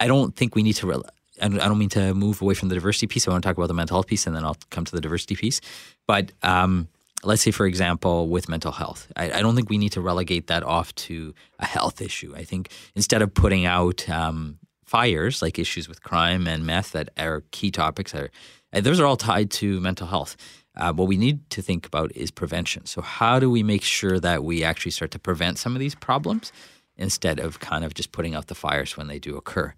I 0.00 0.06
don't 0.06 0.34
think 0.34 0.54
we 0.54 0.62
need 0.62 0.74
to. 0.74 0.86
Re- 0.86 1.02
I 1.42 1.48
don't 1.48 1.78
mean 1.78 1.88
to 1.90 2.14
move 2.14 2.40
away 2.40 2.54
from 2.54 2.68
the 2.68 2.76
diversity 2.76 3.08
piece. 3.08 3.26
I 3.26 3.32
want 3.32 3.42
to 3.42 3.48
talk 3.48 3.56
about 3.56 3.66
the 3.66 3.74
mental 3.74 3.96
health 3.96 4.06
piece, 4.06 4.26
and 4.26 4.36
then 4.36 4.44
I'll 4.44 4.56
come 4.70 4.84
to 4.84 4.92
the 4.92 5.00
diversity 5.00 5.34
piece. 5.34 5.60
But 6.06 6.32
um, 6.42 6.88
let's 7.24 7.42
say, 7.42 7.50
for 7.50 7.66
example, 7.66 8.28
with 8.28 8.48
mental 8.48 8.72
health, 8.72 9.08
I, 9.16 9.30
I, 9.32 9.40
don't 9.42 9.56
think 9.56 9.70
we 9.70 9.78
need 9.78 9.92
to 9.92 10.00
relegate 10.00 10.46
that 10.48 10.62
off 10.62 10.94
to 10.96 11.34
a 11.58 11.66
health 11.66 12.00
issue. 12.00 12.34
I 12.36 12.44
think 12.44 12.70
instead 12.94 13.22
of 13.22 13.32
putting 13.32 13.66
out 13.66 14.08
um, 14.08 14.58
fires 14.84 15.42
like 15.42 15.58
issues 15.58 15.88
with 15.88 16.02
crime 16.02 16.46
and 16.46 16.66
meth 16.66 16.92
that 16.92 17.10
are 17.18 17.42
key 17.50 17.70
topics, 17.70 18.14
are 18.14 18.30
uh, 18.72 18.80
those 18.80 19.00
are 19.00 19.06
all 19.06 19.16
tied 19.16 19.50
to 19.52 19.80
mental 19.80 20.06
health. 20.06 20.36
Uh, 20.76 20.92
what 20.92 21.06
we 21.06 21.16
need 21.16 21.48
to 21.50 21.62
think 21.62 21.86
about 21.86 22.10
is 22.16 22.30
prevention. 22.30 22.84
So, 22.86 23.00
how 23.00 23.38
do 23.38 23.50
we 23.50 23.62
make 23.62 23.82
sure 23.82 24.18
that 24.18 24.42
we 24.42 24.64
actually 24.64 24.90
start 24.90 25.10
to 25.12 25.18
prevent 25.18 25.58
some 25.58 25.74
of 25.74 25.80
these 25.80 25.94
problems 25.94 26.52
instead 26.96 27.38
of 27.38 27.60
kind 27.60 27.84
of 27.84 27.94
just 27.94 28.12
putting 28.12 28.34
out 28.34 28.48
the 28.48 28.54
fires 28.54 28.96
when 28.96 29.06
they 29.06 29.18
do 29.18 29.36
occur? 29.36 29.74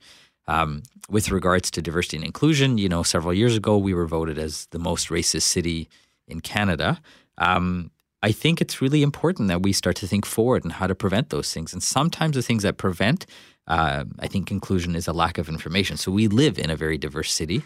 Um, 0.49 0.85
with 1.11 1.31
regards 1.31 1.71
to 1.73 1.83
diversity 1.83 2.19
and 2.19 2.25
inclusion, 2.25 2.79
you 2.79 2.89
know, 2.89 3.03
several 3.03 3.35
years 3.35 3.57
ago 3.57 3.77
we 3.77 3.95
were 3.95 4.07
voted 4.07 4.39
as 4.39 4.67
the 4.67 4.79
most 4.79 5.09
racist 5.09 5.43
city 5.43 5.89
in 6.29 6.41
Canada. 6.41 7.01
Um, 7.39 7.91
I 8.23 8.33
think 8.33 8.61
it's 8.61 8.81
really 8.81 9.03
important 9.03 9.49
that 9.49 9.63
we 9.63 9.73
start 9.73 9.97
to 9.97 10.07
think 10.07 10.27
forward 10.27 10.65
and 10.65 10.73
how 10.73 10.87
to 10.87 10.95
prevent 10.95 11.31
those 11.31 11.53
things. 11.53 11.73
And 11.73 11.83
sometimes 11.83 12.35
the 12.35 12.43
things 12.43 12.63
that 12.63 12.77
prevent, 12.77 13.27
uh, 13.67 14.05
I 14.19 14.27
think, 14.27 14.51
inclusion 14.51 14.97
is 14.97 15.07
a 15.07 15.13
lack 15.13 15.39
of 15.39 15.49
information. 15.49 15.97
So 15.97 16.11
we 16.11 16.27
live 16.27 16.59
in 16.59 16.71
a 16.71 16.77
very 16.77 16.99
diverse 16.99 17.33
city, 17.33 17.63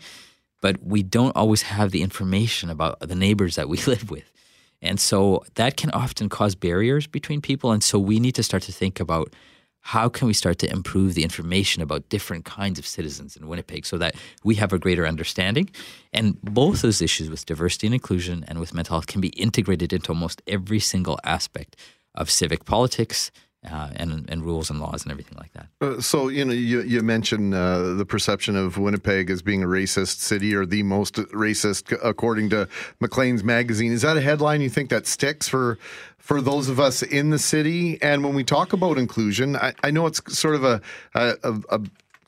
but 0.60 0.82
we 0.82 1.02
don't 1.02 1.34
always 1.36 1.62
have 1.62 1.92
the 1.92 2.02
information 2.02 2.68
about 2.68 3.00
the 3.00 3.14
neighbors 3.14 3.56
that 3.56 3.68
we 3.68 3.78
live 3.86 4.10
with. 4.10 4.30
And 4.82 4.98
so 4.98 5.44
that 5.54 5.76
can 5.76 5.90
often 5.90 6.28
cause 6.28 6.54
barriers 6.54 7.06
between 7.06 7.40
people. 7.40 7.70
And 7.72 7.82
so 7.82 7.98
we 7.98 8.18
need 8.18 8.34
to 8.34 8.42
start 8.42 8.62
to 8.64 8.72
think 8.72 8.98
about 8.98 9.32
how 9.82 10.08
can 10.08 10.26
we 10.26 10.34
start 10.34 10.58
to 10.58 10.70
improve 10.70 11.14
the 11.14 11.22
information 11.22 11.82
about 11.82 12.08
different 12.08 12.44
kinds 12.44 12.78
of 12.78 12.86
citizens 12.86 13.36
in 13.36 13.48
Winnipeg 13.48 13.86
so 13.86 13.98
that 13.98 14.14
we 14.44 14.54
have 14.56 14.72
a 14.72 14.78
greater 14.78 15.06
understanding? 15.06 15.70
And 16.12 16.40
both 16.42 16.82
those 16.82 17.00
issues 17.00 17.30
with 17.30 17.46
diversity 17.46 17.86
and 17.86 17.94
inclusion 17.94 18.44
and 18.46 18.60
with 18.60 18.74
mental 18.74 18.94
health 18.94 19.06
can 19.06 19.20
be 19.20 19.28
integrated 19.28 19.92
into 19.92 20.12
almost 20.12 20.42
every 20.46 20.80
single 20.80 21.18
aspect 21.24 21.76
of 22.14 22.30
civic 22.30 22.64
politics, 22.64 23.30
uh, 23.68 23.90
and 23.96 24.28
and 24.30 24.42
rules 24.42 24.70
and 24.70 24.80
laws 24.80 25.02
and 25.02 25.12
everything 25.12 25.36
like 25.38 25.52
that. 25.52 25.66
Uh, 25.80 26.00
so 26.00 26.28
you 26.28 26.44
know, 26.44 26.52
you 26.52 26.80
you 26.82 27.02
mentioned 27.02 27.54
uh, 27.54 27.94
the 27.94 28.06
perception 28.06 28.56
of 28.56 28.78
Winnipeg 28.78 29.30
as 29.30 29.42
being 29.42 29.62
a 29.62 29.66
racist 29.66 30.18
city 30.18 30.54
or 30.54 30.64
the 30.64 30.82
most 30.82 31.16
racist, 31.16 31.96
according 32.02 32.50
to 32.50 32.68
Maclean's 33.00 33.44
magazine. 33.44 33.92
Is 33.92 34.02
that 34.02 34.16
a 34.16 34.20
headline 34.20 34.60
you 34.60 34.70
think 34.70 34.88
that 34.90 35.06
sticks 35.06 35.46
for 35.48 35.78
for 36.18 36.40
those 36.40 36.68
of 36.68 36.80
us 36.80 37.02
in 37.02 37.30
the 37.30 37.38
city? 37.38 38.00
And 38.00 38.24
when 38.24 38.34
we 38.34 38.44
talk 38.44 38.72
about 38.72 38.96
inclusion, 38.96 39.56
I, 39.56 39.74
I 39.84 39.90
know 39.90 40.06
it's 40.06 40.22
sort 40.38 40.54
of 40.54 40.64
a, 40.64 40.80
a, 41.14 41.36
a 41.68 41.80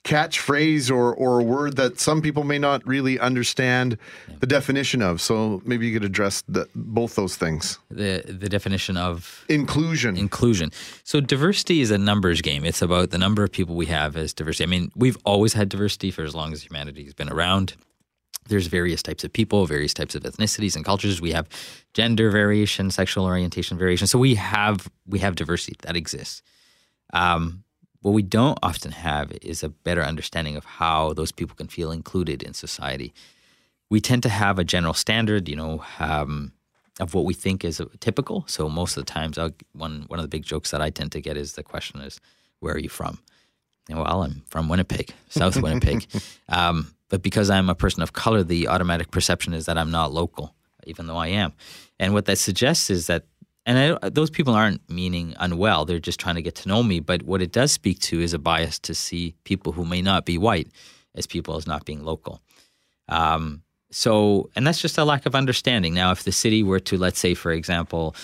catchphrase 0.04 0.90
or, 0.90 1.14
or 1.14 1.40
a 1.40 1.44
word 1.44 1.76
that 1.76 2.00
some 2.00 2.20
people 2.20 2.42
may 2.42 2.58
not 2.58 2.84
really 2.86 3.18
understand 3.20 3.96
the 4.40 4.46
definition 4.46 5.00
of. 5.00 5.20
So 5.20 5.62
maybe 5.64 5.86
you 5.86 5.92
could 5.92 6.04
address 6.04 6.42
the, 6.48 6.68
both 6.74 7.14
those 7.14 7.36
things. 7.36 7.78
The 7.90 8.24
the 8.26 8.48
definition 8.48 8.96
of 8.96 9.44
inclusion. 9.48 10.16
Inclusion. 10.16 10.72
So 11.04 11.20
diversity 11.20 11.80
is 11.80 11.90
a 11.90 11.98
numbers 11.98 12.40
game. 12.40 12.64
It's 12.64 12.82
about 12.82 13.10
the 13.10 13.18
number 13.18 13.44
of 13.44 13.52
people 13.52 13.76
we 13.76 13.86
have 13.86 14.16
as 14.16 14.32
diversity. 14.32 14.64
I 14.64 14.66
mean, 14.66 14.90
we've 14.96 15.18
always 15.24 15.52
had 15.52 15.68
diversity 15.68 16.10
for 16.10 16.24
as 16.24 16.34
long 16.34 16.52
as 16.52 16.62
humanity 16.62 17.04
has 17.04 17.14
been 17.14 17.30
around. 17.30 17.74
There's 18.48 18.66
various 18.66 19.04
types 19.04 19.22
of 19.22 19.32
people, 19.32 19.66
various 19.66 19.94
types 19.94 20.16
of 20.16 20.24
ethnicities 20.24 20.74
and 20.74 20.84
cultures. 20.84 21.20
We 21.20 21.30
have 21.30 21.48
gender 21.94 22.28
variation, 22.28 22.90
sexual 22.90 23.24
orientation 23.24 23.78
variation. 23.78 24.08
So 24.08 24.18
we 24.18 24.34
have 24.34 24.90
we 25.06 25.20
have 25.20 25.36
diversity 25.36 25.76
that 25.82 25.94
exists. 25.94 26.42
Um, 27.12 27.62
what 28.02 28.12
we 28.12 28.22
don't 28.22 28.58
often 28.62 28.92
have 28.92 29.32
is 29.40 29.62
a 29.62 29.68
better 29.68 30.02
understanding 30.02 30.56
of 30.56 30.64
how 30.64 31.12
those 31.12 31.32
people 31.32 31.56
can 31.56 31.68
feel 31.68 31.90
included 31.90 32.42
in 32.42 32.52
society. 32.52 33.14
We 33.90 34.00
tend 34.00 34.22
to 34.24 34.28
have 34.28 34.58
a 34.58 34.64
general 34.64 34.94
standard, 34.94 35.48
you 35.48 35.56
know, 35.56 35.84
um, 36.00 36.52
of 37.00 37.14
what 37.14 37.24
we 37.24 37.32
think 37.32 37.64
is 37.64 37.80
typical. 38.00 38.44
So 38.48 38.68
most 38.68 38.96
of 38.96 39.06
the 39.06 39.12
times, 39.12 39.38
I'll, 39.38 39.52
one 39.72 40.04
one 40.08 40.18
of 40.18 40.24
the 40.24 40.28
big 40.28 40.42
jokes 40.42 40.72
that 40.72 40.82
I 40.82 40.90
tend 40.90 41.12
to 41.12 41.20
get 41.20 41.36
is 41.36 41.54
the 41.54 41.62
question 41.62 42.00
is, 42.00 42.20
"Where 42.60 42.74
are 42.74 42.78
you 42.78 42.88
from?" 42.88 43.18
And, 43.88 43.98
well, 43.98 44.22
I'm 44.22 44.42
from 44.48 44.68
Winnipeg, 44.68 45.14
South 45.28 45.56
Winnipeg. 45.56 46.06
Um, 46.48 46.94
but 47.08 47.22
because 47.22 47.50
I'm 47.50 47.68
a 47.68 47.74
person 47.74 48.02
of 48.02 48.12
color, 48.12 48.42
the 48.42 48.68
automatic 48.68 49.10
perception 49.10 49.54
is 49.54 49.66
that 49.66 49.78
I'm 49.78 49.90
not 49.90 50.12
local, 50.12 50.54
even 50.84 51.06
though 51.06 51.16
I 51.16 51.28
am. 51.28 51.52
And 51.98 52.14
what 52.14 52.24
that 52.26 52.38
suggests 52.38 52.90
is 52.90 53.06
that 53.06 53.26
and 53.64 53.98
I, 54.02 54.08
those 54.08 54.30
people 54.30 54.54
aren't 54.54 54.88
meaning 54.90 55.34
unwell. 55.38 55.84
They're 55.84 56.00
just 56.00 56.18
trying 56.18 56.34
to 56.34 56.42
get 56.42 56.56
to 56.56 56.68
know 56.68 56.82
me. 56.82 57.00
But 57.00 57.22
what 57.22 57.40
it 57.40 57.52
does 57.52 57.70
speak 57.72 58.00
to 58.00 58.20
is 58.20 58.34
a 58.34 58.38
bias 58.38 58.78
to 58.80 58.94
see 58.94 59.34
people 59.44 59.72
who 59.72 59.84
may 59.84 60.02
not 60.02 60.26
be 60.26 60.36
white 60.36 60.68
as 61.14 61.26
people 61.26 61.56
as 61.56 61.66
not 61.66 61.84
being 61.84 62.02
local. 62.02 62.40
Um, 63.08 63.62
so 63.90 64.50
and 64.56 64.66
that's 64.66 64.80
just 64.80 64.98
a 64.98 65.04
lack 65.04 65.26
of 65.26 65.34
understanding. 65.34 65.94
Now 65.94 66.10
if 66.12 66.24
the 66.24 66.32
city 66.32 66.62
were 66.62 66.80
to 66.80 66.96
let's 66.96 67.18
say 67.18 67.34
for 67.34 67.52
example 67.52 68.16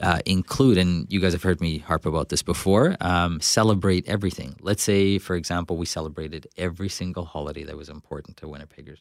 uh, 0.00 0.18
include 0.26 0.78
and 0.78 1.06
you 1.12 1.20
guys 1.20 1.32
have 1.32 1.42
heard 1.42 1.60
me 1.60 1.78
harp 1.78 2.06
about 2.06 2.30
this 2.30 2.42
before 2.42 2.96
um, 3.00 3.40
celebrate 3.40 4.08
everything. 4.08 4.56
Let's 4.60 4.82
say 4.82 5.18
for 5.18 5.36
example 5.36 5.76
we 5.76 5.86
celebrated 5.86 6.48
every 6.56 6.88
single 6.88 7.26
holiday 7.26 7.62
that 7.64 7.76
was 7.76 7.88
important 7.88 8.38
to 8.38 8.46
winnipeggers 8.46 9.00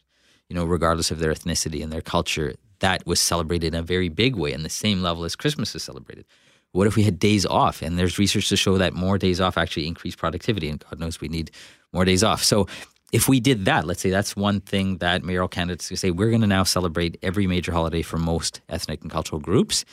you 0.52 0.56
know 0.56 0.66
regardless 0.66 1.12
of 1.12 1.20
their 1.20 1.32
ethnicity 1.32 1.82
and 1.82 1.94
their 1.94 2.02
culture 2.02 2.56
that 2.80 3.08
was 3.08 3.22
celebrated 3.22 3.74
in 3.74 3.80
a 3.80 3.82
very 3.82 4.10
big 4.10 4.36
way 4.36 4.52
in 4.52 4.64
the 4.64 4.70
same 4.70 5.02
level 5.02 5.24
as 5.24 5.34
Christmas 5.34 5.74
is 5.76 5.82
celebrated. 5.82 6.26
What 6.74 6.88
if 6.88 6.98
we 6.98 7.04
had 7.04 7.20
days 7.20 7.46
off? 7.46 7.82
And 7.82 7.98
there's 7.98 8.20
research 8.20 8.50
to 8.50 8.58
show 8.58 8.78
that 8.78 8.94
more 8.94 9.18
days 9.18 9.40
off 9.40 9.58
actually 9.58 9.88
increase 9.88 10.14
productivity, 10.14 10.68
and 10.68 10.84
God 10.84 11.00
knows 11.00 11.22
we 11.22 11.30
need 11.30 11.52
more 11.94 12.04
days 12.04 12.22
off. 12.22 12.44
So 12.44 12.68
if 13.14 13.30
we 13.30 13.40
did 13.40 13.64
that, 13.64 13.88
let's 13.88 14.02
say 14.02 14.10
that's 14.10 14.36
one 14.36 14.60
thing 14.60 14.98
that 14.98 15.24
mayoral 15.24 15.48
candidates 15.48 15.88
could 15.88 16.00
say, 16.00 16.12
we're 16.12 16.30
going 16.30 16.42
to 16.42 16.48
now 16.48 16.64
celebrate 16.64 17.18
every 17.24 17.48
major 17.48 17.72
holiday 17.72 18.02
for 18.02 18.18
most 18.18 18.60
ethnic 18.68 19.02
and 19.04 19.12
cultural 19.12 19.40
groups. 19.40 19.86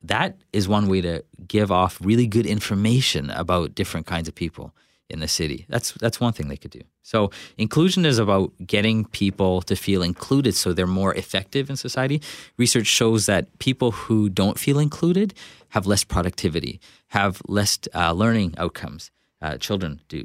That 0.00 0.38
is 0.54 0.68
one 0.68 0.88
way 0.88 1.02
to 1.02 1.22
give 1.46 1.70
off 1.70 1.98
really 2.02 2.26
good 2.26 2.46
information 2.46 3.28
about 3.28 3.74
different 3.74 4.06
kinds 4.06 4.26
of 4.26 4.34
people 4.34 4.72
in 5.08 5.20
the 5.20 5.28
city. 5.28 5.66
That's 5.68 5.92
that's 5.92 6.20
one 6.20 6.32
thing 6.32 6.48
they 6.48 6.56
could 6.56 6.70
do. 6.70 6.82
So 7.02 7.30
inclusion 7.56 8.04
is 8.04 8.18
about 8.18 8.52
getting 8.66 9.04
people 9.04 9.62
to 9.62 9.76
feel 9.76 10.02
included 10.02 10.54
so 10.54 10.72
they're 10.72 10.86
more 10.86 11.14
effective 11.14 11.70
in 11.70 11.76
society. 11.76 12.20
Research 12.56 12.86
shows 12.86 13.26
that 13.26 13.58
people 13.58 13.92
who 13.92 14.28
don't 14.28 14.58
feel 14.58 14.78
included 14.78 15.34
have 15.68 15.86
less 15.86 16.04
productivity, 16.04 16.80
have 17.08 17.40
less 17.46 17.78
uh, 17.94 18.12
learning 18.12 18.54
outcomes. 18.58 19.10
Uh, 19.42 19.58
children 19.58 20.00
do. 20.08 20.24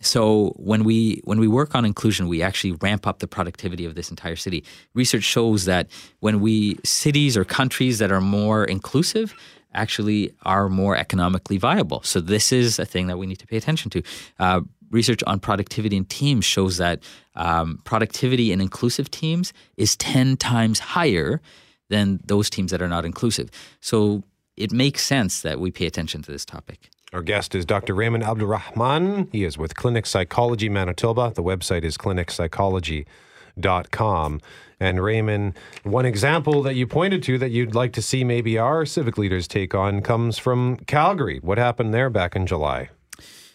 So 0.00 0.52
when 0.56 0.84
we 0.84 1.20
when 1.24 1.40
we 1.40 1.48
work 1.48 1.74
on 1.74 1.84
inclusion, 1.84 2.28
we 2.28 2.42
actually 2.42 2.72
ramp 2.72 3.06
up 3.06 3.18
the 3.18 3.26
productivity 3.26 3.84
of 3.84 3.94
this 3.94 4.10
entire 4.10 4.36
city. 4.36 4.64
Research 4.94 5.24
shows 5.24 5.64
that 5.64 5.88
when 6.20 6.40
we 6.40 6.78
cities 6.84 7.36
or 7.36 7.44
countries 7.44 7.98
that 7.98 8.12
are 8.12 8.20
more 8.20 8.64
inclusive, 8.64 9.34
actually 9.74 10.32
are 10.42 10.68
more 10.68 10.96
economically 10.96 11.58
viable. 11.58 12.02
So 12.02 12.20
this 12.20 12.52
is 12.52 12.78
a 12.78 12.84
thing 12.84 13.06
that 13.06 13.18
we 13.18 13.26
need 13.26 13.38
to 13.38 13.46
pay 13.46 13.56
attention 13.56 13.90
to. 13.90 14.02
Uh, 14.38 14.60
research 14.90 15.22
on 15.26 15.40
productivity 15.40 15.96
in 15.96 16.04
teams 16.06 16.44
shows 16.44 16.76
that 16.78 17.02
um, 17.34 17.80
productivity 17.84 18.52
in 18.52 18.60
inclusive 18.60 19.10
teams 19.10 19.52
is 19.76 19.96
10 19.96 20.36
times 20.36 20.78
higher 20.78 21.40
than 21.88 22.20
those 22.24 22.48
teams 22.50 22.70
that 22.70 22.82
are 22.82 22.88
not 22.88 23.04
inclusive. 23.04 23.50
So 23.80 24.22
it 24.56 24.72
makes 24.72 25.02
sense 25.02 25.42
that 25.42 25.60
we 25.60 25.70
pay 25.70 25.86
attention 25.86 26.22
to 26.22 26.32
this 26.32 26.44
topic. 26.44 26.90
Our 27.12 27.22
guest 27.22 27.54
is 27.54 27.64
Dr. 27.64 27.94
Rehman 27.94 28.22
Abdulrehman. 28.22 29.28
He 29.32 29.44
is 29.44 29.56
with 29.56 29.74
Clinic 29.74 30.04
Psychology 30.04 30.68
Manitoba. 30.68 31.32
The 31.34 31.42
website 31.42 31.84
is 31.84 31.96
clinicpsychology.com. 31.96 34.40
And 34.80 34.98
Rehman, 34.98 35.56
one 35.82 36.06
example 36.06 36.62
that 36.62 36.74
you 36.74 36.86
pointed 36.86 37.22
to 37.24 37.38
that 37.38 37.50
you'd 37.50 37.74
like 37.74 37.92
to 37.94 38.02
see 38.02 38.22
maybe 38.22 38.58
our 38.58 38.86
civic 38.86 39.18
leaders 39.18 39.48
take 39.48 39.74
on 39.74 40.02
comes 40.02 40.38
from 40.38 40.76
Calgary. 40.86 41.40
What 41.42 41.58
happened 41.58 41.92
there 41.92 42.10
back 42.10 42.36
in 42.36 42.46
July? 42.46 42.90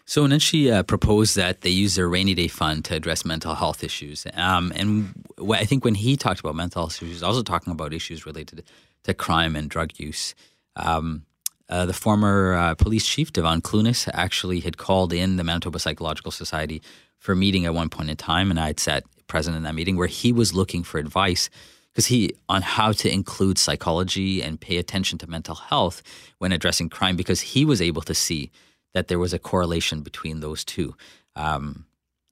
So 0.05 0.27
Nenshi 0.27 0.71
uh, 0.71 0.83
proposed 0.83 1.37
that 1.37 1.61
they 1.61 1.69
use 1.69 1.95
their 1.95 2.09
rainy 2.09 2.33
day 2.33 2.49
fund 2.49 2.83
to 2.85 2.95
address 2.95 3.23
mental 3.23 3.55
health 3.55 3.85
issues. 3.85 4.27
Um, 4.33 4.73
and 4.75 5.13
I 5.49 5.63
think 5.63 5.85
when 5.85 5.95
he 5.95 6.17
talked 6.17 6.41
about 6.41 6.55
mental 6.55 6.81
health 6.81 6.95
issues, 6.97 7.07
he 7.07 7.13
was 7.13 7.23
also 7.23 7.41
talking 7.41 7.71
about 7.71 7.93
issues 7.93 8.25
related 8.25 8.63
to 9.03 9.13
crime 9.13 9.55
and 9.55 9.69
drug 9.69 9.97
use. 9.97 10.35
Um, 10.75 11.25
uh, 11.69 11.85
the 11.85 11.93
former 11.93 12.53
uh, 12.53 12.75
police 12.75 13.07
chief, 13.07 13.31
Devon 13.31 13.61
Clunis, 13.61 14.09
actually 14.13 14.59
had 14.59 14.77
called 14.77 15.13
in 15.13 15.37
the 15.37 15.43
Manitoba 15.43 15.79
Psychological 15.79 16.31
Society 16.31 16.81
for 17.17 17.31
a 17.31 17.35
meeting 17.37 17.65
at 17.65 17.73
one 17.73 17.89
point 17.89 18.09
in 18.09 18.17
time, 18.17 18.51
and 18.51 18.59
I 18.59 18.67
had 18.67 18.81
sat 18.81 19.05
present 19.33 19.57
in 19.57 19.63
that 19.63 19.73
meeting 19.73 19.97
where 19.97 20.13
he 20.21 20.31
was 20.31 20.53
looking 20.53 20.83
for 20.83 20.99
advice 20.99 21.49
because 21.91 22.05
he 22.05 22.35
on 22.49 22.61
how 22.61 22.91
to 22.91 23.11
include 23.11 23.57
psychology 23.57 24.43
and 24.43 24.61
pay 24.61 24.77
attention 24.77 25.17
to 25.17 25.25
mental 25.25 25.55
health 25.55 26.03
when 26.37 26.51
addressing 26.51 26.87
crime 26.87 27.15
because 27.15 27.41
he 27.41 27.65
was 27.65 27.81
able 27.81 28.03
to 28.03 28.13
see 28.13 28.51
that 28.93 29.07
there 29.07 29.17
was 29.17 29.33
a 29.33 29.39
correlation 29.39 30.01
between 30.01 30.39
those 30.39 30.63
two. 30.63 30.93
Um, 31.35 31.85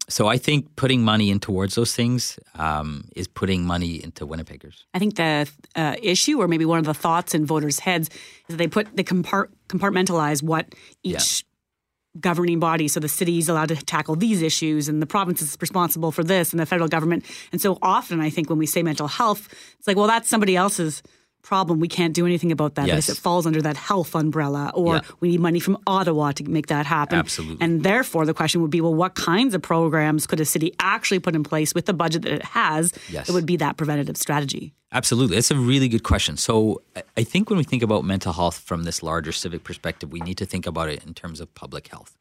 so 0.10 0.28
I 0.28 0.38
think 0.38 0.76
putting 0.76 1.02
money 1.04 1.32
in 1.32 1.40
towards 1.40 1.74
those 1.74 1.96
things 1.96 2.38
um, 2.54 3.06
is 3.16 3.28
putting 3.28 3.66
money 3.66 4.04
into 4.04 4.28
Winnipeggers. 4.28 4.84
I 4.94 5.00
think 5.00 5.16
the 5.16 5.50
uh, 5.76 5.96
issue, 6.04 6.40
or 6.40 6.48
maybe 6.48 6.66
one 6.66 6.78
of 6.78 6.86
the 6.86 6.94
thoughts 6.94 7.34
in 7.34 7.48
voters' 7.48 7.80
heads, 7.80 8.10
is 8.10 8.50
that 8.50 8.58
they 8.58 8.68
put 8.68 8.96
they 8.96 9.04
compart- 9.04 9.50
compartmentalize 9.70 10.44
what 10.44 10.66
each 11.02 11.46
governing 12.20 12.60
body. 12.60 12.88
So 12.88 13.00
the 13.00 13.10
city 13.10 13.38
is 13.38 13.48
allowed 13.48 13.70
to 13.70 13.76
tackle 13.76 14.16
these 14.16 14.42
issues, 14.42 14.90
and 14.90 15.02
the 15.02 15.06
province 15.06 15.42
is 15.42 15.58
responsible 15.62 16.12
for 16.12 16.24
this, 16.24 16.52
and 16.52 16.60
the 16.60 16.66
federal 16.66 16.90
government. 16.90 17.26
And 17.52 17.62
so 17.62 17.78
often, 17.82 18.20
I 18.20 18.30
think 18.30 18.50
when 18.50 18.60
we 18.60 18.66
say 18.66 18.84
mental 18.84 19.08
health, 19.08 19.48
it's 19.78 19.88
like, 19.88 19.98
well, 19.98 20.08
that's 20.08 20.30
somebody 20.30 20.56
else's 20.56 21.02
problem. 21.42 21.80
We 21.80 21.88
can't 21.88 22.14
do 22.14 22.26
anything 22.26 22.52
about 22.52 22.76
that 22.76 22.88
Yes. 22.88 23.06
because 23.08 23.18
it 23.18 23.22
falls 23.22 23.46
under 23.46 23.62
that 23.62 23.78
health 23.78 24.16
umbrella, 24.16 24.72
or 24.74 24.96
Yeah. 24.96 25.02
we 25.20 25.30
need 25.30 25.40
money 25.40 25.60
from 25.60 25.78
Ottawa 25.88 26.32
to 26.34 26.44
make 26.44 26.68
that 26.68 26.86
happen. 26.86 27.20
Absolutely. 27.20 27.58
And 27.64 27.84
therefore, 27.84 28.26
the 28.26 28.34
question 28.34 28.62
would 28.62 28.72
be, 28.72 28.82
well, 28.82 28.94
what 28.94 29.16
kinds 29.16 29.54
of 29.56 29.62
programs 29.62 30.28
could 30.28 30.40
a 30.40 30.46
city 30.46 30.74
actually 30.80 31.20
put 31.20 31.36
in 31.36 31.44
place 31.44 31.74
with 31.74 31.86
the 31.86 31.94
budget 31.94 32.22
that 32.24 32.34
it 32.34 32.44
has 32.46 32.94
Yes. 33.10 33.28
that 33.28 33.34
would 33.34 33.46
be 33.46 33.58
that 33.58 33.78
preventative 33.78 34.18
strategy? 34.18 34.74
Absolutely. 34.94 35.36
That's 35.38 35.52
a 35.52 35.56
really 35.56 35.88
good 35.88 36.04
question. 36.04 36.36
So 36.38 36.82
I 37.16 37.24
think 37.24 37.50
when 37.50 37.58
we 37.58 37.64
think 37.64 37.82
about 37.82 38.04
mental 38.04 38.34
health 38.34 38.58
from 38.60 38.84
this 38.84 39.02
larger 39.02 39.32
civic 39.32 39.64
perspective, 39.64 40.12
we 40.12 40.20
need 40.20 40.38
to 40.38 40.46
think 40.46 40.68
about 40.68 40.90
it 40.90 41.04
in 41.06 41.14
terms 41.14 41.40
of 41.40 41.54
public 41.56 41.88
health. 41.88 42.18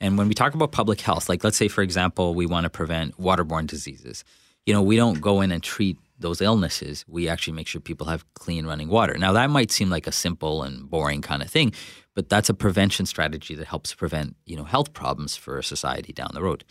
And 0.00 0.18
when 0.18 0.28
we 0.28 0.34
talk 0.34 0.52
about 0.54 0.72
public 0.72 1.00
health, 1.00 1.28
like 1.28 1.42
let's 1.44 1.56
say, 1.56 1.68
for 1.68 1.80
example, 1.82 2.34
we 2.34 2.44
want 2.44 2.64
to 2.64 2.70
prevent 2.70 3.16
waterborne 3.20 3.66
diseases, 3.66 4.24
you 4.66 4.74
know, 4.74 4.82
we 4.82 4.96
don't 4.96 5.20
go 5.20 5.40
in 5.40 5.52
and 5.52 5.62
treat 5.62 5.96
those 6.22 6.40
illnesses. 6.40 7.04
We 7.06 7.28
actually 7.28 7.52
make 7.54 7.68
sure 7.68 7.80
people 7.80 8.06
have 8.06 8.24
clean 8.34 8.66
running 8.66 8.88
water. 8.88 9.18
Now, 9.18 9.32
that 9.32 9.50
might 9.50 9.70
seem 9.70 9.90
like 9.90 10.06
a 10.06 10.12
simple 10.12 10.62
and 10.62 10.88
boring 10.88 11.20
kind 11.20 11.42
of 11.42 11.50
thing, 11.50 11.72
but 12.14 12.28
that's 12.28 12.48
a 12.48 12.54
prevention 12.54 13.06
strategy 13.06 13.54
that 13.54 13.66
helps 13.66 13.94
prevent, 13.94 14.36
you 14.46 14.56
know, 14.56 14.64
health 14.64 14.92
problems 14.92 15.36
for 15.36 15.60
society 15.62 16.12
down 16.12 16.30
the 16.32 16.42
road 16.42 16.64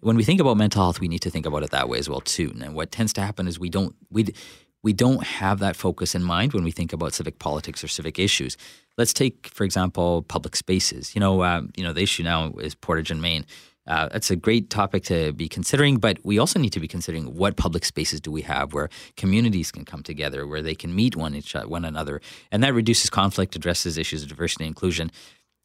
when 0.00 0.16
we 0.16 0.24
think 0.24 0.40
about 0.40 0.56
mental 0.56 0.82
health, 0.82 1.00
we 1.00 1.08
need 1.08 1.22
to 1.22 1.30
think 1.30 1.46
about 1.46 1.62
it 1.62 1.70
that 1.70 1.88
way 1.88 1.98
as 1.98 2.08
well 2.08 2.20
too. 2.20 2.52
And 2.60 2.74
what 2.74 2.92
tends 2.92 3.12
to 3.14 3.20
happen 3.20 3.48
is 3.48 3.58
we 3.58 3.70
don't 3.70 3.94
we 4.10 4.26
we 4.82 4.92
don't 4.92 5.24
have 5.24 5.58
that 5.58 5.76
focus 5.76 6.14
in 6.14 6.22
mind 6.22 6.52
when 6.52 6.64
we 6.64 6.70
think 6.70 6.92
about 6.92 7.12
civic 7.12 7.38
politics 7.38 7.82
or 7.82 7.88
civic 7.88 8.18
issues. 8.18 8.56
Let's 8.96 9.12
take, 9.12 9.48
for 9.48 9.64
example, 9.64 10.22
public 10.22 10.54
spaces. 10.54 11.14
You 11.14 11.20
know, 11.20 11.42
um, 11.42 11.70
you 11.76 11.82
know, 11.82 11.92
the 11.92 12.02
issue 12.02 12.22
now 12.22 12.52
is 12.58 12.74
Portage 12.74 13.10
and 13.10 13.20
Main. 13.20 13.44
Uh, 13.88 14.06
that's 14.12 14.30
a 14.30 14.36
great 14.36 14.68
topic 14.68 15.02
to 15.02 15.32
be 15.32 15.48
considering, 15.48 15.96
but 15.96 16.18
we 16.22 16.38
also 16.38 16.58
need 16.58 16.74
to 16.74 16.80
be 16.80 16.86
considering 16.86 17.34
what 17.34 17.56
public 17.56 17.86
spaces 17.86 18.20
do 18.20 18.30
we 18.30 18.42
have 18.42 18.74
where 18.74 18.90
communities 19.16 19.72
can 19.72 19.84
come 19.84 20.02
together, 20.02 20.46
where 20.46 20.60
they 20.60 20.74
can 20.74 20.94
meet 20.94 21.16
one 21.16 21.34
each 21.34 21.54
one 21.54 21.86
another, 21.86 22.20
and 22.52 22.62
that 22.62 22.74
reduces 22.74 23.08
conflict, 23.08 23.56
addresses 23.56 23.96
issues 23.96 24.22
of 24.22 24.28
diversity 24.28 24.64
and 24.64 24.68
inclusion. 24.68 25.10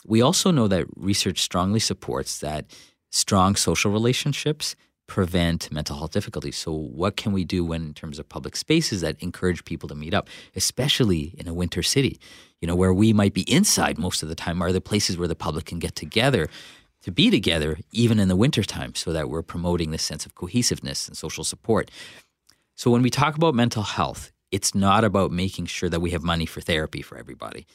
We 0.05 0.21
also 0.21 0.51
know 0.51 0.69
that 0.69 0.85
research 0.95 1.39
strongly 1.39 1.79
supports 1.79 2.39
that 2.39 2.65
strong 3.11 3.55
social 3.55 3.91
relationships 3.91 4.75
prevent 5.05 5.69
mental 5.69 5.97
health 5.97 6.11
difficulties. 6.11 6.55
So, 6.55 6.71
what 6.71 7.17
can 7.17 7.33
we 7.33 7.43
do 7.43 7.65
when, 7.65 7.83
in 7.83 7.93
terms 7.93 8.19
of 8.19 8.29
public 8.29 8.55
spaces 8.55 9.01
that 9.01 9.21
encourage 9.21 9.65
people 9.65 9.89
to 9.89 9.95
meet 9.95 10.13
up, 10.13 10.29
especially 10.55 11.35
in 11.37 11.47
a 11.49 11.53
winter 11.53 11.83
city, 11.83 12.19
you 12.61 12.67
know, 12.67 12.75
where 12.75 12.93
we 12.93 13.11
might 13.11 13.33
be 13.33 13.41
inside 13.51 13.97
most 13.97 14.23
of 14.23 14.29
the 14.29 14.35
time, 14.35 14.61
are 14.61 14.71
the 14.71 14.79
places 14.79 15.17
where 15.17 15.27
the 15.27 15.35
public 15.35 15.65
can 15.65 15.79
get 15.79 15.95
together 15.95 16.47
to 17.03 17.11
be 17.11 17.29
together, 17.29 17.77
even 17.91 18.19
in 18.19 18.27
the 18.27 18.35
wintertime, 18.35 18.95
so 18.95 19.13
that 19.13 19.29
we're 19.29 19.41
promoting 19.41 19.91
this 19.91 20.03
sense 20.03 20.25
of 20.25 20.35
cohesiveness 20.35 21.07
and 21.07 21.15
social 21.15 21.43
support. 21.43 21.91
So, 22.75 22.91
when 22.91 23.01
we 23.01 23.09
talk 23.09 23.35
about 23.35 23.55
mental 23.55 23.83
health, 23.83 24.31
it's 24.51 24.73
not 24.73 25.03
about 25.03 25.31
making 25.31 25.67
sure 25.67 25.89
that 25.89 25.99
we 25.99 26.11
have 26.11 26.23
money 26.23 26.45
for 26.45 26.61
therapy 26.61 27.01
for 27.01 27.17
everybody 27.17 27.65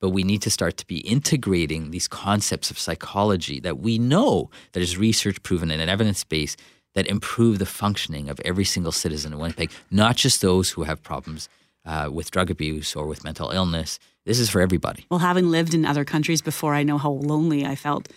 but 0.00 0.10
we 0.10 0.22
need 0.22 0.42
to 0.42 0.50
start 0.50 0.76
to 0.76 0.86
be 0.86 0.98
integrating 0.98 1.90
these 1.90 2.08
concepts 2.08 2.70
of 2.70 2.78
psychology 2.78 3.60
that 3.60 3.78
we 3.78 3.98
know 3.98 4.50
that 4.72 4.82
is 4.82 4.96
research 4.96 5.42
proven 5.42 5.70
and 5.70 5.90
evidence 5.90 6.24
based 6.24 6.60
that 6.94 7.06
improve 7.06 7.58
the 7.58 7.66
functioning 7.66 8.28
of 8.28 8.40
every 8.44 8.64
single 8.64 8.92
citizen 8.92 9.32
in 9.32 9.38
Winnipeg, 9.38 9.70
not 9.90 10.16
just 10.16 10.40
those 10.40 10.70
who 10.70 10.84
have 10.84 11.02
problems 11.02 11.48
uh, 11.84 12.08
with 12.12 12.30
drug 12.30 12.50
abuse 12.50 12.96
or 12.96 13.06
with 13.06 13.22
mental 13.22 13.50
illness. 13.50 13.98
This 14.24 14.40
is 14.40 14.50
for 14.50 14.60
everybody. 14.60 15.06
Well, 15.10 15.20
having 15.20 15.50
lived 15.50 15.74
in 15.74 15.84
other 15.84 16.04
countries 16.04 16.42
before, 16.42 16.74
I 16.74 16.82
know 16.82 16.98
how 16.98 17.10
lonely 17.10 17.64
I 17.64 17.76
felt 17.76 18.08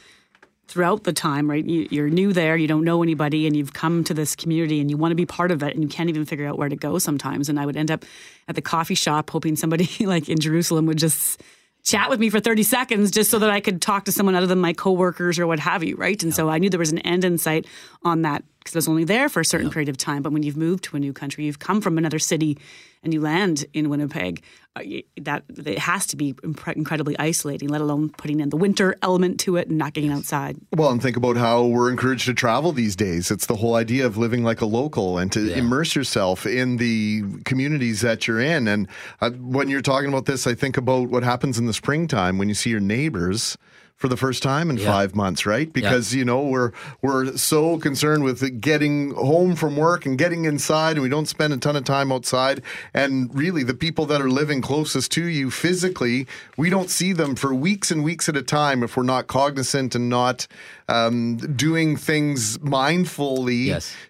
throughout 0.69 1.03
the 1.03 1.11
time, 1.11 1.49
right? 1.49 1.65
You, 1.65 1.87
you're 1.89 2.09
new 2.09 2.31
there, 2.31 2.55
you 2.55 2.67
don't 2.67 2.83
know 2.83 3.01
anybody, 3.01 3.47
and 3.47 3.55
you've 3.55 3.73
come 3.73 4.03
to 4.03 4.13
this 4.13 4.35
community 4.35 4.79
and 4.79 4.89
you 4.89 4.97
want 4.97 5.11
to 5.11 5.15
be 5.15 5.25
part 5.25 5.51
of 5.51 5.63
it, 5.63 5.73
and 5.73 5.83
you 5.83 5.89
can't 5.89 6.09
even 6.09 6.25
figure 6.25 6.47
out 6.47 6.59
where 6.59 6.69
to 6.69 6.75
go 6.75 6.99
sometimes. 6.99 7.49
And 7.49 7.59
I 7.59 7.65
would 7.65 7.75
end 7.75 7.89
up 7.89 8.05
at 8.47 8.53
the 8.53 8.61
coffee 8.61 8.95
shop 8.95 9.31
hoping 9.31 9.55
somebody 9.55 9.89
like 10.05 10.29
in 10.29 10.39
Jerusalem 10.39 10.85
would 10.85 10.99
just 10.99 11.41
chat 11.83 12.09
with 12.09 12.19
me 12.19 12.29
for 12.29 12.39
30 12.39 12.61
seconds 12.63 13.09
just 13.09 13.31
so 13.31 13.39
that 13.39 13.49
I 13.49 13.61
could 13.61 13.81
talk 13.81 14.05
to 14.05 14.11
someone 14.11 14.35
other 14.35 14.45
than 14.45 14.59
my 14.59 14.73
coworkers 14.73 15.39
or 15.39 15.47
what 15.47 15.59
have 15.59 15.83
you, 15.83 15.95
right? 15.95 16.21
And 16.21 16.33
so 16.33 16.49
I 16.49 16.59
knew 16.59 16.69
there 16.69 16.79
was 16.79 16.91
an 16.91 16.99
end 16.99 17.23
in 17.23 17.37
sight 17.37 17.65
on 18.03 18.21
that 18.21 18.43
because 18.59 18.75
I 18.75 18.77
was 18.77 18.87
only 18.87 19.05
there 19.05 19.27
for 19.27 19.39
a 19.39 19.45
certain 19.45 19.71
period 19.71 19.89
of 19.89 19.97
time. 19.97 20.21
But 20.21 20.33
when 20.33 20.43
you've 20.43 20.57
moved 20.57 20.83
to 20.85 20.97
a 20.97 20.99
new 20.99 21.13
country, 21.13 21.45
you've 21.45 21.59
come 21.59 21.81
from 21.81 21.97
another 21.97 22.19
city 22.19 22.57
and 23.03 23.13
you 23.13 23.21
land 23.21 23.65
in 23.73 23.89
Winnipeg, 23.89 24.43
uh, 24.75 24.81
that 25.21 25.43
it 25.49 25.79
has 25.79 26.05
to 26.07 26.15
be 26.15 26.33
impre- 26.33 26.75
incredibly 26.75 27.17
isolating, 27.17 27.69
let 27.69 27.81
alone 27.81 28.09
putting 28.09 28.39
in 28.39 28.49
the 28.49 28.57
winter 28.57 28.95
element 29.01 29.39
to 29.41 29.55
it 29.55 29.67
and 29.67 29.77
not 29.77 29.93
getting 29.93 30.11
outside. 30.11 30.57
Well, 30.75 30.89
and 30.91 31.01
think 31.01 31.17
about 31.17 31.37
how 31.37 31.65
we're 31.65 31.89
encouraged 31.89 32.25
to 32.25 32.33
travel 32.33 32.71
these 32.71 32.95
days. 32.95 33.31
It's 33.31 33.45
the 33.45 33.55
whole 33.55 33.75
idea 33.75 34.05
of 34.05 34.17
living 34.17 34.43
like 34.43 34.61
a 34.61 34.65
local 34.65 35.17
and 35.17 35.31
to 35.31 35.53
immerse 35.53 35.95
yourself 35.95 36.45
in 36.45 36.77
the 36.77 37.23
communities 37.45 38.01
that 38.01 38.27
you're 38.27 38.41
in. 38.41 38.67
And 38.67 38.87
uh, 39.21 39.31
when 39.31 39.69
you're 39.69 39.81
talking 39.81 40.09
about 40.09 40.25
this, 40.25 40.45
I 40.45 40.53
think 40.53 40.77
about 40.77 41.09
what 41.09 41.23
happens 41.23 41.57
in 41.57 41.65
the 41.65 41.73
springtime 41.73 42.37
when 42.37 42.49
you 42.49 42.55
see 42.55 42.69
your 42.69 42.79
neighbors 42.79 43.57
for 43.99 44.07
the 44.07 44.15
first 44.15 44.41
time 44.41 44.69
in 44.69 44.77
Yeah. 44.77 44.85
five 44.85 45.13
months, 45.13 45.45
right? 45.45 45.71
Because 45.71 46.15
you 46.15 46.23
know 46.23 46.41
we're 46.41 46.71
we're 47.01 47.35
so 47.35 47.77
concerned 47.77 48.23
with 48.23 48.61
getting 48.61 49.11
home 49.11 49.55
from 49.57 49.75
work 49.75 50.05
and 50.05 50.17
getting 50.17 50.45
inside, 50.45 50.93
and 50.93 51.01
we 51.03 51.09
don't 51.09 51.27
spend 51.27 51.51
a 51.53 51.57
ton 51.57 51.75
of 51.75 51.83
time 51.83 52.09
outside. 52.09 52.61
And 52.93 53.29
really, 53.35 53.61
the 53.61 53.73
people 53.73 54.05
that 54.05 54.21
are 54.21 54.29
living 54.29 54.61
closest 54.61 55.11
to 55.11 55.25
you 55.25 55.51
physically, 55.51 56.27
we 56.57 56.69
don't 56.69 56.89
see 56.89 57.11
them 57.11 57.35
for 57.35 57.53
weeks 57.53 57.91
and 57.91 58.01
weeks 58.03 58.29
at 58.29 58.37
a 58.37 58.41
time 58.41 58.83
if 58.83 58.95
we're 58.95 59.03
not 59.03 59.27
cognizant 59.27 59.93
and 59.95 60.07
not 60.07 60.47
um, 60.87 61.35
doing 61.35 61.97
things 61.97 62.57
mindfully 62.59 63.67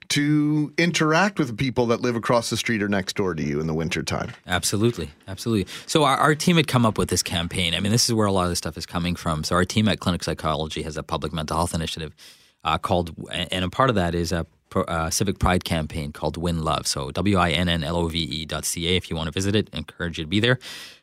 to 0.09 0.73
interact 0.77 1.37
with 1.37 1.55
people 1.57 1.85
that 1.87 2.01
live 2.01 2.15
across 2.15 2.49
the 2.49 2.57
street 2.57 2.81
or 2.81 2.89
next 2.89 3.15
door 3.15 3.35
to 3.35 3.43
you 3.43 3.59
in 3.59 3.67
the 3.67 3.73
wintertime. 3.73 4.31
Absolutely, 4.47 5.11
absolutely. 5.27 5.71
So 5.85 6.03
our, 6.03 6.17
our 6.17 6.35
team 6.35 6.57
had 6.57 6.67
come 6.67 6.85
up 6.85 6.97
with 6.97 7.09
this 7.09 7.21
campaign. 7.21 7.75
I 7.75 7.79
mean, 7.79 7.91
this 7.91 8.09
is 8.09 8.15
where 8.15 8.25
a 8.25 8.31
lot 8.31 8.43
of 8.43 8.49
this 8.49 8.57
stuff 8.57 8.77
is 8.77 8.85
coming 8.85 9.15
from. 9.15 9.43
So 9.43 9.55
our 9.55 9.65
team 9.65 9.87
at 9.87 9.99
Clinic 9.99 10.23
Psychology 10.23 10.81
has 10.81 10.97
a 10.97 11.03
public 11.03 11.31
mental 11.31 11.57
health 11.57 11.75
initiative 11.75 12.15
uh, 12.63 12.77
called, 12.77 13.15
and 13.31 13.63
a 13.63 13.69
part 13.69 13.89
of 13.89 13.95
that 13.95 14.15
is 14.15 14.31
a 14.31 14.45
uh, 14.75 15.09
civic 15.09 15.39
pride 15.39 15.63
campaign 15.63 16.11
called 16.11 16.37
Win 16.37 16.63
Love. 16.63 16.87
So 16.87 17.11
w 17.11 17.37
i 17.37 17.51
n 17.51 17.69
n 17.69 17.83
l 17.83 17.97
o 17.97 18.07
v 18.07 18.19
e 18.19 18.45
dot 18.45 18.65
c 18.65 18.87
a. 18.87 18.97
If 18.97 19.09
you 19.09 19.15
want 19.15 19.27
to 19.27 19.31
visit 19.31 19.55
it, 19.55 19.69
I 19.73 19.77
encourage 19.77 20.17
you 20.17 20.23
to 20.23 20.29
be 20.29 20.39
there. 20.39 20.59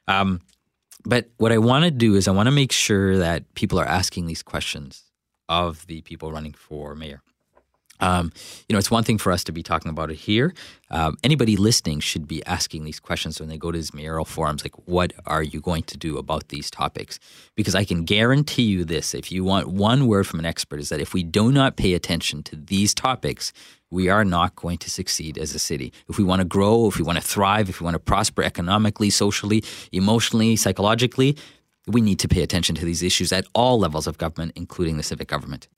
Um, 0.09 0.40
but 1.04 1.30
what 1.36 1.52
I 1.52 1.59
want 1.59 1.84
to 1.84 1.90
do 1.90 2.16
is 2.16 2.26
I 2.26 2.32
want 2.32 2.48
to 2.48 2.52
make 2.52 2.72
sure 2.72 3.16
that 3.18 3.54
people 3.54 3.78
are 3.78 3.86
asking 3.86 4.26
these 4.26 4.42
questions 4.42 5.04
of 5.48 5.86
the 5.86 6.00
people 6.02 6.32
running 6.32 6.52
for 6.52 6.94
mayor. 6.96 7.22
Um, 8.01 8.32
you 8.68 8.72
know, 8.72 8.78
it's 8.78 8.90
one 8.90 9.05
thing 9.05 9.18
for 9.18 9.32
us 9.32 9.44
to 9.44 9.53
be 9.53 9.62
talking 9.62 9.90
about 9.90 10.11
it 10.11 10.16
here. 10.16 10.55
Um, 10.90 11.16
anybody 11.24 11.57
listening 11.57 12.01
should 12.01 12.28
be 12.28 12.44
asking 12.47 12.84
these 12.84 13.01
questions 13.01 13.40
when 13.40 13.49
they 13.49 13.59
go 13.59 13.72
to 13.72 13.78
these 13.78 13.92
mayoral 13.92 14.24
forums, 14.24 14.64
like, 14.64 14.74
what 14.86 15.12
are 15.26 15.42
you 15.42 15.61
going 15.61 15.82
to 15.84 15.97
do 15.97 16.16
about 16.16 16.49
these 16.49 16.70
topics? 16.70 17.18
Because 17.55 17.74
I 17.74 17.84
can 17.84 18.05
guarantee 18.05 18.62
you 18.62 18.84
this: 18.84 19.14
if 19.14 19.32
you 19.32 19.44
want 19.44 19.68
one 19.68 20.07
word 20.07 20.26
from 20.26 20.38
an 20.38 20.47
expert, 20.47 20.80
is 20.80 20.88
that 20.90 21.01
if 21.01 21.12
we 21.14 21.22
do 21.22 21.51
not 21.51 21.76
pay 21.76 21.94
attention 21.94 22.42
to 22.44 22.57
these 22.57 22.94
topics, 22.94 23.53
we 23.90 24.09
are 24.09 24.24
not 24.24 24.55
going 24.57 24.78
to 24.78 24.90
succeed 24.90 25.38
as 25.38 25.55
a 25.55 25.59
city. 25.59 25.92
If 26.09 26.18
we 26.18 26.24
want 26.24 26.40
to 26.40 26.44
grow, 26.44 26.88
if 26.88 26.99
we 26.99 27.05
want 27.05 27.18
to 27.18 27.24
thrive, 27.24 27.68
if 27.68 27.80
we 27.80 27.84
want 27.84 27.94
to 27.94 28.01
prosper 28.01 28.42
economically, 28.42 29.11
socially, 29.11 29.62
emotionally, 29.92 30.57
psychologically, 30.57 31.36
we 31.86 32.01
need 32.01 32.18
to 32.18 32.28
pay 32.28 32.42
attention 32.42 32.74
to 32.76 32.84
these 32.84 33.03
issues 33.03 33.32
at 33.32 33.47
all 33.55 33.78
levels 33.78 34.07
of 34.07 34.18
government, 34.18 34.53
including 34.57 34.97
the 34.97 35.03
civic 35.03 35.28
government. 35.28 35.68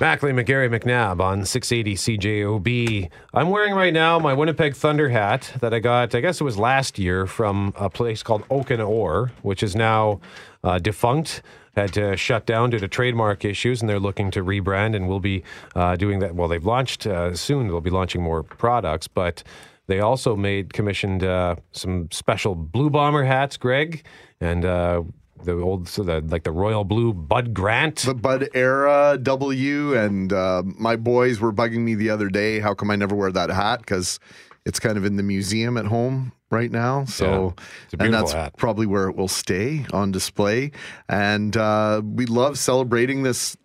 Mackley, 0.00 0.32
McGarry, 0.32 0.70
McNabb 0.70 1.20
on 1.20 1.44
680 1.44 1.94
CJOB. 2.16 3.10
I'm 3.34 3.50
wearing 3.50 3.74
right 3.74 3.92
now 3.92 4.18
my 4.18 4.32
Winnipeg 4.32 4.74
Thunder 4.74 5.10
hat 5.10 5.52
that 5.60 5.74
I 5.74 5.78
got, 5.78 6.14
I 6.14 6.20
guess 6.20 6.40
it 6.40 6.44
was 6.44 6.56
last 6.56 6.98
year, 6.98 7.26
from 7.26 7.74
a 7.76 7.90
place 7.90 8.22
called 8.22 8.42
Oaken 8.48 8.80
Ore, 8.80 9.30
which 9.42 9.62
is 9.62 9.76
now 9.76 10.20
uh, 10.64 10.78
defunct. 10.78 11.42
Had 11.76 11.92
to 11.92 12.16
shut 12.16 12.46
down 12.46 12.70
due 12.70 12.78
to 12.78 12.88
trademark 12.88 13.44
issues, 13.44 13.82
and 13.82 13.90
they're 13.90 14.00
looking 14.00 14.30
to 14.30 14.42
rebrand, 14.42 14.96
and 14.96 15.06
we'll 15.06 15.20
be 15.20 15.42
uh, 15.76 15.96
doing 15.96 16.20
that. 16.20 16.34
Well, 16.34 16.48
they've 16.48 16.64
launched 16.64 17.06
uh, 17.06 17.36
soon. 17.36 17.66
They'll 17.68 17.82
be 17.82 17.90
launching 17.90 18.22
more 18.22 18.42
products, 18.42 19.06
but 19.06 19.42
They 19.86 20.00
also 20.00 20.34
made 20.36 20.72
commissioned 20.72 21.24
uh, 21.24 21.56
some 21.72 22.08
special 22.10 22.54
Blue 22.54 22.90
Bomber 22.90 23.24
hats, 23.24 23.56
Greg, 23.56 24.04
and 24.40 24.64
uh, 24.64 25.02
the 25.44 25.52
old 25.52 25.88
so 25.88 26.02
the, 26.02 26.20
like 26.20 26.44
the 26.44 26.52
royal 26.52 26.84
blue 26.84 27.12
Bud 27.12 27.54
Grant. 27.54 27.96
The 28.00 28.14
Bud 28.14 28.48
Era 28.54 29.18
W, 29.20 29.94
and 29.96 30.32
uh, 30.32 30.62
my 30.64 30.96
boys 30.96 31.40
were 31.40 31.52
bugging 31.52 31.80
me 31.80 31.94
the 31.94 32.10
other 32.10 32.28
day. 32.28 32.60
How 32.60 32.74
come 32.74 32.90
I 32.90 32.96
never 32.96 33.14
wear 33.14 33.32
that 33.32 33.50
hat? 33.50 33.80
Because 33.80 34.18
it's 34.66 34.78
kind 34.78 34.96
of 34.98 35.04
in 35.04 35.16
the 35.16 35.22
museum 35.22 35.76
at 35.76 35.86
home 35.86 36.32
right 36.50 36.70
now. 36.70 37.04
So, 37.04 37.54
Yeah, 37.56 37.64
it's 37.84 37.94
a 37.94 38.04
and 38.04 38.14
that's 38.14 38.32
hat. 38.32 38.56
probably 38.56 38.86
where 38.86 39.08
it 39.08 39.16
will 39.16 39.28
stay 39.28 39.86
on 39.92 40.10
display. 40.12 40.72
And 41.08 41.56
uh, 41.56 42.02
we 42.04 42.26
love 42.26 42.58
celebrating 42.58 43.22
this 43.22 43.56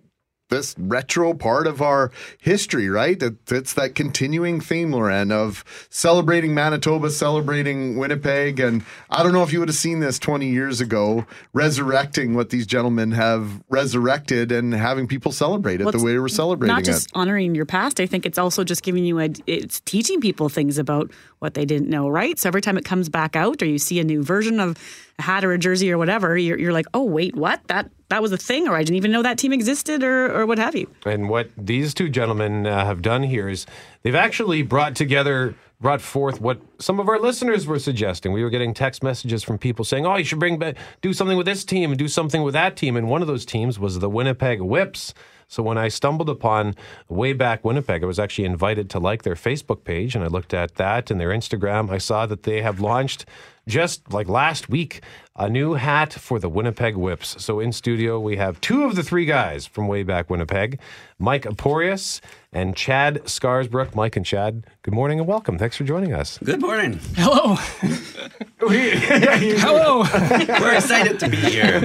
this 0.49 0.75
retro 0.77 1.33
part 1.33 1.65
of 1.67 1.81
our 1.81 2.11
history, 2.39 2.89
right? 2.89 3.21
It, 3.21 3.51
it's 3.51 3.73
that 3.73 3.95
continuing 3.95 4.61
theme, 4.61 4.91
Loren, 4.91 5.31
of 5.31 5.63
celebrating 5.89 6.53
Manitoba, 6.53 7.09
celebrating 7.09 7.97
Winnipeg. 7.97 8.59
And 8.59 8.83
I 9.09 9.23
don't 9.23 9.33
know 9.33 9.43
if 9.43 9.51
you 9.51 9.59
would 9.59 9.69
have 9.69 9.75
seen 9.75 9.99
this 9.99 10.19
20 10.19 10.47
years 10.47 10.81
ago, 10.81 11.25
resurrecting 11.53 12.35
what 12.35 12.51
these 12.51 12.67
gentlemen 12.67 13.11
have 13.11 13.63
resurrected 13.69 14.51
and 14.51 14.73
having 14.73 15.07
people 15.07 15.31
celebrate 15.31 15.81
it 15.81 15.85
Well, 15.85 15.93
the 15.93 16.03
way 16.03 16.17
we're 16.19 16.27
celebrating 16.27 16.75
it. 16.75 16.77
Not 16.77 16.85
just 16.85 17.07
it. 17.07 17.11
honoring 17.15 17.55
your 17.55 17.65
past. 17.65 17.99
I 17.99 18.05
think 18.05 18.25
it's 18.25 18.37
also 18.37 18.63
just 18.63 18.83
giving 18.83 19.03
you 19.03 19.19
a. 19.19 19.29
It's 19.47 19.79
teaching 19.81 20.21
people 20.21 20.49
things 20.49 20.77
about 20.77 21.11
what 21.39 21.55
they 21.55 21.65
didn't 21.65 21.89
know, 21.89 22.07
right? 22.07 22.37
So 22.37 22.47
every 22.47 22.61
time 22.61 22.77
it 22.77 22.85
comes 22.85 23.09
back 23.09 23.35
out, 23.35 23.61
or 23.61 23.65
you 23.65 23.79
see 23.79 23.99
a 23.99 24.03
new 24.03 24.23
version 24.23 24.59
of 24.59 24.77
a 25.17 25.21
hat 25.21 25.43
or 25.43 25.53
a 25.53 25.57
jersey 25.57 25.91
or 25.91 25.97
whatever, 25.97 26.37
you're, 26.37 26.59
you're 26.59 26.73
like, 26.73 26.85
oh 26.93 27.03
wait, 27.03 27.35
what? 27.35 27.65
That 27.67 27.89
that 28.09 28.21
was 28.21 28.31
a 28.31 28.37
thing, 28.37 28.67
or 28.67 28.75
I 28.75 28.83
didn't 28.83 28.97
even 28.97 29.11
know 29.11 29.23
that 29.23 29.37
team 29.37 29.53
existed, 29.53 30.03
or 30.03 30.33
or 30.33 30.45
what 30.45 30.57
have 30.57 30.75
you. 30.75 30.89
And 31.05 31.29
what 31.29 31.49
these 31.57 31.93
two 31.93 32.09
gentlemen 32.09 32.67
uh, 32.67 32.85
have 32.85 33.01
done 33.01 33.23
here 33.23 33.49
is 33.49 33.65
they've 34.03 34.15
actually 34.15 34.61
brought 34.61 34.95
together, 34.95 35.55
brought 35.85 36.01
forth 36.01 36.41
what 36.41 36.59
some 36.79 36.99
of 36.99 37.07
our 37.07 37.19
listeners 37.19 37.67
were 37.67 37.77
suggesting. 37.77 38.31
We 38.31 38.41
were 38.41 38.49
getting 38.49 38.73
text 38.73 39.03
messages 39.03 39.43
from 39.43 39.59
people 39.59 39.85
saying, 39.85 40.03
"Oh, 40.03 40.15
you 40.15 40.23
should 40.23 40.39
bring 40.39 40.57
back, 40.57 40.77
do 41.01 41.13
something 41.13 41.37
with 41.37 41.45
this 41.45 41.63
team 41.63 41.91
and 41.91 41.99
do 41.99 42.07
something 42.07 42.41
with 42.41 42.55
that 42.55 42.75
team." 42.75 42.97
And 42.97 43.07
one 43.07 43.21
of 43.21 43.27
those 43.27 43.45
teams 43.45 43.77
was 43.77 43.99
the 43.99 44.09
Winnipeg 44.09 44.61
Whips. 44.61 45.13
So 45.47 45.61
when 45.61 45.77
I 45.77 45.89
stumbled 45.89 46.27
upon 46.27 46.73
way 47.07 47.33
back 47.33 47.63
Winnipeg, 47.63 48.03
I 48.03 48.07
was 48.07 48.17
actually 48.17 48.45
invited 48.45 48.89
to 48.89 48.99
like 48.99 49.21
their 49.21 49.35
Facebook 49.35 49.83
page, 49.83 50.15
and 50.15 50.23
I 50.23 50.27
looked 50.27 50.55
at 50.55 50.73
that 50.77 51.11
and 51.11 51.21
their 51.21 51.29
Instagram. 51.29 51.91
I 51.91 51.99
saw 51.99 52.25
that 52.25 52.41
they 52.41 52.63
have 52.63 52.79
launched 52.79 53.27
just 53.67 54.11
like 54.11 54.27
last 54.27 54.69
week 54.69 55.01
a 55.35 55.49
new 55.49 55.73
hat 55.73 56.13
for 56.13 56.39
the 56.39 56.49
Winnipeg 56.49 56.95
Whips. 56.95 57.43
So 57.43 57.59
in 57.59 57.71
studio 57.71 58.19
we 58.19 58.37
have 58.37 58.59
two 58.61 58.85
of 58.85 58.95
the 58.95 59.03
three 59.03 59.25
guys 59.25 59.65
from 59.65 59.87
way 59.87 60.01
back 60.01 60.29
Winnipeg, 60.29 60.79
Mike 61.19 61.43
Aporius 61.43 62.21
and 62.55 62.75
Chad 62.75 63.21
Scarsbrook. 63.25 63.93
Mike 63.93 64.15
and 64.15 64.25
Chad, 64.25 64.65
good 64.81 64.93
morning 64.93 65.19
and 65.19 65.27
welcome. 65.27 65.59
Thanks 65.59 65.77
for 65.77 65.83
joining 65.83 66.13
us. 66.13 66.39
Good 66.43 66.61
morning. 66.61 66.99
Hello. 67.15 67.55
Hello. 68.59 69.99
We're 70.59 70.75
excited 70.75 71.19
to 71.19 71.29
be 71.29 71.37
here. 71.37 71.81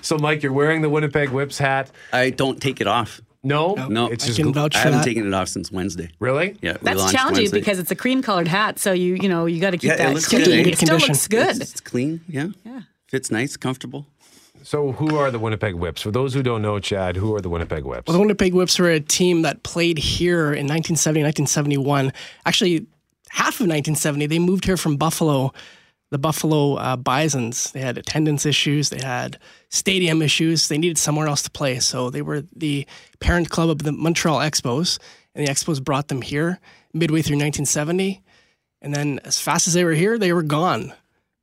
So 0.02 0.16
Mike, 0.16 0.42
you're 0.42 0.52
wearing 0.52 0.80
the 0.80 0.88
Winnipeg 0.88 1.28
Whips 1.28 1.58
hat. 1.58 1.90
I 2.10 2.30
don't 2.30 2.60
take 2.60 2.80
it 2.80 2.86
off. 2.86 3.20
No, 3.42 3.74
No, 3.74 4.06
it's 4.06 4.24
I 4.24 4.28
just 4.28 4.38
can 4.38 4.48
gl- 4.50 4.54
vouch 4.54 4.74
I 4.76 4.78
haven't 4.78 4.98
that. 5.00 5.04
taken 5.04 5.26
it 5.26 5.34
off 5.34 5.48
since 5.48 5.70
Wednesday. 5.70 6.10
really. 6.20 6.56
Yeah, 6.62 6.78
That's 6.80 7.12
challenging 7.12 7.42
Wednesday. 7.44 7.60
because 7.60 7.78
it's 7.78 7.90
a 7.90 7.94
cream 7.94 8.22
colored 8.22 8.48
hat, 8.48 8.78
so 8.78 8.92
you 8.92 9.14
you 9.16 9.28
know 9.28 9.44
you 9.46 9.60
got 9.60 9.70
to 9.72 9.76
keep 9.78 9.88
Yeah, 9.88 9.94
it 9.94 9.98
that 9.98 10.14
looks 10.14 10.28
clean. 10.28 10.44
good, 10.44 10.66
eh? 10.66 10.70
It 10.70 10.78
still 10.78 10.96
looks 10.98 11.28
good. 11.28 11.48
It's, 11.60 11.72
it's 11.72 11.80
clean. 11.80 12.20
Yeah. 12.28 12.48
Yeah. 12.64 12.80
Fits 13.08 13.30
nice, 13.30 13.56
comfortable. 13.58 14.06
So 14.62 14.92
who 14.92 15.16
are 15.16 15.30
the 15.30 15.38
Winnipeg 15.38 15.74
Whips? 15.74 16.02
For 16.02 16.10
those 16.10 16.34
who 16.34 16.42
don't 16.42 16.62
know, 16.62 16.78
Chad, 16.78 17.16
who 17.16 17.34
are 17.34 17.40
the 17.40 17.48
Winnipeg 17.48 17.84
Whips? 17.84 18.06
Well, 18.06 18.14
the 18.14 18.20
Winnipeg 18.20 18.54
Whips 18.54 18.78
were 18.78 18.90
a 18.90 19.00
team 19.00 19.42
that 19.42 19.62
played 19.62 19.98
here 19.98 20.46
in 20.46 20.66
1970, 20.66 21.22
1971. 21.22 22.12
Actually, 22.44 22.86
half 23.30 23.54
of 23.54 23.66
1970, 23.66 24.26
they 24.26 24.38
moved 24.38 24.64
here 24.64 24.76
from 24.76 24.96
Buffalo, 24.96 25.52
the 26.10 26.18
Buffalo 26.18 26.74
uh, 26.74 26.96
Bisons. 26.96 27.72
They 27.72 27.80
had 27.80 27.96
attendance 27.96 28.44
issues, 28.44 28.90
they 28.90 29.04
had 29.04 29.38
stadium 29.70 30.20
issues. 30.20 30.68
They 30.68 30.78
needed 30.78 30.98
somewhere 30.98 31.28
else 31.28 31.42
to 31.42 31.50
play. 31.50 31.78
So 31.78 32.10
they 32.10 32.22
were 32.22 32.42
the 32.54 32.86
parent 33.20 33.50
club 33.50 33.70
of 33.70 33.78
the 33.78 33.92
Montreal 33.92 34.38
Expos, 34.38 34.98
and 35.34 35.46
the 35.46 35.50
Expos 35.50 35.82
brought 35.82 36.08
them 36.08 36.22
here 36.22 36.60
midway 36.92 37.22
through 37.22 37.36
1970. 37.36 38.22
And 38.82 38.94
then, 38.94 39.20
as 39.24 39.40
fast 39.40 39.68
as 39.68 39.74
they 39.74 39.84
were 39.84 39.92
here, 39.92 40.18
they 40.18 40.32
were 40.32 40.42
gone. 40.42 40.92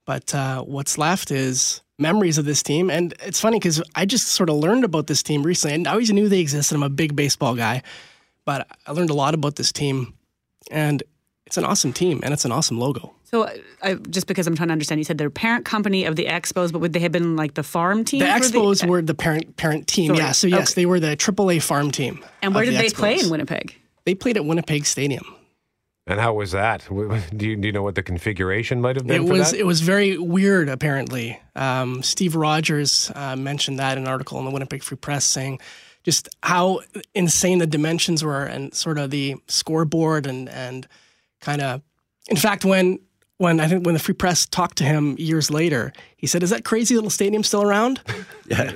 But 0.05 0.33
uh, 0.33 0.63
what's 0.63 0.97
left 0.97 1.31
is 1.31 1.81
memories 1.99 2.37
of 2.37 2.45
this 2.45 2.61
team. 2.63 2.89
And 2.89 3.13
it's 3.21 3.39
funny 3.39 3.59
because 3.59 3.81
I 3.95 4.05
just 4.05 4.27
sort 4.27 4.49
of 4.49 4.57
learned 4.57 4.83
about 4.83 5.07
this 5.07 5.23
team 5.23 5.43
recently. 5.43 5.75
And 5.75 5.87
I 5.87 5.91
always 5.91 6.11
knew 6.11 6.29
they 6.29 6.39
existed. 6.39 6.75
I'm 6.75 6.83
a 6.83 6.89
big 6.89 7.15
baseball 7.15 7.55
guy, 7.55 7.81
but 8.45 8.67
I 8.85 8.91
learned 8.91 9.09
a 9.09 9.13
lot 9.15 9.33
about 9.33 9.55
this 9.55 9.71
team. 9.71 10.13
And 10.69 11.01
it's 11.45 11.57
an 11.57 11.63
awesome 11.65 11.93
team 11.93 12.19
and 12.23 12.33
it's 12.33 12.45
an 12.45 12.51
awesome 12.51 12.77
logo. 12.79 13.13
So, 13.23 13.49
I, 13.81 13.95
just 13.95 14.25
because 14.27 14.47
I'm 14.47 14.55
trying 14.55 14.69
to 14.69 14.71
understand, 14.71 14.99
you 14.99 15.03
said 15.03 15.17
they're 15.17 15.29
parent 15.29 15.65
company 15.65 16.05
of 16.05 16.15
the 16.15 16.25
Expos, 16.27 16.71
but 16.71 16.79
would 16.79 16.93
they 16.93 16.99
have 16.99 17.11
been 17.11 17.35
like 17.35 17.55
the 17.55 17.63
farm 17.63 18.05
team? 18.05 18.19
The 18.19 18.25
Expos 18.25 18.87
were 18.87 19.01
the 19.01 19.13
parent 19.13 19.57
parent 19.57 19.85
team. 19.87 20.07
Sorry. 20.09 20.19
Yeah. 20.19 20.31
So, 20.31 20.47
yes, 20.47 20.71
Okay. 20.71 20.81
they 20.81 20.85
were 20.85 20.99
the 21.01 21.17
AAA 21.17 21.61
farm 21.61 21.91
team. 21.91 22.23
And 22.41 22.55
where 22.55 22.63
did 22.63 22.75
the 22.75 22.77
they 22.83 22.89
play 22.89 23.19
in 23.19 23.29
Winnipeg? 23.29 23.75
They 24.05 24.15
played 24.15 24.37
at 24.37 24.45
Winnipeg 24.45 24.85
Stadium. 24.85 25.25
And 26.09 26.19
how 26.19 26.33
was 26.33 26.51
that? 26.51 26.87
Do 26.89 27.47
you, 27.47 27.55
do 27.57 27.67
you 27.67 27.71
know 27.71 27.83
what 27.83 27.95
the 27.95 28.03
configuration 28.03 28.79
might 28.81 28.95
have 28.95 29.05
been 29.05 29.23
It 29.23 29.27
for 29.27 29.33
was 29.33 29.51
that? 29.51 29.59
it 29.59 29.65
was 29.65 29.81
very 29.81 30.17
weird. 30.17 30.69
Apparently, 30.69 31.39
um, 31.55 32.01
Steve 32.01 32.35
Rogers 32.35 33.11
uh, 33.13 33.35
mentioned 33.35 33.79
that 33.79 33.97
in 33.97 34.03
an 34.05 34.09
article 34.09 34.39
in 34.39 34.45
the 34.45 34.51
Winnipeg 34.51 34.83
Free 34.83 34.97
Press, 34.97 35.25
saying 35.25 35.59
just 36.03 36.29
how 36.41 36.79
insane 37.13 37.57
the 37.59 37.67
dimensions 37.67 38.23
were 38.23 38.45
and 38.45 38.73
sort 38.73 38.97
of 38.97 39.11
the 39.11 39.35
scoreboard 39.47 40.25
and 40.25 40.47
and 40.49 40.87
kind 41.41 41.61
of. 41.61 41.81
In 42.29 42.37
fact, 42.37 42.63
when 42.63 42.99
when 43.37 43.59
I 43.59 43.67
think 43.67 43.85
when 43.85 43.93
the 43.93 43.99
Free 43.99 44.13
Press 44.15 44.45
talked 44.45 44.77
to 44.77 44.83
him 44.85 45.15
years 45.19 45.51
later, 45.51 45.91
he 46.17 46.27
said, 46.27 46.43
"Is 46.43 46.49
that 46.49 46.65
crazy 46.65 46.95
little 46.95 47.09
stadium 47.09 47.43
still 47.43 47.63
around?" 47.63 48.01
Yeah. 48.49 48.71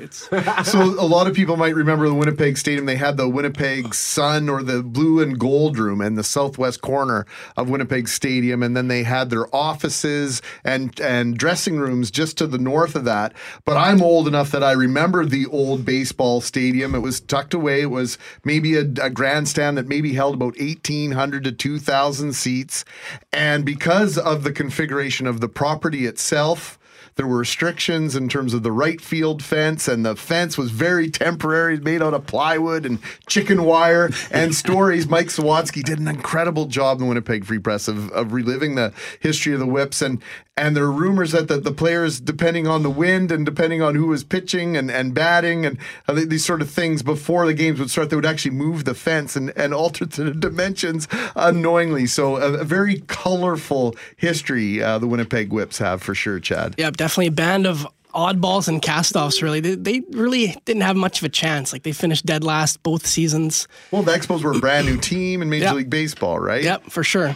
so 0.64 0.82
a 0.82 1.08
lot 1.08 1.28
of 1.28 1.34
people 1.34 1.56
might 1.56 1.76
remember 1.76 2.06
the 2.10 2.14
Winnipeg 2.14 2.58
Stadium. 2.58 2.88
They 2.88 2.98
had 2.98 3.16
the 3.16 3.30
Winnipeg 3.30 3.94
Sun 3.94 4.50
or 4.50 4.62
the 4.64 4.84
Blue 4.84 5.22
and 5.22 5.40
Gold 5.40 5.78
Room 5.78 6.02
in 6.02 6.16
the 6.16 6.26
southwest 6.26 6.82
corner 6.82 7.26
of 7.56 7.70
Winnipeg 7.70 8.10
Stadium, 8.10 8.64
and 8.64 8.76
then 8.76 8.90
they 8.90 9.04
had 9.04 9.30
their 9.30 9.48
offices 9.56 10.42
and 10.66 11.00
and 11.00 11.38
dressing 11.38 11.80
rooms 11.80 12.12
just 12.12 12.38
to 12.40 12.48
the 12.48 12.58
north 12.58 12.98
of 12.98 13.06
that. 13.06 13.32
But 13.64 13.78
I'm 13.78 14.02
old 14.02 14.28
enough 14.28 14.52
that 14.52 14.62
I 14.62 14.74
remember 14.74 15.24
the 15.24 15.46
old 15.46 15.86
baseball 15.86 16.42
stadium. 16.42 16.94
It 16.94 17.00
was 17.00 17.22
tucked 17.22 17.54
away. 17.54 17.84
It 17.84 17.92
was 17.92 18.18
maybe 18.44 18.76
a, 18.76 18.82
a 19.02 19.10
grandstand 19.10 19.78
that 19.78 19.88
maybe 19.88 20.14
held 20.14 20.34
about 20.36 20.60
1,800 20.60 21.46
to 21.46 21.52
2,000 21.54 22.34
seats, 22.34 22.84
and 23.32 23.64
because 23.64 24.18
of 24.18 24.44
the 24.44 24.52
configuration 24.52 25.28
of 25.28 25.40
the 25.40 25.48
property 25.48 26.06
itself. 26.06 26.78
There 27.22 27.28
were 27.28 27.38
restrictions 27.38 28.16
in 28.16 28.30
terms 28.30 28.56
of 28.56 28.64
the 28.64 28.72
right 28.72 29.00
field 29.00 29.44
fence, 29.44 29.88
and 29.88 30.04
the 30.04 30.16
fence 30.16 30.58
was 30.58 30.72
very 30.72 31.08
temporary, 31.08 31.80
made 31.80 32.02
out 32.02 32.16
of 32.16 32.26
plywood 32.26 32.84
and 32.84 32.98
chicken 33.28 33.64
wire 33.64 34.10
and 34.32 34.56
stories. 34.66 35.08
Mike 35.08 35.28
Sawatzky 35.28 35.84
did 35.84 36.00
an 36.00 36.08
incredible 36.08 36.66
job 36.66 36.98
in 36.98 37.04
the 37.04 37.10
Winnipeg 37.10 37.46
Free 37.46 37.60
Press 37.60 37.88
of, 37.88 38.10
of 38.10 38.34
reliving 38.34 38.74
the 38.74 38.92
history 39.20 39.54
of 39.54 39.60
the 39.60 39.68
whips. 39.68 40.02
And 40.02 40.20
and 40.58 40.76
there 40.76 40.84
are 40.84 40.92
rumors 40.92 41.32
that 41.32 41.48
the, 41.48 41.58
the 41.58 41.72
players, 41.72 42.20
depending 42.20 42.68
on 42.68 42.84
the 42.84 42.90
wind 42.90 43.32
and 43.32 43.46
depending 43.46 43.82
on 43.82 43.96
who 43.96 44.08
was 44.08 44.24
pitching 44.24 44.76
and, 44.76 44.92
and 44.92 45.14
batting 45.14 45.66
and 45.66 45.78
uh, 46.08 46.14
these 46.14 46.44
sort 46.44 46.62
of 46.62 46.70
things 46.70 47.02
before 47.02 47.46
the 47.46 47.54
games 47.54 47.80
would 47.80 47.90
start, 47.90 48.10
they 48.10 48.18
would 48.18 48.26
actually 48.26 48.52
move 48.52 48.84
the 48.84 48.94
fence 48.94 49.38
and, 49.38 49.54
and 49.56 49.74
alter 49.74 50.06
the 50.06 50.32
dimensions 50.40 51.08
unknowingly. 51.36 52.06
So 52.06 52.36
a, 52.36 52.60
a 52.60 52.64
very 52.66 53.00
colorful 53.08 53.96
history 54.18 54.84
uh, 54.84 55.00
the 55.00 55.08
Winnipeg 55.08 55.54
Whips 55.54 55.78
have 55.78 56.04
for 56.04 56.14
sure, 56.14 56.40
Chad. 56.40 56.76
Yep, 56.78 56.98
definitely 56.98 57.11
a 57.20 57.30
band 57.30 57.66
of 57.68 57.88
oddballs 58.14 58.68
and 58.68 58.82
castoffs. 58.82 59.42
Really, 59.42 59.60
they, 59.60 59.76
they 59.76 60.02
really 60.12 60.56
didn't 60.66 60.82
have 60.84 60.96
much 60.96 61.20
of 61.20 61.26
a 61.26 61.30
chance. 61.30 61.72
Like 61.74 61.84
they 61.84 61.92
finished 61.92 62.26
dead 62.26 62.44
last 62.44 62.84
both 62.84 63.06
seasons. 63.06 63.68
Well, 63.92 64.04
the 64.04 64.12
Expos 64.12 64.44
were 64.44 64.52
a 64.52 64.60
brand 64.60 64.88
new 64.88 64.98
team 64.98 65.42
in 65.42 65.50
Major 65.50 65.66
Yep. 65.66 65.76
League 65.76 65.90
Baseball, 65.90 66.40
right? 66.40 66.64
Yep, 66.64 66.86
for 66.90 67.04
sure. 67.04 67.36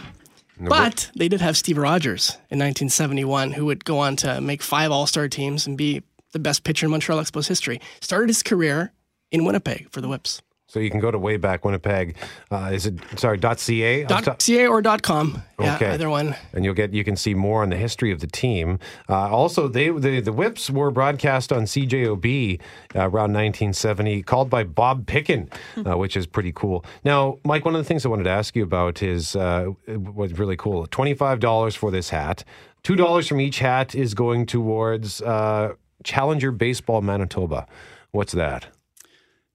But 0.58 1.10
they 1.16 1.28
did 1.28 1.40
have 1.42 1.56
Steve 1.56 1.76
Rogers 1.76 2.30
in 2.50 2.58
1971, 2.58 3.52
who 3.52 3.66
would 3.66 3.84
go 3.84 3.98
on 3.98 4.16
to 4.16 4.40
make 4.40 4.62
five 4.62 4.90
All 4.90 5.06
Star 5.06 5.28
teams 5.28 5.66
and 5.66 5.76
be 5.76 6.02
the 6.32 6.38
best 6.38 6.64
pitcher 6.64 6.86
in 6.86 6.90
Montreal 6.90 7.20
Expos 7.22 7.46
history. 7.46 7.80
Started 8.00 8.28
his 8.28 8.42
career 8.42 8.92
in 9.30 9.44
Winnipeg 9.44 9.90
for 9.90 10.00
the 10.00 10.08
Whips. 10.08 10.40
So 10.68 10.80
you 10.80 10.90
can 10.90 10.98
go 11.00 11.10
to 11.10 11.18
way 11.18 11.36
back 11.36 11.64
Winnipeg. 11.64 12.16
Uh, 12.50 12.70
is 12.72 12.86
it 12.86 12.94
sorry 13.16 13.38
.ca? 13.38 14.04
Dot 14.04 14.42
.ca 14.42 14.66
or 14.66 14.82
dot 14.82 15.02
.com. 15.02 15.42
Yeah, 15.60 15.76
Okay. 15.76 15.90
either 15.92 16.10
one. 16.10 16.34
and 16.52 16.64
you'll 16.64 16.74
get 16.74 16.92
you 16.92 17.04
can 17.04 17.16
see 17.16 17.34
more 17.34 17.62
on 17.62 17.70
the 17.70 17.76
history 17.76 18.10
of 18.12 18.20
the 18.20 18.26
team. 18.26 18.78
Uh, 19.08 19.30
also, 19.30 19.68
they 19.68 19.90
the 19.90 20.20
the 20.20 20.32
Whips 20.32 20.68
were 20.68 20.90
broadcast 20.90 21.52
on 21.52 21.62
CJOB 21.64 22.60
uh, 22.94 23.00
around 23.00 23.32
1970, 23.32 24.22
called 24.22 24.50
by 24.50 24.64
Bob 24.64 25.06
Pickin, 25.06 25.48
uh, 25.86 25.96
which 25.96 26.16
is 26.16 26.26
pretty 26.26 26.52
cool. 26.52 26.84
Now, 27.04 27.38
Mike, 27.44 27.64
one 27.64 27.74
of 27.74 27.78
the 27.80 27.84
things 27.88 28.04
I 28.04 28.08
wanted 28.08 28.24
to 28.24 28.30
ask 28.30 28.54
you 28.56 28.62
about 28.64 29.02
is 29.02 29.36
uh, 29.36 29.66
what's 29.86 30.32
really 30.38 30.56
cool: 30.56 30.86
twenty 30.88 31.14
five 31.14 31.40
dollars 31.40 31.74
for 31.74 31.90
this 31.90 32.10
hat. 32.10 32.44
Two 32.82 32.96
dollars 32.96 33.26
from 33.28 33.40
each 33.40 33.58
hat 33.60 33.94
is 33.94 34.14
going 34.14 34.46
towards 34.46 35.20
uh, 35.22 35.74
Challenger 36.04 36.50
Baseball 36.52 37.02
Manitoba. 37.02 37.66
What's 38.12 38.32
that? 38.32 38.66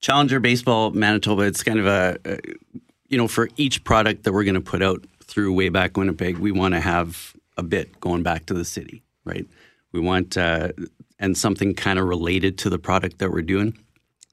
Challenger 0.01 0.39
Baseball 0.39 0.91
Manitoba. 0.91 1.43
It's 1.43 1.63
kind 1.63 1.79
of 1.79 1.85
a, 1.85 2.17
a 2.25 2.39
you 3.07 3.17
know, 3.17 3.27
for 3.27 3.49
each 3.57 3.83
product 3.83 4.23
that 4.23 4.33
we're 4.33 4.43
going 4.43 4.55
to 4.55 4.61
put 4.61 4.81
out 4.81 5.05
through 5.23 5.53
way 5.53 5.69
back 5.69 5.95
Winnipeg, 5.95 6.37
we 6.37 6.51
want 6.51 6.73
to 6.73 6.79
have 6.79 7.35
a 7.57 7.63
bit 7.63 7.99
going 7.99 8.23
back 8.23 8.45
to 8.47 8.53
the 8.53 8.65
city, 8.65 9.03
right? 9.25 9.45
We 9.91 9.99
want 9.99 10.37
uh, 10.37 10.69
and 11.19 11.37
something 11.37 11.75
kind 11.75 11.99
of 11.99 12.05
related 12.05 12.57
to 12.59 12.69
the 12.69 12.79
product 12.79 13.19
that 13.19 13.31
we're 13.31 13.41
doing. 13.43 13.77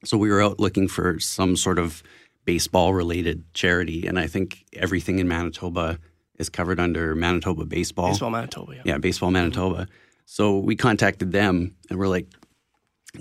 So 0.03 0.17
we 0.17 0.29
were 0.29 0.41
out 0.41 0.59
looking 0.59 0.87
for 0.87 1.19
some 1.19 1.55
sort 1.55 1.77
of 1.77 2.01
baseball 2.45 2.93
related 2.93 3.43
charity, 3.53 4.07
and 4.07 4.17
I 4.17 4.27
think 4.27 4.65
everything 4.73 5.19
in 5.19 5.27
Manitoba 5.27 5.99
is 6.37 6.49
covered 6.49 6.79
under 6.79 7.13
Manitoba 7.15 7.65
Baseball. 7.65 8.09
Baseball 8.09 8.31
Manitoba, 8.31 8.75
yeah. 8.75 8.81
Yeah, 8.85 8.97
Baseball 8.97 9.29
Manitoba. 9.29 9.87
So 10.25 10.57
we 10.57 10.75
contacted 10.75 11.31
them, 11.31 11.75
and 11.89 11.99
we're 11.99 12.07
like, 12.07 12.27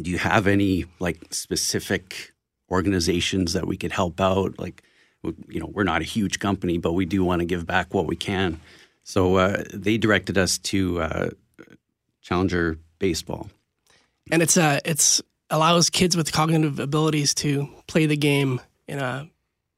"Do 0.00 0.10
you 0.10 0.18
have 0.18 0.46
any 0.46 0.86
like 1.00 1.26
specific 1.30 2.32
organizations 2.70 3.52
that 3.52 3.66
we 3.66 3.76
could 3.76 3.92
help 3.92 4.20
out? 4.20 4.58
Like, 4.58 4.82
you 5.48 5.60
know, 5.60 5.66
we're 5.66 5.84
not 5.84 6.00
a 6.00 6.04
huge 6.04 6.38
company, 6.38 6.78
but 6.78 6.92
we 6.92 7.04
do 7.04 7.24
want 7.24 7.40
to 7.40 7.46
give 7.46 7.66
back 7.66 7.92
what 7.94 8.06
we 8.06 8.16
can." 8.16 8.60
So 9.04 9.36
uh, 9.36 9.64
they 9.72 9.96
directed 9.98 10.36
us 10.38 10.58
to 10.58 11.00
uh, 11.00 11.30
Challenger 12.22 12.78
Baseball. 12.98 13.50
and 14.30 14.42
it's 14.42 14.56
uh 14.56 14.80
it's 14.84 15.22
allows 15.50 15.88
kids 15.88 16.16
with 16.16 16.30
cognitive 16.32 16.78
abilities 16.78 17.32
to 17.34 17.68
play 17.86 18.04
the 18.06 18.16
game 18.16 18.60
in 18.86 18.98
a, 18.98 19.28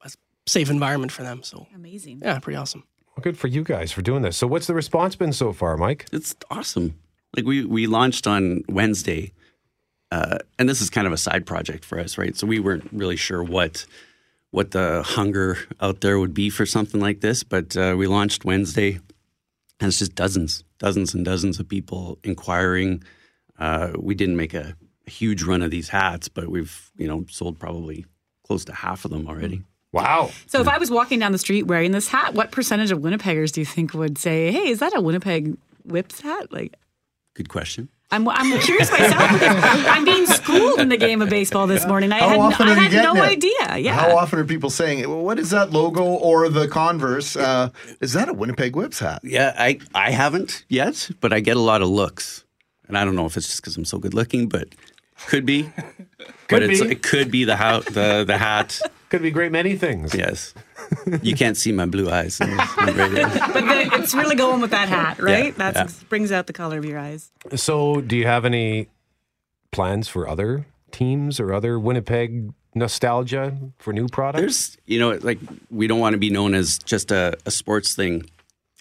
a 0.02 0.10
safe 0.46 0.68
environment 0.70 1.12
for 1.12 1.22
them. 1.22 1.42
So 1.42 1.66
amazing. 1.74 2.20
Yeah, 2.24 2.38
pretty 2.40 2.56
awesome. 2.56 2.82
Well, 3.16 3.22
good 3.22 3.38
for 3.38 3.46
you 3.48 3.62
guys 3.62 3.92
for 3.92 4.02
doing 4.02 4.22
this. 4.22 4.36
So, 4.36 4.46
what's 4.46 4.66
the 4.66 4.74
response 4.74 5.14
been 5.16 5.32
so 5.32 5.52
far, 5.52 5.76
Mike? 5.76 6.06
It's 6.12 6.34
awesome. 6.50 6.98
Like 7.36 7.44
we 7.44 7.64
we 7.64 7.86
launched 7.86 8.26
on 8.26 8.64
Wednesday, 8.68 9.32
uh, 10.10 10.38
and 10.58 10.68
this 10.68 10.80
is 10.80 10.90
kind 10.90 11.06
of 11.06 11.12
a 11.12 11.16
side 11.16 11.46
project 11.46 11.84
for 11.84 11.98
us, 11.98 12.18
right? 12.18 12.36
So 12.36 12.46
we 12.46 12.58
weren't 12.58 12.88
really 12.92 13.16
sure 13.16 13.42
what 13.42 13.86
what 14.50 14.72
the 14.72 15.02
hunger 15.04 15.58
out 15.80 16.00
there 16.00 16.18
would 16.18 16.34
be 16.34 16.50
for 16.50 16.66
something 16.66 17.00
like 17.00 17.20
this, 17.20 17.44
but 17.44 17.76
uh, 17.76 17.94
we 17.96 18.08
launched 18.08 18.44
Wednesday, 18.44 18.94
and 19.78 19.88
it's 19.88 20.00
just 20.00 20.16
dozens, 20.16 20.64
dozens 20.78 21.14
and 21.14 21.24
dozens 21.24 21.60
of 21.60 21.68
people 21.68 22.18
inquiring. 22.24 23.04
Uh, 23.60 23.92
we 23.96 24.16
didn't 24.16 24.36
make 24.36 24.52
a, 24.52 24.74
a 25.06 25.10
huge 25.10 25.44
run 25.44 25.62
of 25.62 25.70
these 25.70 25.88
hats, 25.88 26.28
but 26.28 26.48
we've 26.48 26.90
you 26.96 27.06
know 27.06 27.24
sold 27.30 27.58
probably 27.58 28.04
close 28.44 28.64
to 28.64 28.72
half 28.72 29.04
of 29.04 29.12
them 29.12 29.28
already. 29.28 29.62
Wow. 29.92 30.30
So 30.46 30.60
if 30.60 30.68
I 30.68 30.78
was 30.78 30.90
walking 30.90 31.18
down 31.18 31.32
the 31.32 31.38
street 31.38 31.64
wearing 31.64 31.90
this 31.90 32.08
hat, 32.08 32.34
what 32.34 32.52
percentage 32.52 32.92
of 32.92 33.00
Winnipeggers 33.00 33.52
do 33.52 33.60
you 33.60 33.64
think 33.64 33.94
would 33.94 34.18
say, 34.18 34.50
"Hey, 34.50 34.68
is 34.68 34.80
that 34.80 34.96
a 34.96 35.00
Winnipeg 35.00 35.56
Whips 35.84 36.20
hat?" 36.20 36.52
Like, 36.52 36.74
Good 37.34 37.48
question. 37.48 37.88
I'm 38.12 38.28
I'm 38.28 38.58
curious 38.60 38.90
myself. 38.90 39.32
because 39.32 39.64
I'm 39.86 40.04
being 40.04 40.26
schooled 40.26 40.80
in 40.80 40.88
the 40.88 40.96
game 40.96 41.22
of 41.22 41.30
baseball 41.30 41.66
this 41.66 41.86
morning. 41.86 42.10
I 42.12 42.18
How 42.18 42.28
had 42.30 42.38
often 42.40 42.68
I 42.68 42.72
are 42.72 42.74
you 42.74 42.90
had 42.90 43.02
no 43.04 43.14
getting 43.14 43.38
it? 43.38 43.68
idea. 43.70 43.78
Yeah. 43.78 43.92
How 43.94 44.16
often 44.16 44.38
are 44.40 44.44
people 44.44 44.68
saying, 44.70 45.08
"What 45.22 45.38
is 45.38 45.50
that 45.50 45.70
logo 45.70 46.02
or 46.04 46.48
the 46.48 46.66
Converse? 46.68 47.36
Uh, 47.36 47.70
is 48.00 48.12
that 48.14 48.28
a 48.28 48.32
Winnipeg 48.32 48.74
Whips 48.74 48.98
hat?" 48.98 49.20
Yeah, 49.22 49.54
I 49.56 49.78
I 49.94 50.10
haven't 50.10 50.64
yet, 50.68 51.08
but 51.20 51.32
I 51.32 51.40
get 51.40 51.56
a 51.56 51.60
lot 51.60 51.82
of 51.82 51.88
looks, 51.88 52.44
and 52.88 52.98
I 52.98 53.04
don't 53.04 53.14
know 53.14 53.26
if 53.26 53.36
it's 53.36 53.46
just 53.46 53.60
because 53.62 53.76
I'm 53.76 53.84
so 53.84 53.98
good 53.98 54.14
looking, 54.14 54.48
but 54.48 54.68
could 55.26 55.46
be. 55.46 55.70
Could 56.48 56.62
but 56.62 56.62
it's, 56.64 56.80
be. 56.82 56.90
it 56.90 57.02
could 57.02 57.30
be 57.30 57.44
the 57.44 57.54
hat. 57.56 57.86
The 57.86 58.24
the 58.26 58.36
hat 58.36 58.80
could 59.08 59.22
be 59.22 59.30
great 59.30 59.52
many 59.52 59.76
things. 59.76 60.14
Yes, 60.14 60.52
you 61.22 61.34
can't 61.34 61.56
see 61.56 61.72
my 61.72 61.86
blue 61.86 62.10
eyes. 62.10 62.40
on 62.40 62.50
this- 62.50 62.78
on 62.78 62.86
radio. 62.96 63.28
but 63.28 63.52
the, 63.66 63.90
it's 63.94 64.14
really 64.14 64.36
going 64.36 64.60
with 64.60 64.70
that 64.70 64.88
hat, 64.88 65.18
right? 65.20 65.46
Yeah, 65.46 65.70
That's 65.70 65.98
yeah. 66.02 66.06
brings 66.08 66.32
out 66.32 66.46
the 66.46 66.52
color 66.52 66.78
of 66.78 66.84
your 66.84 66.98
eyes. 66.98 67.30
So, 67.56 68.00
do 68.00 68.16
you 68.16 68.26
have 68.26 68.44
any 68.44 68.88
plans 69.72 70.08
for 70.08 70.28
other 70.28 70.66
teams 70.90 71.38
or 71.40 71.52
other 71.54 71.78
Winnipeg 71.78 72.52
nostalgia 72.74 73.56
for 73.78 73.92
new 73.92 74.08
products? 74.08 74.40
There's, 74.40 74.76
you 74.86 74.98
know, 74.98 75.18
like 75.22 75.38
we 75.70 75.86
don't 75.86 76.00
want 76.00 76.14
to 76.14 76.18
be 76.18 76.30
known 76.30 76.54
as 76.54 76.78
just 76.78 77.10
a, 77.12 77.36
a 77.46 77.50
sports 77.50 77.94
thing. 77.94 78.24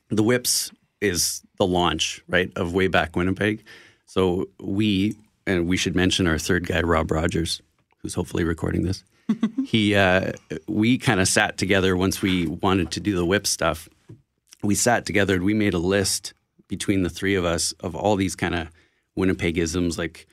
The 0.09 0.23
Whips 0.23 0.71
is 1.01 1.41
the 1.57 1.67
launch, 1.67 2.21
right, 2.27 2.51
of 2.55 2.73
way 2.73 2.87
back 2.87 3.15
Winnipeg. 3.15 3.63
So 4.05 4.47
we, 4.59 5.15
and 5.45 5.67
we 5.67 5.77
should 5.77 5.95
mention 5.95 6.25
our 6.27 6.39
third 6.39 6.65
guy, 6.65 6.81
Rob 6.81 7.11
Rogers, 7.11 7.61
who's 8.01 8.15
hopefully 8.15 8.43
recording 8.43 8.83
this. 8.83 9.03
he, 9.65 9.95
uh, 9.95 10.31
we 10.67 10.97
kind 10.97 11.19
of 11.19 11.27
sat 11.27 11.57
together 11.57 11.95
once 11.95 12.21
we 12.21 12.47
wanted 12.47 12.91
to 12.91 12.99
do 12.99 13.15
the 13.15 13.25
Whip 13.25 13.47
stuff. 13.47 13.89
We 14.63 14.75
sat 14.75 15.05
together 15.05 15.35
and 15.35 15.43
we 15.43 15.53
made 15.53 15.73
a 15.73 15.79
list 15.79 16.33
between 16.67 17.03
the 17.03 17.09
three 17.09 17.35
of 17.35 17.45
us 17.45 17.73
of 17.79 17.95
all 17.95 18.15
these 18.15 18.35
kind 18.35 18.55
of 18.55 18.69
Winnipegisms, 19.17 19.97
like 19.97 20.27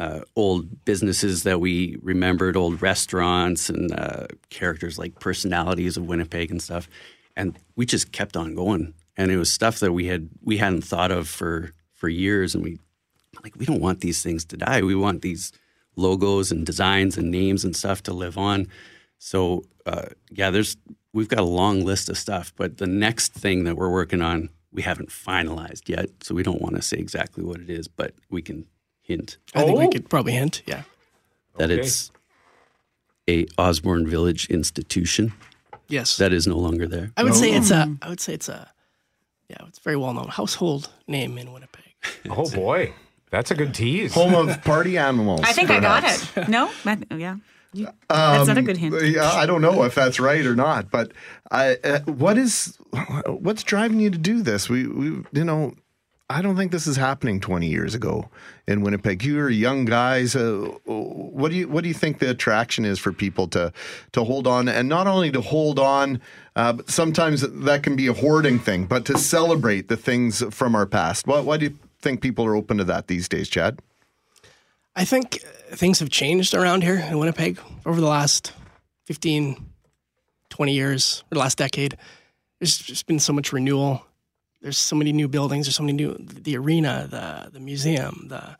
uh, 0.00 0.20
old 0.36 0.84
businesses 0.84 1.42
that 1.42 1.60
we 1.60 1.96
remembered, 2.02 2.56
old 2.56 2.80
restaurants, 2.80 3.68
and 3.68 3.92
uh, 3.92 4.26
characters 4.50 4.98
like 4.98 5.20
personalities 5.20 5.96
of 5.96 6.06
Winnipeg 6.06 6.50
and 6.50 6.62
stuff. 6.62 6.88
And 7.36 7.58
we 7.76 7.86
just 7.86 8.12
kept 8.12 8.36
on 8.36 8.54
going, 8.54 8.94
and 9.16 9.30
it 9.30 9.36
was 9.36 9.52
stuff 9.52 9.80
that 9.80 9.92
we 9.92 10.06
had 10.06 10.28
we 10.42 10.56
hadn't 10.56 10.82
thought 10.82 11.10
of 11.10 11.28
for 11.28 11.72
for 11.94 12.08
years. 12.08 12.54
And 12.54 12.64
we 12.64 12.78
like 13.42 13.54
we 13.56 13.66
don't 13.66 13.80
want 13.80 14.00
these 14.00 14.22
things 14.22 14.44
to 14.46 14.56
die. 14.56 14.82
We 14.82 14.94
want 14.94 15.22
these 15.22 15.52
logos 15.96 16.50
and 16.50 16.64
designs 16.66 17.16
and 17.18 17.30
names 17.30 17.64
and 17.64 17.76
stuff 17.76 18.02
to 18.04 18.12
live 18.12 18.38
on. 18.38 18.68
So 19.18 19.64
uh, 19.86 20.06
yeah, 20.30 20.50
there's 20.50 20.76
we've 21.12 21.28
got 21.28 21.40
a 21.40 21.44
long 21.44 21.84
list 21.84 22.08
of 22.08 22.16
stuff, 22.18 22.52
but 22.56 22.78
the 22.78 22.86
next 22.86 23.32
thing 23.32 23.64
that 23.64 23.76
we're 23.76 23.90
working 23.92 24.22
on 24.22 24.48
we 24.72 24.80
haven't 24.82 25.10
finalized 25.10 25.88
yet, 25.88 26.08
so 26.22 26.34
we 26.34 26.42
don't 26.42 26.62
want 26.62 26.76
to 26.76 26.82
say 26.82 26.96
exactly 26.96 27.44
what 27.44 27.60
it 27.60 27.68
is, 27.68 27.88
but 27.88 28.14
we 28.30 28.40
can 28.40 28.66
hint 29.02 29.36
I 29.54 29.64
think 29.64 29.78
we 29.78 29.88
could 29.88 30.08
probably 30.08 30.32
hint. 30.32 30.62
Yeah. 30.66 30.82
that 31.58 31.70
Okay. 31.70 31.80
it's 31.82 32.10
a 33.28 33.46
Osborne 33.58 34.06
Village 34.06 34.46
institution 34.48 35.32
Yes. 35.88 36.16
that 36.16 36.32
is 36.32 36.46
no 36.46 36.56
longer 36.56 36.86
there. 36.88 37.12
I 37.18 37.22
would 37.24 37.34
say 37.34 37.52
it's 37.52 37.70
a. 37.70 37.94
I 38.00 38.08
would 38.08 38.20
say 38.20 38.32
it's 38.32 38.48
a. 38.48 38.70
Yeah, 39.50 39.58
it's 39.68 39.78
very 39.80 39.96
well 39.98 40.14
known 40.14 40.28
household 40.28 40.88
name 41.06 41.36
in 41.36 41.52
Winnipeg. 41.52 41.92
Oh 42.30 42.48
boy, 42.50 42.94
that's 43.32 43.50
a 43.50 43.54
good 43.56 43.74
tease. 43.74 44.14
Home 44.14 44.34
of 44.34 44.62
party 44.62 44.96
animals. 44.96 45.40
I 45.42 45.52
think 45.52 45.70
I 45.70 45.80
got 45.80 46.04
it. 46.04 46.48
No, 46.48 46.70
yeah. 47.10 47.36
You- 47.74 47.88
that's 48.08 48.46
not 48.46 48.58
a 48.58 48.62
good 48.62 48.76
hint. 48.76 48.94
Um, 48.94 49.04
Yeah, 49.04 49.28
I 49.32 49.46
don't 49.46 49.62
know 49.62 49.82
if 49.84 49.94
that's 49.94 50.20
right 50.20 50.44
or 50.46 50.54
not, 50.54 50.90
but 50.90 51.12
I, 51.50 51.78
uh, 51.82 52.00
what 52.00 52.36
is 52.38 52.76
what's 53.26 53.62
driving 53.64 53.98
you 53.98 54.10
to 54.10 54.18
do 54.18 54.42
this? 54.42 54.68
We, 54.68 54.86
we, 54.86 55.06
you 55.32 55.44
know, 55.44 55.72
I 56.28 56.42
don't 56.42 56.56
think 56.56 56.70
this 56.72 56.86
is 56.86 56.96
happening 56.96 57.40
20 57.40 57.66
years 57.66 57.94
ago 57.94 58.28
in 58.68 58.82
Winnipeg. 58.82 59.24
You 59.24 59.38
are 59.40 59.48
young 59.50 59.86
guys. 59.86 60.36
Uh, 60.36 60.68
what 60.84 61.50
do 61.50 61.56
you 61.56 61.68
what 61.68 61.82
do 61.82 61.88
you 61.88 61.94
think 61.94 62.18
the 62.18 62.28
attraction 62.30 62.84
is 62.84 62.98
for 62.98 63.12
people 63.12 63.48
to 63.48 63.72
to 64.12 64.24
hold 64.24 64.46
on, 64.46 64.68
and 64.68 64.88
not 64.88 65.06
only 65.06 65.30
to 65.32 65.40
hold 65.40 65.78
on, 65.78 66.20
uh, 66.56 66.74
but 66.74 66.90
sometimes 66.90 67.40
that 67.40 67.82
can 67.82 67.96
be 67.96 68.06
a 68.06 68.12
hoarding 68.12 68.58
thing, 68.58 68.84
but 68.84 69.06
to 69.06 69.16
celebrate 69.16 69.88
the 69.88 69.96
things 69.96 70.42
from 70.50 70.74
our 70.74 70.86
past. 70.86 71.26
Why, 71.26 71.40
why 71.40 71.56
do 71.56 71.66
you 71.66 71.78
think 72.02 72.20
people 72.20 72.44
are 72.44 72.56
open 72.56 72.78
to 72.78 72.84
that 72.84 73.06
these 73.06 73.28
days, 73.28 73.48
Chad? 73.48 73.80
I 74.94 75.04
think 75.04 75.42
uh, 75.70 75.76
things 75.76 76.00
have 76.00 76.10
changed 76.10 76.52
around 76.52 76.82
here 76.82 76.96
in 76.96 77.18
Winnipeg 77.18 77.58
over 77.86 78.00
the 78.00 78.06
last 78.08 78.52
15, 79.06 79.64
20 80.50 80.72
years, 80.72 81.24
or 81.30 81.36
the 81.36 81.40
last 81.40 81.56
decade. 81.56 81.96
There's 82.58 82.76
just 82.76 83.06
been 83.06 83.18
so 83.18 83.32
much 83.32 83.52
renewal. 83.52 84.04
There's 84.60 84.78
so 84.78 84.94
many 84.94 85.12
new 85.12 85.28
buildings. 85.28 85.66
There's 85.66 85.76
so 85.76 85.82
many 85.82 85.94
new, 85.94 86.14
the 86.18 86.56
arena, 86.56 87.08
the, 87.10 87.50
the 87.50 87.60
museum, 87.60 88.26
the 88.28 88.56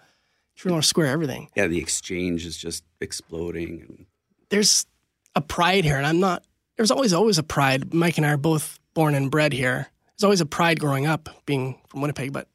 True 0.57 0.70
North 0.70 0.84
Square, 0.84 1.09
everything. 1.09 1.49
Yeah, 1.55 1.66
the 1.66 1.78
exchange 1.78 2.47
is 2.47 2.57
just 2.57 2.84
exploding. 3.01 3.84
And 3.88 4.07
There's 4.49 4.86
a 5.34 5.40
pride 5.40 5.84
here, 5.84 5.97
and 5.97 6.07
I'm 6.07 6.20
not, 6.20 6.45
there's 6.76 6.90
always, 6.90 7.12
always 7.12 7.38
a 7.38 7.43
pride. 7.43 7.93
Mike 7.93 8.16
and 8.16 8.26
I 8.26 8.32
are 8.32 8.36
both 8.36 8.78
born 8.95 9.14
and 9.14 9.30
bred 9.30 9.53
here. 9.53 9.88
There's 10.16 10.24
always 10.24 10.40
a 10.40 10.47
pride 10.47 10.80
growing 10.80 11.07
up 11.07 11.28
being 11.47 11.78
from 11.88 12.01
Winnipeg, 12.01 12.32
but 12.32 12.49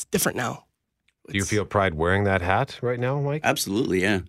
it's 0.00 0.06
different 0.10 0.36
now. 0.36 0.64
Do 1.28 1.36
you 1.36 1.44
feel 1.44 1.64
pride 1.66 1.94
wearing 1.94 2.24
that 2.24 2.40
hat 2.40 2.78
right 2.82 2.98
now, 2.98 3.20
Mike? 3.20 3.42
Absolutely, 3.44 4.00
yeah. 4.02 4.20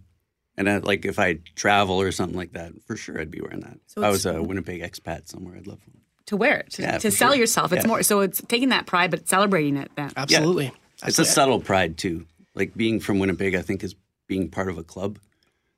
And 0.58 0.70
I, 0.70 0.78
like 0.78 1.06
if 1.06 1.18
I 1.18 1.40
travel 1.56 2.00
or 2.02 2.12
something 2.12 2.38
like 2.38 2.52
that, 2.54 2.74
for 2.86 2.96
sure 2.98 3.20
I'd 3.20 3.32
be 3.32 3.40
wearing 3.42 3.62
that. 3.62 3.78
So 3.88 4.02
if 4.02 4.06
I 4.06 4.10
was 4.10 4.26
a 4.26 4.44
Winnipeg 4.44 4.82
expat 4.82 5.30
somewhere, 5.30 5.56
I'd 5.56 5.66
love 5.68 5.80
one. 5.88 6.02
to 6.28 6.38
wear 6.38 6.58
it, 6.58 6.72
to, 6.74 6.82
Yeah, 6.84 6.98
to 7.00 7.10
sell 7.12 7.32
sure. 7.32 7.40
yourself. 7.40 7.72
It's 7.74 7.84
Yeah. 7.86 7.88
more 7.88 8.04
so 8.04 8.20
it's 8.20 8.42
taking 8.48 8.70
that 8.70 8.86
pride, 8.86 9.12
but 9.12 9.28
celebrating 9.28 9.78
it. 9.78 9.92
Then 9.96 10.12
Absolutely. 10.16 10.72
It's 11.06 11.18
a 11.20 11.26
subtle 11.26 11.60
pride 11.62 11.98
too. 11.98 12.26
Like 12.54 12.76
being 12.76 13.00
from 13.00 13.18
Winnipeg, 13.20 13.56
I 13.56 13.62
think 13.62 13.84
is 13.84 13.96
being 14.28 14.50
part 14.50 14.70
of 14.70 14.78
a 14.78 14.84
club. 14.84 15.18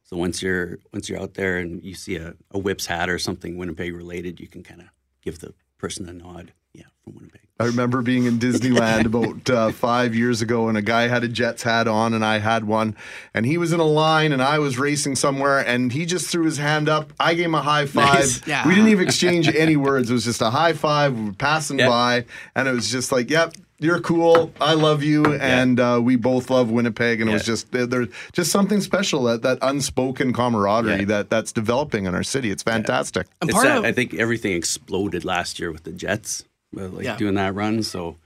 So 0.04 0.18
once 0.18 0.42
you're 0.42 0.80
once 0.92 1.08
you're 1.08 1.20
out 1.22 1.36
there 1.36 1.58
and 1.60 1.84
you 1.84 1.94
see 1.96 2.16
a, 2.18 2.34
a 2.52 2.58
Whips 2.60 2.88
hat 2.88 3.10
or 3.10 3.20
something 3.20 3.58
Winnipeg 3.58 3.94
related, 3.96 4.40
you 4.40 4.48
can 4.48 4.64
kind 4.64 4.82
of 4.82 4.88
give 5.22 5.40
the 5.40 5.54
person 5.78 6.10
a 6.10 6.14
nod. 6.14 6.52
Yeah, 6.74 6.84
from 7.04 7.16
Winnipeg. 7.16 7.40
I 7.60 7.66
remember 7.66 8.02
being 8.02 8.26
in 8.26 8.40
Disneyland 8.40 9.06
about 9.14 9.50
uh, 9.50 9.72
five 9.72 10.16
years 10.16 10.42
ago, 10.42 10.68
and 10.70 10.78
a 10.78 10.82
guy 10.82 11.08
had 11.08 11.24
a 11.24 11.28
Jets 11.28 11.64
hat 11.64 11.88
on, 11.88 12.14
and 12.14 12.26
I 12.26 12.40
had 12.40 12.66
one. 12.66 12.96
And 13.34 13.46
he 13.46 13.58
was 13.58 13.72
in 13.72 13.80
a 13.80 13.86
line, 13.86 14.32
and 14.34 14.42
I 14.42 14.60
was 14.60 14.78
racing 14.80 15.16
somewhere, 15.16 15.60
and 15.60 15.92
he 15.94 16.06
just 16.06 16.28
threw 16.30 16.46
his 16.46 16.58
hand 16.58 16.90
up. 16.90 17.14
I 17.20 17.36
gave 17.36 17.46
him 17.46 17.56
a 17.56 17.62
high 17.62 17.86
five. 17.86 18.16
Nice. 18.16 18.48
Yeah. 18.48 18.68
We 18.68 18.74
didn't 18.74 18.90
even 18.90 19.06
exchange 19.08 19.48
any 19.48 19.76
words. 19.78 20.10
It 20.10 20.14
was 20.14 20.26
just 20.26 20.42
a 20.42 20.50
high 20.50 20.74
five. 20.74 21.18
We 21.18 21.26
were 21.28 21.34
passing 21.34 21.80
Yeah. 21.80 21.88
by, 21.90 22.26
and 22.56 22.68
it 22.68 22.72
was 22.74 22.92
just 22.92 23.12
like, 23.12 23.30
"Yep, 23.30 23.54
you're 23.80 24.02
cool. 24.02 24.52
I 24.60 24.74
love 24.74 25.04
you," 25.04 25.24
and 25.36 25.80
uh, 25.80 26.02
we 26.04 26.16
both 26.16 26.50
love 26.50 26.72
Winnipeg. 26.72 27.22
And 27.22 27.30
it 27.30 27.34
was 27.34 27.46
just 27.46 27.72
there's 27.72 28.08
just 28.34 28.52
something 28.52 28.82
special 28.82 29.24
that 29.26 29.44
that 29.44 29.60
unspoken 29.62 30.34
camaraderie 30.34 31.02
Yeah. 31.02 31.06
that 31.06 31.30
that's 31.30 31.52
developing 31.52 32.06
in 32.08 32.16
our 32.16 32.24
city. 32.24 32.50
It's 32.50 32.64
fantastic. 32.64 33.28
And 33.42 33.52
It's 33.52 33.56
part 33.56 33.68
that, 33.68 33.78
of, 33.78 33.86
I 33.86 33.92
think 33.92 34.16
everything 34.16 34.54
exploded 34.54 35.24
last 35.24 35.60
year 35.60 35.72
with 35.72 35.84
the 35.84 35.92
Jets. 35.92 36.44
Uh, 36.78 36.88
like 36.90 37.06
Yeah. 37.06 37.18
doing 37.18 37.36
that 37.36 37.54
run. 37.56 37.84
So 37.84 38.18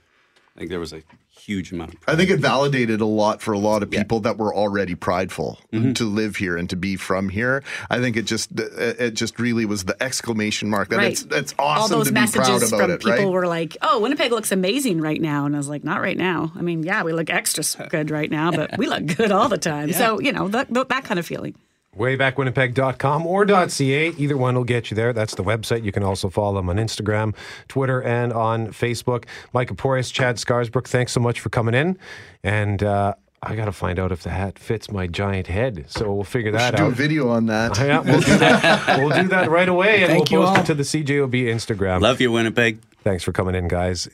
I 0.56 0.58
think 0.60 0.70
there 0.70 0.80
was 0.80 0.92
a 0.92 1.02
huge 1.30 1.72
amount 1.72 1.94
of 1.94 2.00
pride. 2.00 2.12
I 2.12 2.16
think 2.16 2.30
it 2.30 2.40
validated 2.40 3.00
a 3.00 3.06
lot 3.06 3.40
for 3.40 3.52
a 3.52 3.58
lot 3.58 3.82
of 3.82 3.90
people 3.90 4.20
that 4.20 4.36
were 4.38 4.52
already 4.54 4.94
prideful 4.96 5.58
to 5.72 6.04
live 6.04 6.36
here 6.36 6.56
and 6.56 6.68
to 6.68 6.76
be 6.76 6.96
from 6.96 7.28
here. 7.28 7.62
I 7.88 8.00
think 8.00 8.16
it 8.16 8.22
just 8.26 8.50
it 8.58 9.00
it 9.00 9.10
just 9.14 9.38
really 9.38 9.64
was 9.64 9.84
the 9.84 9.96
exclamation 10.02 10.68
mark 10.68 10.88
that 10.88 10.96
Right. 10.96 11.12
it's 11.12 11.22
it's 11.30 11.54
All 11.58 11.88
those 11.88 12.08
to 12.08 12.12
be 12.12 12.16
proud 12.16 12.34
messages 12.36 12.72
about 12.72 12.80
from 12.82 12.90
it, 12.90 12.98
people 13.00 13.12
right? 13.26 13.30
were 13.32 13.46
like, 13.46 13.76
"Oh, 13.82 14.00
Winnipeg 14.00 14.32
looks 14.32 14.50
amazing 14.52 15.00
right 15.00 15.20
now," 15.22 15.46
and 15.46 15.54
I 15.54 15.58
was 15.58 15.68
like, 15.68 15.84
"Not 15.84 16.00
right 16.02 16.16
now. 16.18 16.52
I 16.56 16.60
mean, 16.60 16.82
yeah, 16.82 17.02
we 17.04 17.12
look 17.12 17.30
extra 17.30 17.62
good 17.88 18.10
right 18.10 18.30
now, 18.30 18.50
but 18.50 18.76
we 18.76 18.86
look 18.88 19.06
good 19.06 19.30
all 19.30 19.48
the 19.48 19.58
time." 19.58 19.92
So 19.92 20.20
you 20.20 20.32
know 20.32 20.48
that 20.48 20.66
that 20.88 21.04
kind 21.04 21.18
of 21.20 21.26
feeling. 21.26 21.54
waybackwinnipeg.com 21.98 23.26
or 23.26 23.46
.ca. 23.46 24.08
Either 24.16 24.36
one 24.36 24.54
will 24.54 24.64
get 24.64 24.90
you 24.90 24.94
there. 24.94 25.12
That's 25.12 25.34
the 25.34 25.44
website. 25.44 25.84
You 25.84 25.92
can 25.92 26.02
also 26.02 26.28
follow 26.30 26.56
them 26.56 26.68
on 26.70 26.76
Instagram, 26.76 27.34
Twitter, 27.68 28.02
and 28.02 28.32
on 28.32 28.68
Facebook. 28.68 29.24
Mike 29.52 29.68
Aporius, 29.70 30.12
Chad 30.12 30.36
Scarsbrook, 30.36 30.86
thanks 30.86 31.12
so 31.12 31.20
much 31.20 31.40
for 31.40 31.48
coming 31.50 31.74
in. 31.74 31.98
And 32.42 32.82
uh, 32.82 33.14
I 33.42 33.54
got 33.54 33.66
to 33.66 33.72
find 33.72 33.98
out 33.98 34.10
if 34.12 34.22
the 34.22 34.30
hat 34.30 34.58
fits 34.58 34.90
my 34.90 35.06
giant 35.06 35.46
head. 35.48 35.84
So 35.88 36.12
we'll 36.12 36.24
figure 36.24 36.50
We 36.52 36.58
that 36.58 36.70
should 36.70 36.76
do 36.76 36.86
a 36.86 36.90
video 36.90 37.28
on 37.28 37.46
that. 37.46 37.78
Yeah, 37.78 38.00
we'll 38.00 38.20
do 38.20 38.38
that. 38.38 38.98
we'll 38.98 39.22
do 39.22 39.28
that 39.28 39.50
right 39.50 39.68
away, 39.68 40.02
and 40.02 40.10
Thank 40.12 40.30
we'll 40.30 40.40
you 40.40 40.46
post 40.46 40.56
all. 40.58 40.62
it 40.64 40.66
to 40.66 40.74
the 40.74 40.82
CJOB 40.82 41.44
Instagram. 41.46 42.00
Love 42.00 42.20
you, 42.20 42.32
Winnipeg. 42.32 42.80
Thanks 43.04 43.22
for 43.22 43.32
coming 43.32 43.54
in, 43.54 43.68
guys. 43.68 44.08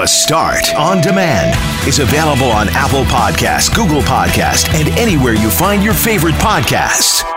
The 0.00 0.06
Start 0.06 0.74
on 0.76 1.02
Demand 1.02 1.54
is 1.86 1.98
available 1.98 2.50
on 2.50 2.70
Apple 2.70 3.04
Podcasts, 3.04 3.68
Google 3.68 4.00
Podcasts, 4.00 4.66
and 4.72 4.88
anywhere 4.98 5.34
you 5.34 5.50
find 5.50 5.82
your 5.82 5.92
favorite 5.92 6.36
podcasts. 6.36 7.29